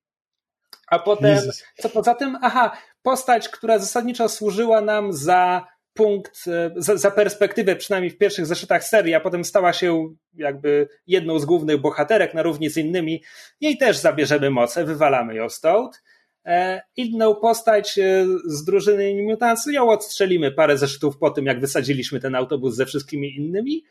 [0.88, 1.40] A potem,
[1.78, 8.12] co poza tym, aha, postać, która zasadniczo służyła nam za punkt, e, za, perspektywę, przynajmniej
[8.12, 12.70] w pierwszych zeszytach serii, a potem stała się jakby jedną z głównych bohaterek na równi
[12.70, 13.24] z innymi,
[13.62, 16.04] jej też zabierzemy moce, wywalamy ją stąd.
[16.46, 22.20] E, inną postać e, z drużyny Mutants, ją odstrzelimy parę zeszytów po tym, jak wysadziliśmy
[22.20, 23.84] ten autobus ze wszystkimi innymi.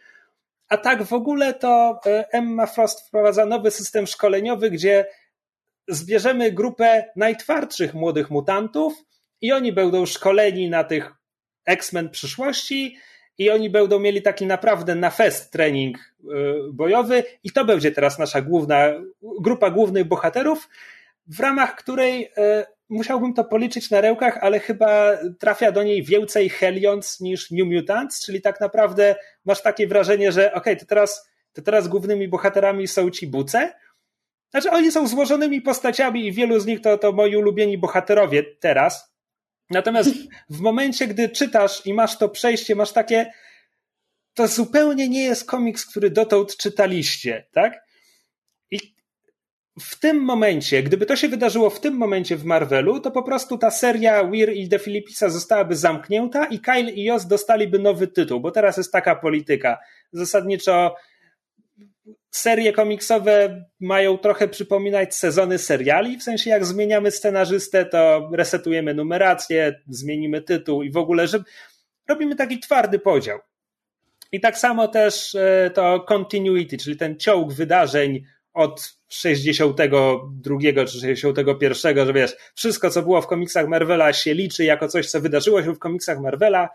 [0.68, 2.00] A tak w ogóle to
[2.32, 5.06] Emma Frost wprowadza nowy system szkoleniowy, gdzie
[5.88, 9.04] zbierzemy grupę najtwardszych młodych mutantów
[9.40, 11.19] i oni będą szkoleni na tych
[11.70, 12.96] X-Men przyszłości
[13.38, 16.28] i oni będą mieli taki naprawdę na fest trening y,
[16.72, 18.88] bojowy i to będzie teraz nasza główna
[19.40, 20.68] grupa głównych bohaterów,
[21.26, 22.30] w ramach której y,
[22.88, 28.24] musiałbym to policzyć na rełkach, ale chyba trafia do niej więcej Helions niż New Mutants,
[28.26, 32.88] czyli tak naprawdę masz takie wrażenie, że okej, okay, to teraz, to teraz głównymi bohaterami
[32.88, 33.72] są ci buce,
[34.50, 39.09] znaczy, oni są złożonymi postaciami i wielu z nich to, to moi ulubieni bohaterowie teraz.
[39.70, 40.10] Natomiast
[40.50, 43.32] w momencie, gdy czytasz i masz to przejście, masz takie.
[44.34, 47.84] To zupełnie nie jest komiks, który dotąd czytaliście, tak?
[48.70, 48.78] I
[49.80, 53.58] w tym momencie, gdyby to się wydarzyło w tym momencie w Marvelu, to po prostu
[53.58, 58.40] ta seria Weir i De Filipisa zostałaby zamknięta i Kyle i Jos dostaliby nowy tytuł,
[58.40, 59.78] bo teraz jest taka polityka.
[60.12, 60.96] Zasadniczo
[62.36, 69.80] serie komiksowe mają trochę przypominać sezony seriali, w sensie jak zmieniamy scenarzystę, to resetujemy numerację,
[69.88, 71.42] zmienimy tytuł i w ogóle, że
[72.08, 73.38] robimy taki twardy podział.
[74.32, 82.06] I tak samo też e, to continuity, czyli ten ciąg wydarzeń od 62 czy 61,
[82.06, 85.74] że wiesz, wszystko co było w komiksach Marvela się liczy jako coś, co wydarzyło się
[85.74, 86.68] w komiksach Marvela.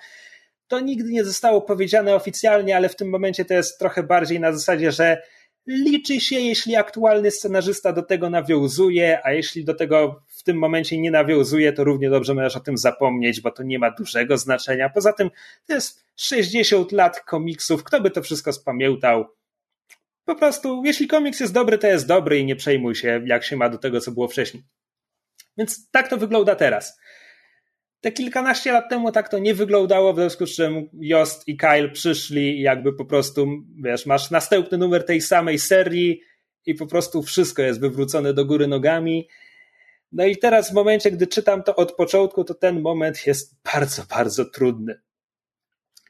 [0.68, 4.52] To nigdy nie zostało powiedziane oficjalnie, ale w tym momencie to jest trochę bardziej na
[4.52, 5.22] zasadzie, że
[5.68, 10.98] liczy się, jeśli aktualny scenarzysta do tego nawiązuje, a jeśli do tego w tym momencie
[10.98, 14.90] nie nawiązuje, to równie dobrze możesz o tym zapomnieć, bo to nie ma dużego znaczenia.
[14.90, 15.30] Poza tym
[15.68, 19.26] to jest 60 lat komiksów, kto by to wszystko spamiętał?
[20.26, 23.56] Po prostu, jeśli komiks jest dobry, to jest dobry i nie przejmuj się, jak się
[23.56, 24.64] ma do tego, co było wcześniej.
[25.58, 27.00] Więc tak to wygląda teraz.
[28.06, 31.90] Te kilkanaście lat temu tak to nie wyglądało, w związku z czym Jost i Kyle
[31.90, 33.48] przyszli i jakby po prostu,
[33.84, 36.22] wiesz, masz następny numer tej samej serii
[36.65, 39.27] i po prostu wszystko jest wywrócone do góry nogami.
[40.11, 44.03] No i teraz w momencie, gdy czytam to od początku, to ten moment jest bardzo,
[44.10, 45.02] bardzo trudny.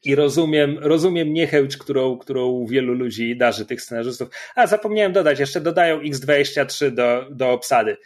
[0.04, 4.30] I rozumiem, rozumiem niechęć, którą, którą wielu ludzi darzy tych scenarzystów.
[4.56, 7.98] A zapomniałem dodać, jeszcze dodają X23 do, do obsady.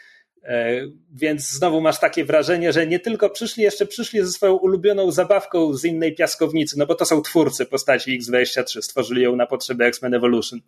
[0.44, 0.82] E,
[1.14, 5.74] więc znowu masz takie wrażenie, że nie tylko przyszli, jeszcze przyszli ze swoją ulubioną zabawką
[5.74, 10.14] z innej piaskownicy, no bo to są twórcy postaci X23, stworzyli ją na potrzeby X-Men
[10.14, 10.60] Evolution.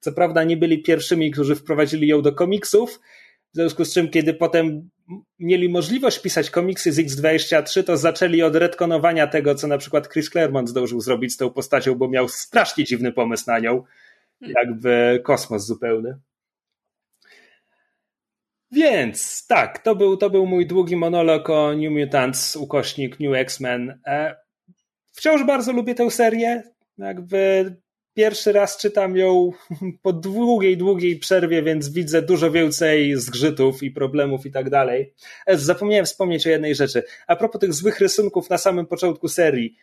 [0.00, 3.00] Co prawda nie byli pierwszymi, którzy wprowadzili ją do komiksów,
[3.52, 4.90] w związku z czym, kiedy potem
[5.38, 10.30] mieli możliwość pisać komiksy z X23, to zaczęli od retkonowania tego, co na przykład Chris
[10.30, 13.82] Claremont zdążył zrobić z tą postacią, bo miał strasznie dziwny pomysł na nią.
[14.40, 16.18] Jakby kosmos zupełny.
[18.70, 24.00] Więc tak, to był, to był mój długi monolog o New Mutants, ukośnik New X-Men.
[24.06, 24.36] E,
[25.12, 26.62] wciąż bardzo lubię tę serię.
[26.98, 27.76] Jakby
[28.14, 29.50] pierwszy raz czytam ją
[30.02, 35.14] po długiej, długiej przerwie, więc widzę dużo więcej zgrzytów i problemów i tak dalej.
[35.46, 37.02] E, zapomniałem wspomnieć o jednej rzeczy.
[37.26, 39.76] A propos tych złych rysunków na samym początku serii.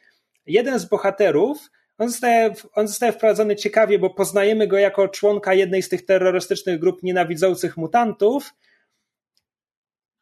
[0.46, 5.82] Jeden z bohaterów on zostaje, on zostaje wprowadzony ciekawie, bo poznajemy go jako członka jednej
[5.82, 8.54] z tych terrorystycznych grup nienawidzących mutantów,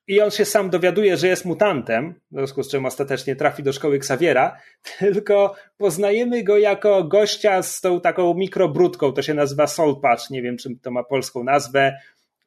[0.07, 3.73] i on się sam dowiaduje, że jest mutantem, w związku z czym ostatecznie trafi do
[3.73, 4.57] szkoły Xaviera,
[4.99, 10.41] tylko poznajemy go jako gościa z tą taką mikrobrudką, to się nazywa Soul Patch, nie
[10.41, 11.97] wiem, czym to ma polską nazwę,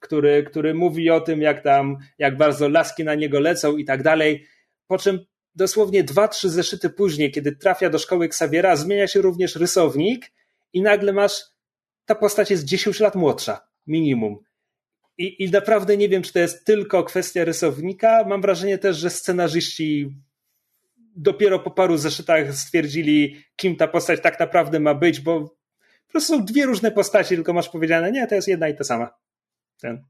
[0.00, 4.02] który, który mówi o tym, jak tam, jak bardzo laski na niego lecą i tak
[4.02, 4.46] dalej,
[4.86, 5.24] po czym
[5.54, 10.32] dosłownie dwa, trzy zeszyty później, kiedy trafia do szkoły Xaviera, zmienia się również rysownik
[10.72, 11.42] i nagle masz,
[12.04, 14.38] ta postać jest 10 lat młodsza, minimum
[15.18, 18.24] i, I naprawdę nie wiem, czy to jest tylko kwestia rysownika.
[18.26, 20.14] Mam wrażenie też, że scenarzyści
[21.16, 25.40] dopiero po paru zeszytach stwierdzili, kim ta postać tak naprawdę ma być, bo
[26.06, 28.84] po prostu są dwie różne postacie, tylko masz powiedziane, nie, to jest jedna i ta
[28.84, 29.14] sama.
[29.80, 30.04] Ten.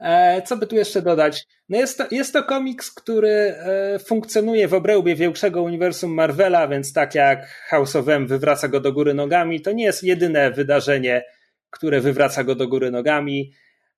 [0.00, 1.46] E, co by tu jeszcze dodać?
[1.68, 6.92] No jest, to, jest to komiks, który e, funkcjonuje w obrębie większego uniwersum Marvela, więc
[6.92, 11.24] tak jak House of M wywraca go do góry nogami, to nie jest jedyne wydarzenie,
[11.70, 13.52] które wywraca go do góry nogami.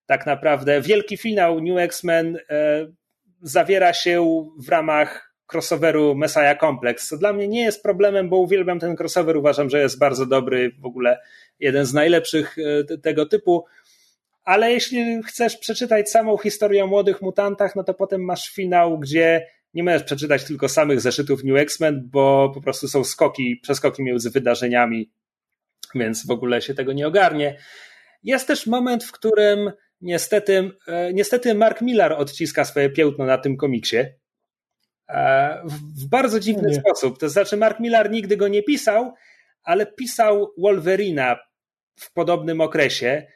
[0.06, 1.60] Tak naprawdę wielki finał.
[1.60, 2.86] New X-Men e,
[3.42, 8.80] zawiera się w ramach crossoveru Messiah Complex, co dla mnie nie jest problemem, bo uwielbiam
[8.80, 11.20] ten crossover, uważam, że jest bardzo dobry, w ogóle
[11.60, 12.56] jeden z najlepszych
[13.02, 13.64] tego typu.
[14.44, 19.46] Ale jeśli chcesz przeczytać samą historię o młodych mutantach, no to potem masz finał, gdzie
[19.74, 24.30] nie możesz przeczytać tylko samych zeszytów New X-Men, bo po prostu są skoki, przeskoki między
[24.30, 25.10] wydarzeniami,
[25.94, 27.58] więc w ogóle się tego nie ogarnie.
[28.22, 33.56] Jest też moment, w którym niestety, e, niestety Mark Millar odciska swoje piętno na tym
[33.56, 33.96] komiksie.
[35.08, 35.62] E,
[35.98, 36.74] w bardzo dziwny nie.
[36.74, 37.18] sposób.
[37.18, 39.14] To znaczy, Mark Millar nigdy go nie pisał,
[39.62, 41.36] ale pisał Wolverina
[41.96, 43.26] w podobnym okresie.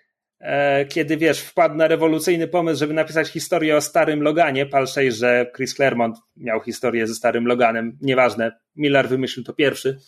[0.40, 4.66] E, kiedy wiesz, wpadł na rewolucyjny pomysł, żeby napisać historię o starym Loganie.
[4.66, 7.98] Palszej, że Chris Claremont miał historię ze starym Loganem.
[8.00, 9.98] Nieważne, Miller wymyślił to pierwszy.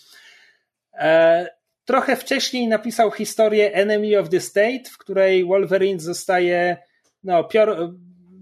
[1.89, 6.77] Trochę wcześniej napisał historię Enemy of the State, w której Wolverine zostaje,
[7.25, 7.93] no, pior,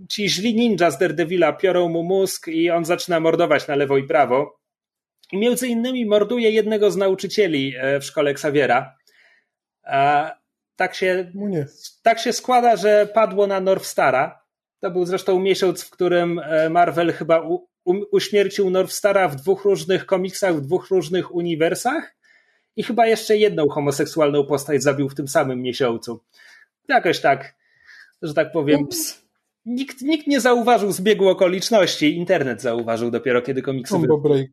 [0.09, 4.03] ci źli ninja z Daredevila piorą mu mózg i on zaczyna mordować na lewo i
[4.03, 4.59] prawo.
[5.33, 8.97] I między innymi morduje jednego z nauczycieli e, w szkole Xaviera
[10.77, 11.33] tak się,
[12.03, 14.43] tak się składa, że padło na Northstara.
[14.81, 19.65] To był zresztą miesiąc, w którym e, Marvel chyba u, u, uśmiercił Northstara w dwóch
[19.65, 22.16] różnych komiksach, w dwóch różnych uniwersach
[22.77, 26.21] i chyba jeszcze jedną homoseksualną postać zabił w tym samym miesiącu.
[26.89, 27.55] Jakoś tak,
[28.23, 28.87] że tak powiem.
[29.67, 32.17] Nikt, nikt nie zauważył zbiegu okoliczności.
[32.17, 34.49] Internet zauważył dopiero, kiedy komiksy wyszły.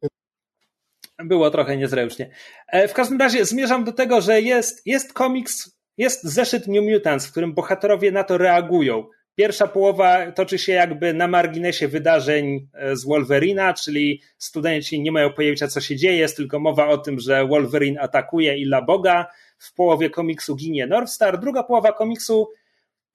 [1.20, 2.30] Było trochę niezręcznie.
[2.68, 7.28] E, w każdym razie zmierzam do tego, że jest, jest komiks jest zeszyt New Mutants,
[7.28, 9.06] w którym bohaterowie na to reagują.
[9.36, 15.34] Pierwsza połowa toczy się jakby na marginesie wydarzeń e, z Wolverina, czyli studenci nie mają
[15.34, 19.28] pojęcia, co się dzieje, jest tylko mowa o tym, że Wolverine atakuje Illa Boga.
[19.58, 21.40] W połowie komiksu ginie Northstar.
[21.40, 22.50] Druga połowa komiksu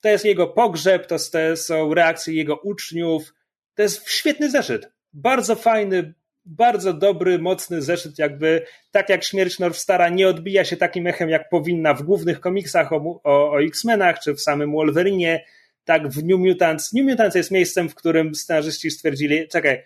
[0.01, 1.17] to jest jego pogrzeb, to
[1.57, 3.35] są reakcje jego uczniów.
[3.75, 4.89] To jest świetny zeszyt.
[5.13, 6.15] Bardzo fajny,
[6.45, 11.49] bardzo dobry, mocny zeszyt, jakby tak jak śmierć Northstara nie odbija się takim echem, jak
[11.49, 15.45] powinna w głównych komiksach o, o, o X-Menach, czy w samym Wolverinie,
[15.89, 16.93] tak w New Mutants.
[16.93, 19.85] New Mutants jest miejscem, w którym scenarzyści stwierdzili, czekaj,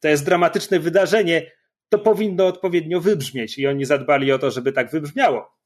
[0.00, 1.50] to jest dramatyczne wydarzenie,
[1.88, 5.56] to powinno odpowiednio wybrzmieć i oni zadbali o to, żeby tak wybrzmiało.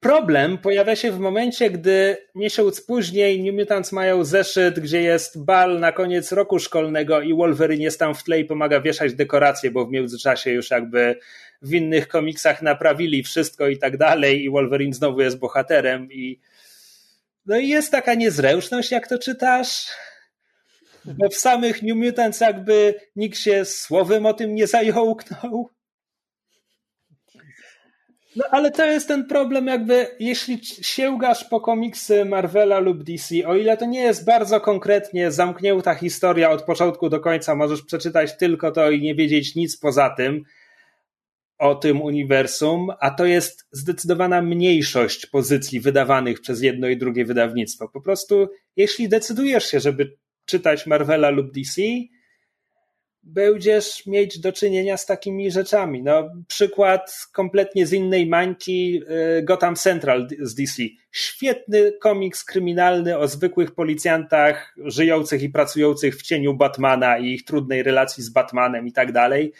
[0.00, 5.80] Problem pojawia się w momencie, gdy miesiąc później New Mutants mają zeszyt, gdzie jest bal
[5.80, 9.86] na koniec roku szkolnego i Wolverine jest tam w tle i pomaga wieszać dekoracje, bo
[9.86, 11.18] w międzyczasie już jakby
[11.62, 16.40] w innych komiksach naprawili wszystko i tak dalej i Wolverine znowu jest bohaterem i
[17.46, 19.86] no i jest taka niezręczność, jak to czytasz,
[21.04, 25.70] bo w samych New Mutants jakby nikt się słowem o tym nie zająknął.
[28.36, 33.56] No ale to jest ten problem, jakby jeśli sięgasz po komiksy Marvela lub DC, o
[33.56, 38.70] ile to nie jest bardzo konkretnie zamknięta historia od początku do końca, możesz przeczytać tylko
[38.70, 40.44] to i nie wiedzieć nic poza tym
[41.58, 47.88] o tym uniwersum, a to jest zdecydowana mniejszość pozycji wydawanych przez jedno i drugie wydawnictwo.
[47.88, 51.82] Po prostu, jeśli decydujesz się, żeby czytać Marvela lub DC,
[53.26, 56.02] będziesz mieć do czynienia z takimi rzeczami.
[56.02, 59.02] No, przykład kompletnie z innej mańki
[59.38, 60.82] y, Gotham Central z DC.
[61.12, 67.82] Świetny komiks kryminalny o zwykłych policjantach żyjących i pracujących w cieniu Batmana i ich trudnej
[67.82, 69.52] relacji z Batmanem i tak dalej.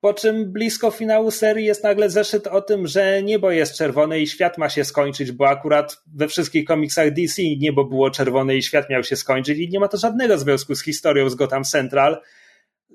[0.00, 4.26] Po czym blisko finału serii jest nagle zeszyt o tym, że niebo jest czerwone i
[4.26, 8.90] świat ma się skończyć, bo akurat we wszystkich komiksach DC niebo było czerwone i świat
[8.90, 12.20] miał się skończyć i nie ma to żadnego związku z historią z Gotham Central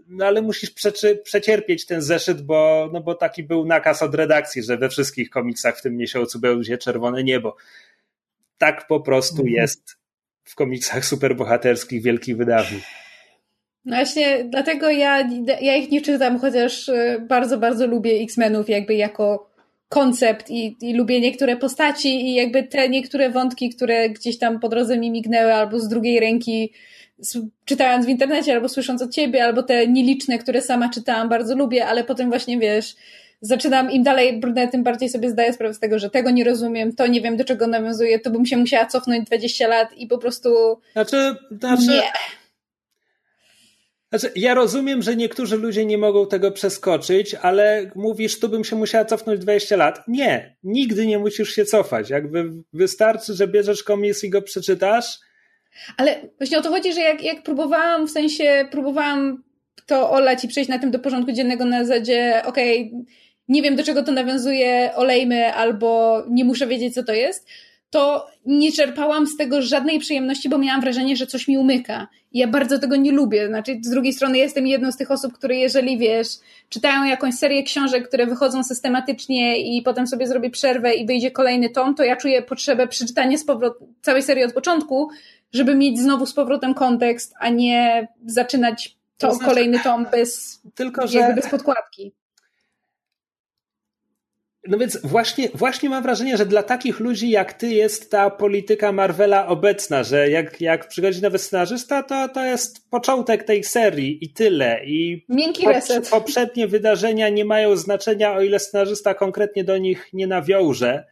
[0.08, 4.64] no ale musisz przeczy, przecierpieć ten zeszyt, bo, no bo taki był nakaz od redakcji,
[4.64, 7.56] że we wszystkich komiksach w tym miesiącu będzie czerwone niebo.
[8.58, 9.50] Tak po prostu mhm.
[9.50, 9.98] jest
[10.44, 13.03] w komiksach superbohaterskich wielkich wydawnictw.
[13.86, 15.30] No właśnie, dlatego ja,
[15.62, 19.50] ja ich nie czytam, chociaż e, bardzo, bardzo lubię X-Menów jakby jako
[19.90, 24.70] koncept i, i lubię niektóre postaci i jakby te niektóre wątki, które gdzieś tam po
[24.70, 26.74] drodze mi mignęły albo z drugiej ręki
[27.66, 31.86] czytając w internecie albo słysząc od ciebie, albo te nieliczne, które sama czytałam, bardzo lubię,
[31.88, 32.96] ale potem właśnie wiesz,
[33.42, 36.96] zaczynam im dalej brnę, tym bardziej sobie zdaję sprawę z tego, że tego nie rozumiem,
[36.96, 40.18] to nie wiem do czego nawiązuje, to bym się musiała cofnąć 20 lat i po
[40.18, 40.50] prostu.
[40.94, 41.88] Znaczy, znaczy...
[41.88, 42.02] Nie.
[44.14, 48.76] Znaczy, ja rozumiem, że niektórzy ludzie nie mogą tego przeskoczyć, ale mówisz, tu bym się
[48.76, 50.08] musiała cofnąć 20 lat.
[50.08, 52.10] Nie, nigdy nie musisz się cofać.
[52.10, 55.20] Jakby wystarczy, że bierzesz komiks i go przeczytasz.
[55.98, 59.44] Ale właśnie o to chodzi, że jak, jak próbowałam, w sensie próbowałam
[59.86, 63.14] to olać i przejść na tym do porządku dziennego na zasadzie, okej, okay,
[63.48, 67.48] nie wiem do czego to nawiązuje, olejmy, albo nie muszę wiedzieć co to jest,
[67.94, 72.08] to nie czerpałam z tego żadnej przyjemności, bo miałam wrażenie, że coś mi umyka.
[72.32, 73.48] I ja bardzo tego nie lubię.
[73.48, 76.28] Znaczy, z drugiej strony jestem jedną z tych osób, które jeżeli wiesz,
[76.70, 81.70] czytają jakąś serię książek, które wychodzą systematycznie i potem sobie zrobię przerwę i wyjdzie kolejny
[81.70, 85.10] tom, to ja czuję potrzebę przeczytania z powrot całej serii od początku,
[85.52, 90.62] żeby mieć znowu z powrotem kontekst, a nie zaczynać to, to znaczy, kolejny tom bez,
[90.76, 91.34] tylko, że...
[91.36, 92.14] bez podkładki.
[94.68, 98.92] No więc właśnie, właśnie mam wrażenie, że dla takich ludzi jak ty jest ta polityka
[98.92, 104.34] Marvela obecna, że jak, jak przychodzi nowy scenarzysta, to, to jest początek tej serii i
[104.34, 104.86] tyle.
[104.86, 106.10] I Miękki reset.
[106.10, 111.06] Poprzednie wydarzenia nie mają znaczenia, o ile scenarzysta konkretnie do nich nie nawiąże.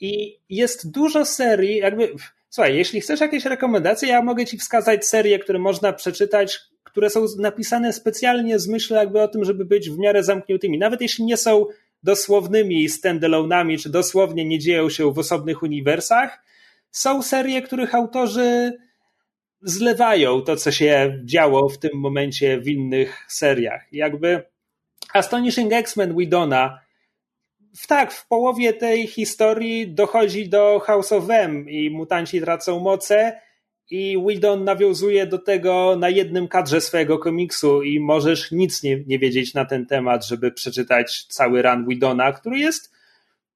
[0.00, 2.12] I jest dużo serii, jakby.
[2.48, 7.26] Słuchaj, jeśli chcesz jakieś rekomendacje, ja mogę ci wskazać serie, które można przeczytać, które są
[7.38, 10.78] napisane specjalnie z myślą jakby o tym, żeby być w miarę zamkniętymi.
[10.78, 11.66] Nawet jeśli nie są
[12.02, 16.42] dosłownymi standalone'ami, czy dosłownie nie dzieją się w osobnych uniwersach,
[16.90, 18.78] są serie, których autorzy
[19.62, 23.92] zlewają to, co się działo w tym momencie w innych seriach.
[23.92, 24.42] Jakby
[25.12, 26.80] Astonishing X-Men Widona
[27.88, 33.40] tak, w połowie tej historii dochodzi do House of M i mutanci tracą moce
[33.90, 39.18] i Whedon nawiązuje do tego na jednym kadrze swojego komiksu i możesz nic nie, nie
[39.18, 42.92] wiedzieć na ten temat, żeby przeczytać cały run Whedona, który jest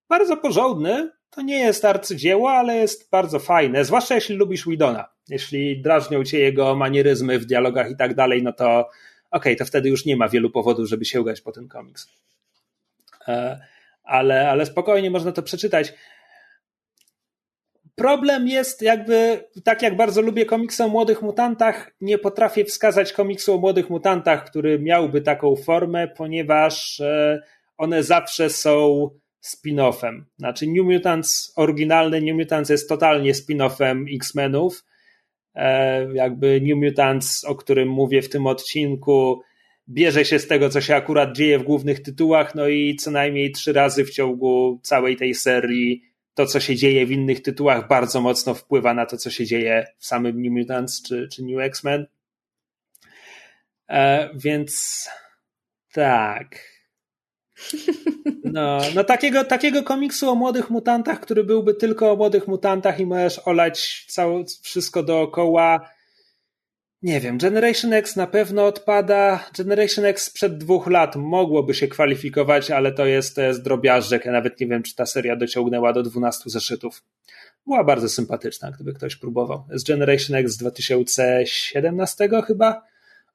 [0.08, 1.10] bardzo porządny.
[1.30, 5.08] To nie jest arcydzieło, ale jest bardzo fajne, zwłaszcza jeśli lubisz Whedona.
[5.28, 8.90] Jeśli drażnią cię jego manieryzmy w dialogach i tak dalej, no to okej,
[9.30, 12.08] okay, to wtedy już nie ma wielu powodów, żeby sięgać po ten komiks.
[13.28, 13.60] E,
[14.04, 15.94] ale, ale spokojnie można to przeczytać.
[17.96, 23.54] Problem jest jakby, tak jak bardzo lubię komiksy o młodych mutantach, nie potrafię wskazać komiksu
[23.54, 27.42] o młodych mutantach, który miałby taką formę, ponieważ e,
[27.78, 29.08] one zawsze są
[29.44, 30.22] spin-offem.
[30.38, 34.84] Znaczy New Mutants, oryginalny New Mutants jest totalnie spin-offem X-Menów.
[35.54, 39.40] E, jakby New Mutants, o którym mówię w tym odcinku,
[39.88, 43.52] bierze się z tego, co się akurat dzieje w głównych tytułach, no i co najmniej
[43.52, 46.02] trzy razy w ciągu całej tej serii
[46.36, 49.86] to, co się dzieje w innych tytułach, bardzo mocno wpływa na to, co się dzieje
[49.98, 52.06] w samym New Mutants czy, czy New X-Men.
[53.88, 55.08] E, więc
[55.92, 56.76] tak.
[58.44, 63.06] No, no takiego, takiego komiksu o młodych mutantach, który byłby tylko o młodych mutantach i
[63.06, 64.06] możesz olać
[64.62, 65.90] wszystko dookoła,
[67.02, 69.50] nie wiem, Generation X na pewno odpada.
[69.58, 74.24] Generation X sprzed dwóch lat mogłoby się kwalifikować, ale to jest, to jest drobiażdżek.
[74.24, 77.02] Ja nawet nie wiem, czy ta seria dociągnęła do 12 zeszytów.
[77.66, 79.64] Była bardzo sympatyczna, gdyby ktoś próbował.
[79.70, 82.82] Z Generation X z 2017 chyba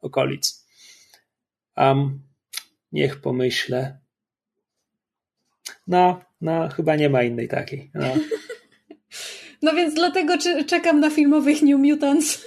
[0.01, 0.65] okolic.
[1.77, 2.19] Um,
[2.91, 3.97] niech pomyślę.
[5.87, 7.91] No, no, chyba nie ma innej takiej.
[7.93, 8.05] No,
[9.61, 10.33] no więc dlatego
[10.67, 12.45] czekam na filmowych New Mutants.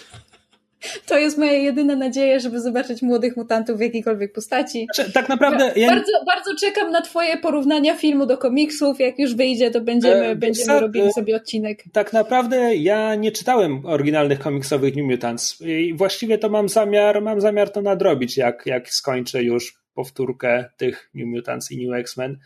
[1.07, 4.87] To jest moja jedyna nadzieja, żeby zobaczyć młodych mutantów w jakiejkolwiek postaci.
[4.95, 5.73] Znaczy, tak naprawdę.
[5.77, 5.89] Ja...
[5.89, 9.01] Bardzo, bardzo czekam na Twoje porównania filmu do komiksów.
[9.01, 11.85] Jak już wyjdzie, to będziemy, e, będziemy robili sobie odcinek.
[11.93, 15.61] Tak naprawdę ja nie czytałem oryginalnych komiksowych New Mutants.
[15.61, 21.11] I właściwie to mam zamiar, mam zamiar to nadrobić, jak, jak skończę już powtórkę tych
[21.15, 22.39] New Mutants i New X-Men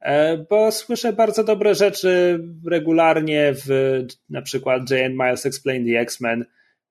[0.00, 3.68] e, bo słyszę bardzo dobre rzeczy regularnie w
[4.30, 5.12] na przykład J.N.
[5.12, 6.44] Miles Explain the X-Men,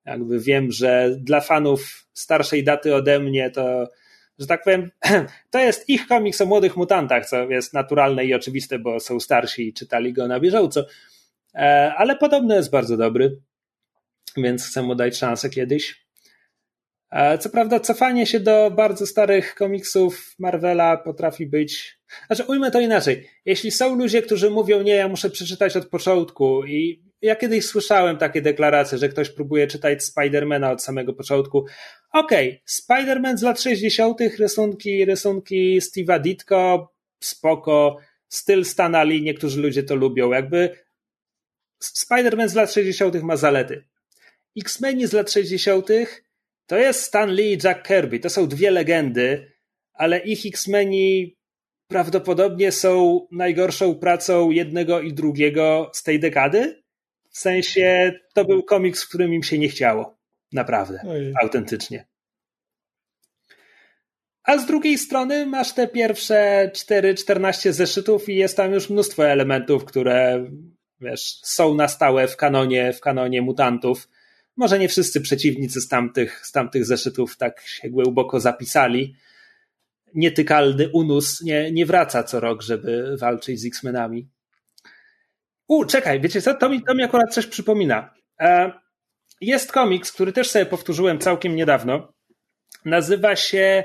[0.06, 3.88] jakby wiem, że dla fanów starszej daty ode mnie to,
[4.38, 4.90] że tak powiem,
[5.50, 9.68] to jest ich komiks o młodych mutantach, co jest naturalne i oczywiste, bo są starsi
[9.68, 10.86] i czytali go na bieżąco.
[11.54, 13.40] E, ale podobno jest bardzo dobry,
[14.36, 16.04] więc chcę mu dać szansę kiedyś.
[17.10, 21.98] E, co prawda, cofanie się do bardzo starych komiksów Marvela potrafi być.
[22.26, 23.28] Znaczy, ujmę to inaczej.
[23.44, 28.16] Jeśli są ludzie, którzy mówią, nie, ja muszę przeczytać od początku i ja kiedyś słyszałem
[28.16, 31.64] takie deklaracje, że ktoś próbuje czytać Spidermana od samego początku.
[32.12, 37.96] Okej, okay, Spiderman z lat 60., rysunki, rysunki Steve'a Ditko, spoko,
[38.28, 40.32] styl Stanali, niektórzy ludzie to lubią.
[40.32, 40.70] Jakby
[41.82, 43.22] Spider-Man z lat 60.
[43.22, 43.84] ma zalety.
[44.56, 45.88] X-Meni z lat 60.
[46.66, 48.20] to jest Stan Lee i Jack Kirby.
[48.20, 49.52] To są dwie legendy,
[49.92, 51.36] ale ich X-Meni
[51.88, 56.83] prawdopodobnie są najgorszą pracą jednego i drugiego z tej dekady.
[57.34, 60.18] W sensie to był komiks, w którym im się nie chciało.
[60.52, 61.00] Naprawdę.
[61.08, 61.34] Ojej.
[61.42, 62.06] Autentycznie.
[64.44, 69.84] A z drugiej strony masz te pierwsze 4-14 zeszytów i jest tam już mnóstwo elementów,
[69.84, 70.46] które
[71.00, 74.08] wiesz, są na stałe w kanonie, w kanonie mutantów.
[74.56, 79.16] Może nie wszyscy przeciwnicy z tamtych, z tamtych zeszytów tak się głęboko zapisali.
[80.14, 84.28] Nietykalny Unus nie, nie wraca co rok, żeby walczyć z X-Menami.
[85.68, 86.54] U, czekaj, wiecie co?
[86.54, 88.14] To mi, to mi akurat coś przypomina.
[88.40, 88.72] E,
[89.40, 92.12] jest komiks, który też sobie powtórzyłem całkiem niedawno.
[92.84, 93.84] Nazywa się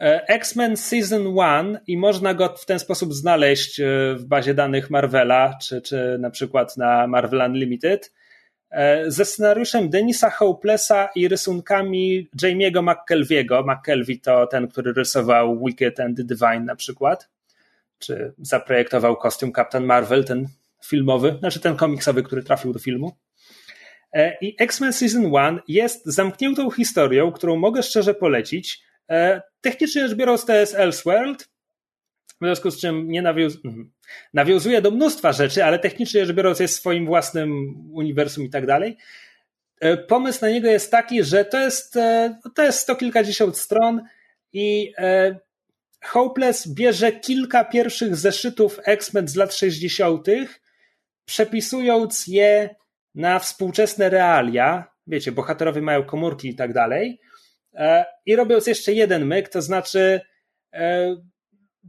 [0.00, 3.84] e, X-Men Season 1 i można go w ten sposób znaleźć e,
[4.14, 8.12] w bazie danych Marvela, czy, czy na przykład na Marvel Unlimited,
[9.06, 13.64] ze scenariuszem Denisa Hopelessa i rysunkami Jamie'ego McKelviego.
[13.66, 17.28] McKelvey to ten, który rysował Wicked and the Divine na przykład,
[17.98, 20.48] czy zaprojektował kostium Captain Marvel, ten
[20.86, 23.16] filmowy, znaczy ten komiksowy, który trafił do filmu.
[24.12, 28.82] E, I X-Men Season 1 jest zamkniętą historią, którą mogę szczerze polecić.
[29.10, 31.42] E, technicznie rzecz biorąc, to jest Elseworld,
[32.40, 33.58] w związku z czym nie nawiąz...
[33.64, 33.92] Mhm.
[34.34, 38.96] nawiązuje do mnóstwa rzeczy, ale technicznie rzecz biorąc jest swoim własnym uniwersum i tak dalej.
[39.80, 41.98] E, pomysł na niego jest taki, że to jest,
[42.54, 44.02] to jest sto kilkadziesiąt stron
[44.52, 44.92] i
[46.02, 50.28] Hopeless bierze kilka pierwszych zeszytów X-Men z lat 60.,
[51.32, 52.74] przepisując je
[53.14, 57.20] na współczesne realia, wiecie, bohaterowie mają komórki i tak dalej,
[57.74, 60.20] e, i robiąc jeszcze jeden myk, to znaczy
[60.72, 61.16] e,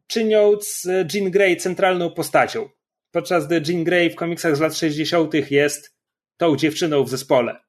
[0.07, 2.69] czyniąc Jean Grey centralną postacią,
[3.11, 5.51] podczas gdy Jean Grey w komiksach z lat 60.
[5.51, 5.95] jest
[6.37, 7.59] tą dziewczyną w zespole.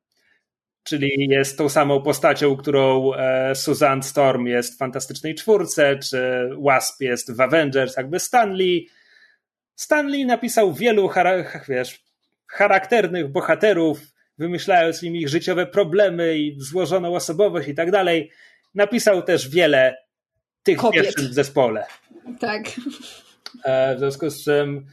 [0.83, 7.01] Czyli jest tą samą postacią, którą e, Susan Storm jest w Fantastycznej Czwórce, czy Wasp
[7.01, 8.89] jest w Avengers, jakby Stanley.
[9.77, 11.11] Stanley napisał wielu
[11.69, 12.05] wiesz,
[12.47, 14.01] charakternych bohaterów,
[14.39, 18.31] wymyślając im ich życiowe problemy i złożoną osobowość i tak dalej.
[18.75, 19.97] Napisał też wiele
[20.63, 21.15] tych Kobiet.
[21.15, 21.87] w zespole.
[22.41, 22.63] Tak.
[23.65, 24.87] E, w związku z czym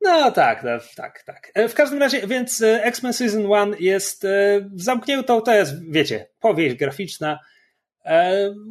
[0.00, 1.50] no tak, no, tak, tak.
[1.54, 4.26] E, w każdym razie, więc e, X-Men Season 1 jest
[4.74, 7.38] zamkniętą, to jest, wiecie, powieść graficzna,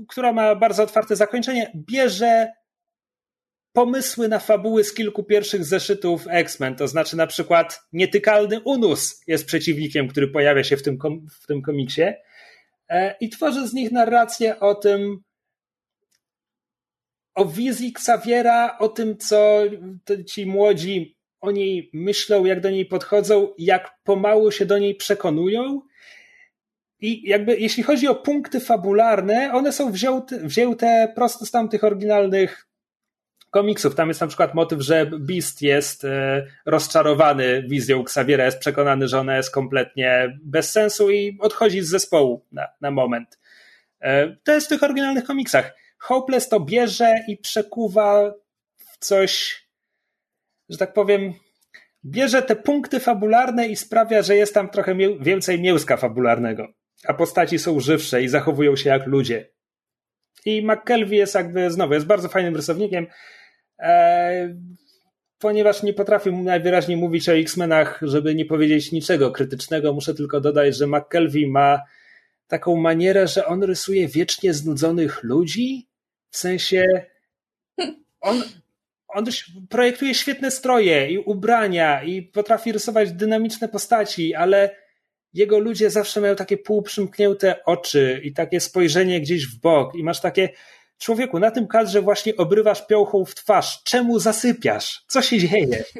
[0.07, 1.71] która ma bardzo otwarte zakończenie.
[1.75, 2.47] Bierze
[3.77, 6.75] pomysły na fabuły z kilku pierwszych zeszytów X-Men.
[6.75, 10.97] To znaczy, na przykład, nietykalny Unus jest przeciwnikiem, który pojawia się w tym,
[11.41, 12.01] w tym komiksie
[12.89, 15.17] e, i tworzy z nich narrację o tym,
[17.35, 19.63] o wizji Xaviera, o tym, co
[20.27, 25.81] ci młodzi o niej myślą, jak do niej podchodzą, jak pomału się do niej przekonują.
[26.99, 32.66] I jakby jeśli chodzi o punkty fabularne, one są wzięte, wzięte prosto z tamtych oryginalnych
[33.57, 33.95] komiksów.
[33.95, 39.19] Tam jest na przykład motyw, że Beast jest e, rozczarowany wizją Xaviera, jest przekonany, że
[39.19, 43.39] ona jest kompletnie bez sensu i odchodzi z zespołu na, na moment.
[44.01, 45.75] E, to jest w tych oryginalnych komiksach.
[45.97, 48.33] Hopeless to bierze i przekuwa
[48.77, 49.63] w coś,
[50.69, 51.33] że tak powiem,
[52.05, 56.67] bierze te punkty fabularne i sprawia, że jest tam trochę więcej mięska fabularnego,
[57.07, 59.49] a postaci są żywsze i zachowują się jak ludzie.
[60.45, 63.07] I McKelvey jest jakby, znowu, jest bardzo fajnym rysownikiem,
[65.39, 70.75] ponieważ nie potrafię najwyraźniej mówić o X-Menach, żeby nie powiedzieć niczego krytycznego, muszę tylko dodać,
[70.77, 71.81] że McKelvey ma
[72.47, 75.87] taką manierę, że on rysuje wiecznie znudzonych ludzi,
[76.29, 76.85] w sensie
[78.21, 78.43] on,
[79.07, 79.25] on
[79.69, 84.75] projektuje świetne stroje i ubrania i potrafi rysować dynamiczne postaci, ale
[85.33, 90.21] jego ludzie zawsze mają takie półprzymknięte oczy i takie spojrzenie gdzieś w bok i masz
[90.21, 90.49] takie
[90.97, 93.83] człowieku, na tym kadrze właśnie obrywasz piołchą w twarz.
[93.83, 95.05] Czemu zasypiasz?
[95.07, 95.83] Co się dzieje?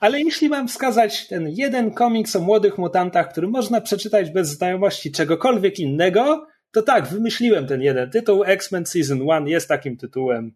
[0.00, 5.12] Ale jeśli mam wskazać ten jeden komiks o młodych mutantach, który można przeczytać bez znajomości
[5.12, 8.44] czegokolwiek innego, to tak, wymyśliłem ten jeden tytuł.
[8.44, 10.52] X-Men Season 1 jest takim tytułem.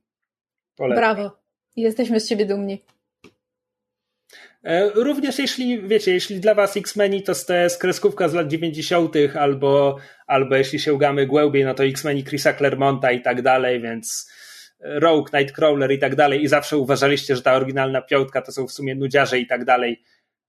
[0.76, 1.00] Polecam.
[1.00, 1.30] Brawo.
[1.76, 2.82] Jesteśmy z ciebie dumni.
[4.64, 9.14] E, również jeśli, wiecie, jeśli dla was X-Meni to jest kreskówka z lat 90.
[9.38, 9.96] albo,
[10.26, 14.30] albo jeśli się ugamy głębiej, no to X-Meni Chrisa Claremonta i tak dalej, więc
[14.80, 18.72] Rogue, Nightcrawler i tak dalej i zawsze uważaliście, że ta oryginalna piątka to są w
[18.72, 20.02] sumie nudziarze i tak dalej.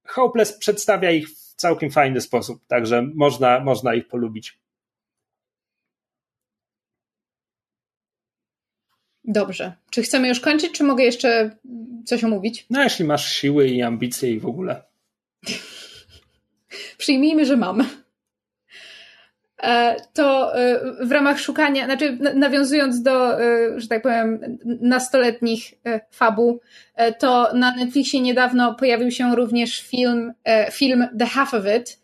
[0.06, 4.58] Hopeless przedstawia ich w całkiem fajny sposób, także można, można ich polubić.
[9.26, 9.72] Dobrze.
[9.90, 11.50] Czy chcemy już kończyć, czy mogę jeszcze
[12.04, 12.66] coś omówić?
[12.70, 14.82] No, jeśli masz siły i ambicje i w ogóle.
[16.98, 17.88] Przyjmijmy, że mam.
[20.12, 20.52] to
[21.00, 23.30] w ramach szukania, znaczy nawiązując do,
[23.76, 25.74] że tak powiem, nastoletnich
[26.10, 26.60] fabuł,
[27.18, 30.32] to na Netflixie niedawno pojawił się również film,
[30.72, 31.98] film The Half of It.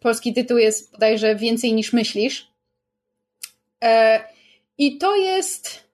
[0.00, 2.50] Polski tytuł jest bodajże Więcej niż myślisz.
[4.78, 5.87] I to jest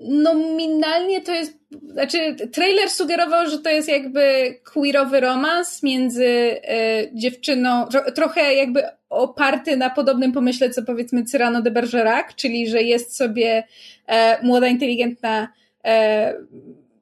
[0.00, 1.58] nominalnie to jest,
[1.92, 8.82] znaczy trailer sugerował, że to jest jakby queerowy romans między e, dziewczyną, tro, trochę jakby
[9.10, 13.64] oparty na podobnym pomyśle, co powiedzmy Cyrano de Bergerac, czyli że jest sobie
[14.06, 15.48] e, młoda, inteligentna,
[15.84, 16.34] e,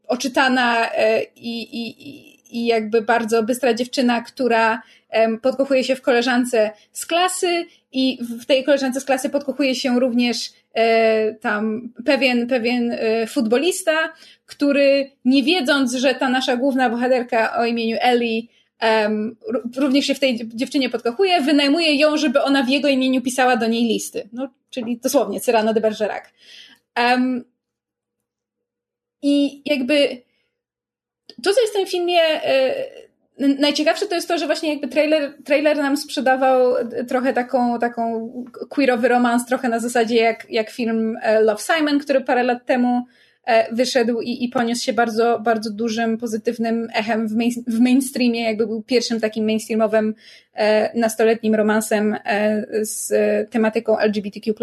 [0.06, 4.82] oczytana e, i, i, i jakby bardzo bystra dziewczyna, która
[5.42, 10.52] podkochuje się w koleżance z klasy i w tej koleżance z klasy podkochuje się również
[11.40, 14.12] tam pewien, pewien e, futbolista,
[14.46, 18.42] który nie wiedząc, że ta nasza główna bohaterka o imieniu Ellie
[18.82, 19.36] um,
[19.76, 23.66] również się w tej dziewczynie podkochuje, wynajmuje ją, żeby ona w jego imieniu pisała do
[23.66, 24.28] niej listy.
[24.32, 26.24] No, czyli dosłownie Cyrano de Bergerac.
[26.98, 27.44] Um,
[29.22, 30.22] I jakby
[31.42, 32.74] to, co jest w tym filmie e,
[33.39, 36.74] najciekawsze to jest to, że właśnie jakby trailer, trailer nam sprzedawał
[37.09, 38.32] trochę taką, taką
[38.69, 43.02] queerowy romans, trochę na zasadzie jak, jak film e, Love Simon, który parę lat temu
[43.44, 48.44] e, wyszedł i, i poniósł się bardzo, bardzo dużym, pozytywnym echem w, main, w mainstreamie,
[48.44, 50.15] jakby był pierwszym takim mainstreamowym
[50.55, 53.12] e, nastoletnim romansem e, z
[53.51, 54.55] tematyką LGBTQ+.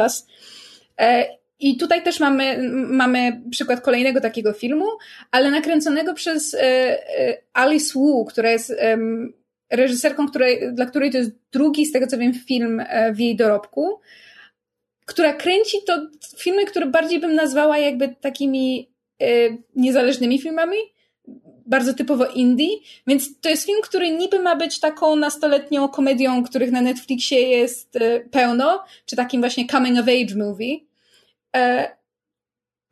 [1.60, 4.86] I tutaj też mamy, mamy przykład kolejnego takiego filmu,
[5.32, 8.74] ale nakręconego przez e, e, Alice Wu, która jest
[9.72, 13.36] reżyserką, której, dla której to jest drugi, z tego co wiem, film e, w jej
[13.36, 14.00] dorobku,
[15.06, 16.08] która kręci to
[16.38, 18.96] filmy, które bardziej bym nazwała jakby takimi
[19.76, 20.78] niezależnymi filmami,
[21.66, 22.68] bardzo typowo indie,
[23.08, 28.00] więc to jest film, który niby ma być taką nastoletnią komedią, których na Netflixie jest
[28.32, 30.80] pełno, czy takim właśnie coming of age movie,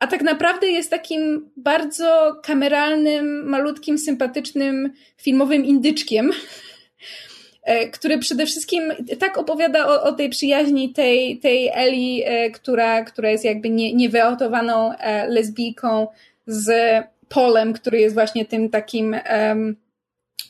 [0.03, 6.31] a tak naprawdę jest takim bardzo kameralnym, malutkim, sympatycznym, filmowym indyczkiem,
[7.63, 8.83] e, który przede wszystkim
[9.19, 13.93] tak opowiada o, o tej przyjaźni tej, tej Eli, e, która, która jest jakby nie,
[13.93, 14.93] niewyautowaną
[15.27, 16.07] lesbijką
[16.47, 16.73] z
[17.29, 19.15] Polem, który jest właśnie tym takim.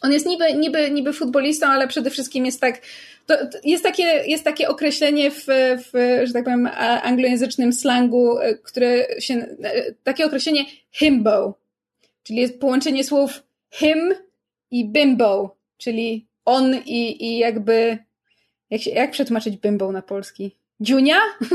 [0.02, 2.81] On jest niby, niby, niby futbolistą, ale przede wszystkim jest tak
[3.26, 5.45] to, to jest, takie, jest takie określenie w,
[5.78, 6.70] w, że tak powiem,
[7.04, 9.34] anglojęzycznym slangu, e, które się,
[9.64, 11.60] e, takie określenie himbo,
[12.24, 14.14] czyli jest połączenie słów him
[14.72, 17.98] i bimbo, czyli on i, i jakby,
[18.70, 20.56] jak, się, jak przetłumaczyć bimbo na polski?
[20.80, 21.18] Dziunia?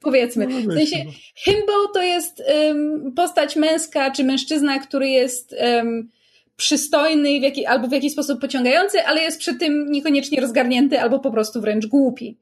[0.00, 0.46] Powiedzmy.
[0.46, 1.04] No, w sensie,
[1.34, 6.10] himbo to jest um, postać męska czy mężczyzna, który jest um,
[6.56, 11.18] przystojny w jaki, albo w jakiś sposób pociągający, ale jest przy tym niekoniecznie rozgarnięty albo
[11.18, 12.36] po prostu wręcz głupi.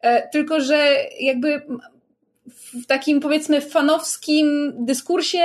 [0.00, 1.62] E, tylko, że jakby
[2.82, 5.44] w takim powiedzmy fanowskim dyskursie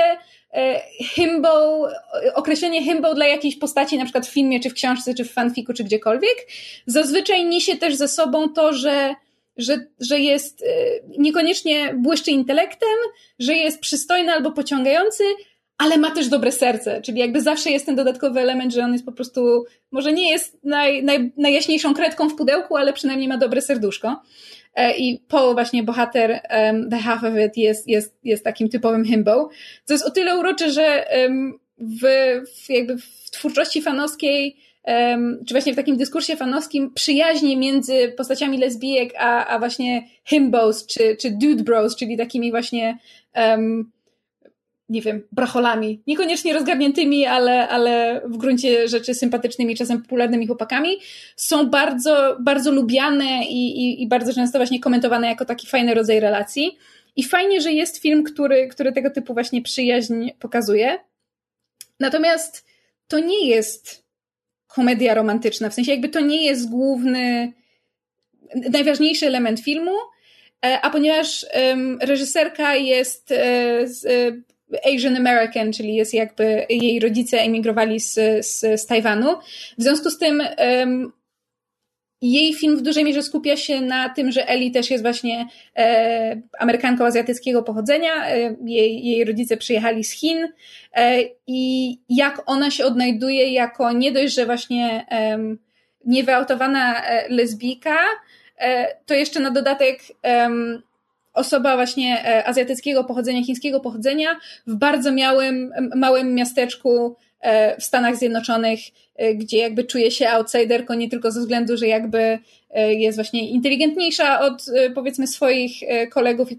[0.52, 1.88] e, himbo,
[2.34, 5.72] określenie himbo dla jakiejś postaci, na przykład w filmie, czy w książce, czy w fanfiku,
[5.72, 6.48] czy gdziekolwiek,
[6.86, 9.14] zazwyczaj niesie też ze sobą to, że
[9.56, 10.66] że, że jest e,
[11.18, 12.88] niekoniecznie błyszczy intelektem,
[13.38, 15.24] że jest przystojny albo pociągający,
[15.78, 19.04] ale ma też dobre serce, czyli jakby zawsze jest ten dodatkowy element, że on jest
[19.04, 23.60] po prostu, może nie jest naj, naj, najjaśniejszą kredką w pudełku, ale przynajmniej ma dobre
[23.60, 24.22] serduszko.
[24.74, 29.04] E, I Paul, właśnie bohater um, The Half of It, jest, jest, jest takim typowym
[29.04, 29.48] himbo,
[29.84, 32.02] co jest o tyle urocze, że um, w,
[32.64, 38.58] w, jakby w twórczości fanowskiej um, czy właśnie w takim dyskursie fanowskim przyjaźnie między postaciami
[38.58, 42.98] lesbijek a, a właśnie himbos, czy, czy dude bros, czyli takimi właśnie
[43.36, 43.92] um,
[44.88, 46.02] nie wiem, bracholami.
[46.06, 50.96] Niekoniecznie rozgarniętymi, ale, ale w gruncie rzeczy sympatycznymi, czasem popularnymi chłopakami.
[51.36, 56.20] Są bardzo, bardzo lubiane i, i, i bardzo często właśnie komentowane jako taki fajny rodzaj
[56.20, 56.78] relacji.
[57.16, 60.98] I fajnie, że jest film, który, który tego typu właśnie przyjaźń pokazuje.
[62.00, 62.66] Natomiast
[63.08, 64.04] to nie jest
[64.66, 67.52] komedia romantyczna, w sensie jakby to nie jest główny,
[68.70, 69.96] najważniejszy element filmu,
[70.66, 71.46] e, a ponieważ
[72.00, 74.04] reżyserka jest e, z,
[74.94, 78.14] Asian American, czyli jest jakby jej rodzice emigrowali z,
[78.46, 79.36] z, z Tajwanu.
[79.78, 81.12] W związku z tym um,
[82.24, 86.40] jej film w dużej mierze skupia się na tym, że Ellie też jest właśnie e,
[86.58, 88.28] Amerykanką azjatyckiego pochodzenia.
[88.28, 90.48] E, jej, jej rodzice przyjechali z Chin
[90.94, 95.38] e, i jak ona się odnajduje jako nie dość, że właśnie e,
[96.04, 97.96] niewyautowana lesbijka,
[98.58, 100.00] e, to jeszcze na dodatek
[101.34, 104.36] osoba właśnie e, azjatyckiego pochodzenia, chińskiego pochodzenia
[104.66, 108.80] w bardzo małym, małym miasteczku e, w Stanach Zjednoczonych,
[109.16, 112.38] e, gdzie jakby czuje się outsiderką nie tylko ze względu, że jakby
[112.88, 115.72] jest właśnie inteligentniejsza od powiedzmy swoich
[116.10, 116.56] kolegów i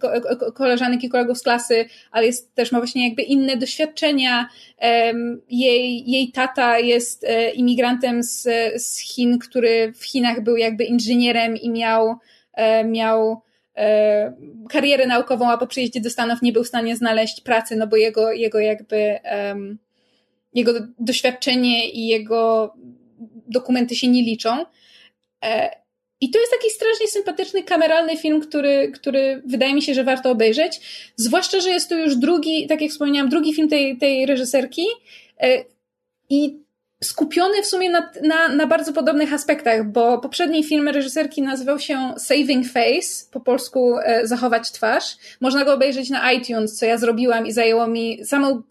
[0.53, 4.49] koleżanek i kolegów z klasy, ale jest, też ma właśnie jakby inne doświadczenia.
[5.49, 8.43] Jej, jej tata jest imigrantem z,
[8.83, 12.15] z Chin, który w Chinach był jakby inżynierem i miał,
[12.85, 13.41] miał
[14.69, 17.95] karierę naukową, a po przyjeździe do Stanów nie był w stanie znaleźć pracy, no bo
[17.95, 19.77] jego, jego jakby um,
[20.53, 22.73] jego doświadczenie i jego
[23.47, 24.65] dokumenty się nie liczą.
[25.43, 25.75] E,
[26.21, 30.31] I to jest taki strasznie sympatyczny, kameralny film, który, który wydaje mi się, że warto
[30.31, 30.81] obejrzeć.
[31.15, 34.85] Zwłaszcza, że jest to już drugi, tak jak wspomniałam, drugi film tej, tej reżyserki.
[35.41, 35.63] E,
[36.29, 36.64] I
[37.03, 42.13] skupiony w sumie na, na, na, bardzo podobnych aspektach, bo poprzedni film reżyserki nazywał się
[42.17, 45.17] Saving Face, po polsku e, Zachować twarz.
[45.41, 48.61] Można go obejrzeć na iTunes, co ja zrobiłam i zajęło mi samą,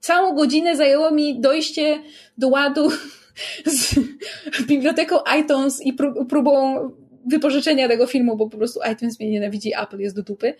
[0.00, 2.02] całą godzinę zajęło mi dojście
[2.38, 2.90] do ładu
[3.66, 3.94] z
[4.66, 5.92] biblioteką iTunes i
[6.28, 6.76] próbą
[7.26, 10.54] wypożyczenia tego filmu, bo po prostu iTunes mnie nienawidzi, Apple jest do dupy.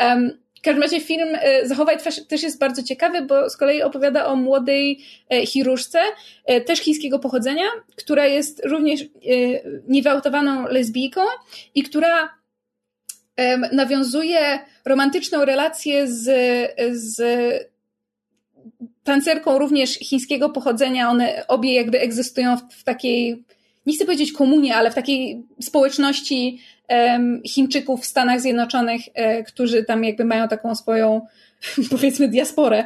[0.00, 3.82] Um, w każdym razie film e, Zachowaj twarz też jest bardzo ciekawy, bo z kolei
[3.82, 6.00] opowiada o młodej e, chirurżce,
[6.44, 7.64] e, też chińskiego pochodzenia,
[7.96, 9.04] która jest również
[9.88, 11.20] niewyautowaną lesbijką
[11.74, 12.34] i która
[13.72, 16.24] nawiązuje romantyczną relację z,
[16.92, 17.22] z
[19.04, 21.10] tancerką również chińskiego pochodzenia.
[21.10, 23.44] One obie jakby egzystują w, w takiej,
[23.86, 26.60] nie chcę powiedzieć komunie, ale w takiej społeczności
[27.46, 31.20] Chińczyków w Stanach Zjednoczonych, e, którzy tam jakby mają taką swoją
[31.90, 32.84] powiedzmy diasporę,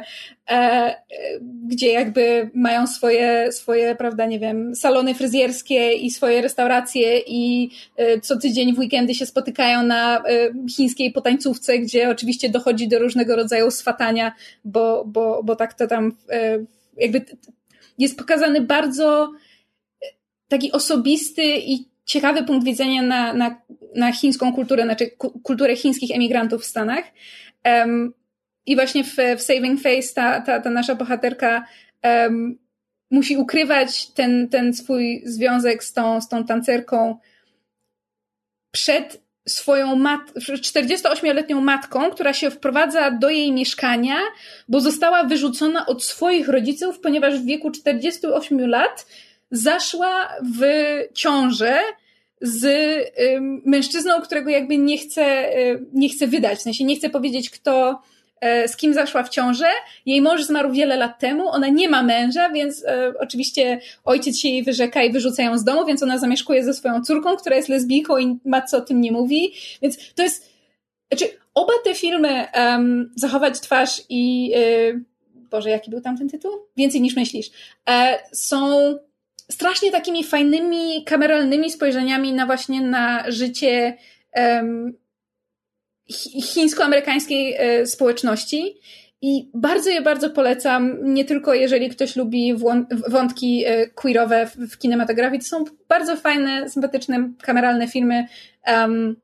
[0.49, 0.95] e,
[1.67, 8.19] gdzie jakby mają swoje, swoje, prawda, nie wiem, salony fryzjerskie i swoje restauracje i e,
[8.21, 10.23] co tydzień w weekendy się spotykają na
[10.77, 14.33] chińskiej potańcówce, gdzie oczywiście dochodzi do różnego rodzaju swatania,
[14.65, 16.15] bo, bo, bo tak to tam
[16.97, 17.25] jakby
[17.97, 19.31] jest pokazany bardzo
[20.49, 23.61] taki osobisty i ciekawy punkt widzenia na, na,
[23.95, 25.11] na chińską kulturę, znaczy
[25.43, 27.05] kulturę chińskich emigrantów w Stanach.
[27.65, 28.13] Um,
[28.65, 31.65] I właśnie w, w Saving Face ta, ta, ta nasza bohaterka
[32.03, 32.57] um,
[33.11, 37.17] musi ukrywać ten, ten swój związek z tą, z tą tancerką
[38.71, 44.17] przed swoją mat 48-letnią matką, która się wprowadza do jej mieszkania,
[44.67, 49.05] bo została wyrzucona od swoich rodziców, ponieważ w wieku 48 lat
[49.51, 50.63] zaszła w
[51.13, 51.79] ciążę
[52.41, 53.09] z y,
[53.65, 56.59] mężczyzną, którego jakby nie chce, y, nie chce wydać.
[56.59, 58.01] W sensie nie chce powiedzieć, kto,
[58.63, 59.69] y, z kim zaszła w ciążę.
[60.05, 64.49] Jej mąż zmarł wiele lat temu, ona nie ma męża, więc e, oczywiście ojciec się
[64.49, 67.69] jej wyrzeka i wyrzuca ją z domu, więc ona zamieszkuje ze swoją córką, która jest
[67.69, 69.53] lesbijką i matce o tym nie mówi.
[69.81, 70.49] Więc to jest,
[71.11, 74.53] znaczy oba te filmy um, Zachować twarz i
[75.33, 76.51] Boże, jaki był tam ten tytuł?
[76.77, 77.51] Więcej niż myślisz.
[77.89, 78.69] E, są
[79.51, 83.97] strasznie takimi fajnymi, kameralnymi spojrzeniami na właśnie na życie
[84.35, 84.93] um,
[86.53, 88.79] chińsko-amerykańskiej e, społeczności.
[89.21, 92.55] I bardzo je bardzo polecam, nie tylko jeżeli ktoś lubi
[93.07, 98.25] wątki e, queerowe w, kinematografii, to są bardzo fajne, sympatyczne, kameralne filmy.
[98.67, 99.15] Um,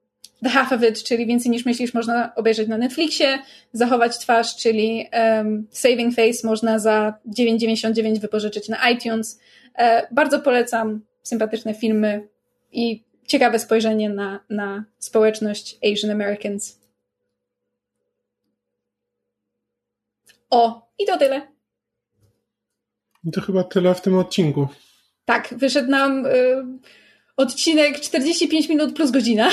[0.44, 3.40] The Half of It, czyli Więcej niż myślisz, można obejrzeć na Netflixie.
[3.74, 9.40] Zachować twarz, czyli um, Saving Face można za 9,99 wypożyczyć na iTunes.
[9.78, 12.28] E, bardzo polecam sympatyczne filmy
[12.72, 16.80] i ciekawe spojrzenie na, na społeczność Asian Americans.
[20.50, 21.42] O, i to tyle.
[23.24, 24.68] I to chyba tyle w tym odcinku.
[25.26, 26.32] Tak, wyszedł nam y,
[27.38, 29.50] odcinek 45 minut plus godzina.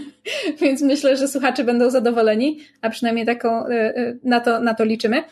[0.60, 4.84] Więc myślę, że słuchacze będą zadowoleni, a przynajmniej taką, y, y, na, to, na to
[4.84, 5.24] liczymy.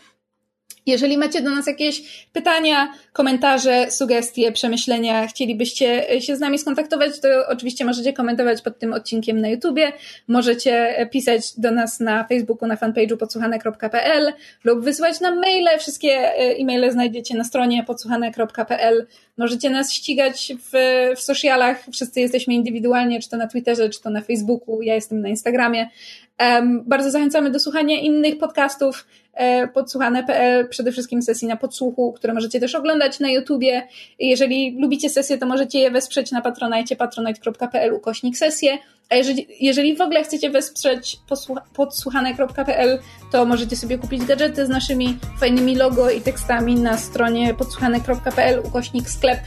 [0.86, 7.28] Jeżeli macie do nas jakieś pytania, komentarze, sugestie, przemyślenia, chcielibyście się z nami skontaktować, to
[7.48, 9.92] oczywiście możecie komentować pod tym odcinkiem na YouTubie,
[10.28, 14.32] możecie pisać do nas na Facebooku, na fanpage'u podsłuchane.pl
[14.64, 15.78] lub wysłać nam maile.
[15.78, 19.06] Wszystkie e, e-maile znajdziecie na stronie podsłuchane.pl.
[19.38, 20.72] Możecie nas ścigać w,
[21.16, 25.20] w socialach, wszyscy jesteśmy indywidualnie, czy to na Twitterze, czy to na Facebooku, ja jestem
[25.20, 25.88] na Instagramie.
[26.40, 29.06] Um, bardzo zachęcamy do słuchania innych podcastów
[29.74, 33.88] podsłuchane.pl, przede wszystkim sesji na podsłuchu, które możecie też oglądać na YouTubie.
[34.18, 38.78] Jeżeli lubicie sesje, to możecie je wesprzeć na patronajcie patronite.pl ukośnik sesje.
[39.10, 41.18] A jeżeli, jeżeli w ogóle chcecie wesprzeć
[41.74, 42.98] podsłuchane.pl,
[43.32, 49.10] to możecie sobie kupić gadżety z naszymi fajnymi logo i tekstami na stronie podsłuchane.pl ukośnik
[49.10, 49.38] sklep,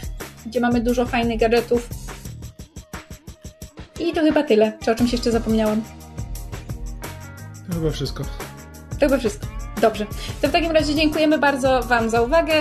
[0.46, 1.90] gdzie mamy dużo fajnych gadżetów.
[4.00, 4.78] I to chyba tyle.
[4.86, 5.84] Czy o czymś jeszcze zapomniałam?
[7.68, 8.24] To chyba wszystko.
[8.90, 9.57] To chyba wszystko.
[9.82, 10.06] Dobrze.
[10.42, 12.54] To w takim razie dziękujemy bardzo Wam za uwagę.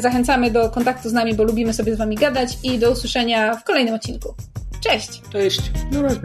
[0.00, 3.64] Zachęcamy do kontaktu z nami, bo lubimy sobie z Wami gadać i do usłyszenia w
[3.64, 4.34] kolejnym odcinku.
[4.80, 5.22] Cześć!
[5.32, 5.60] Cześć!
[5.92, 6.20] Na razie.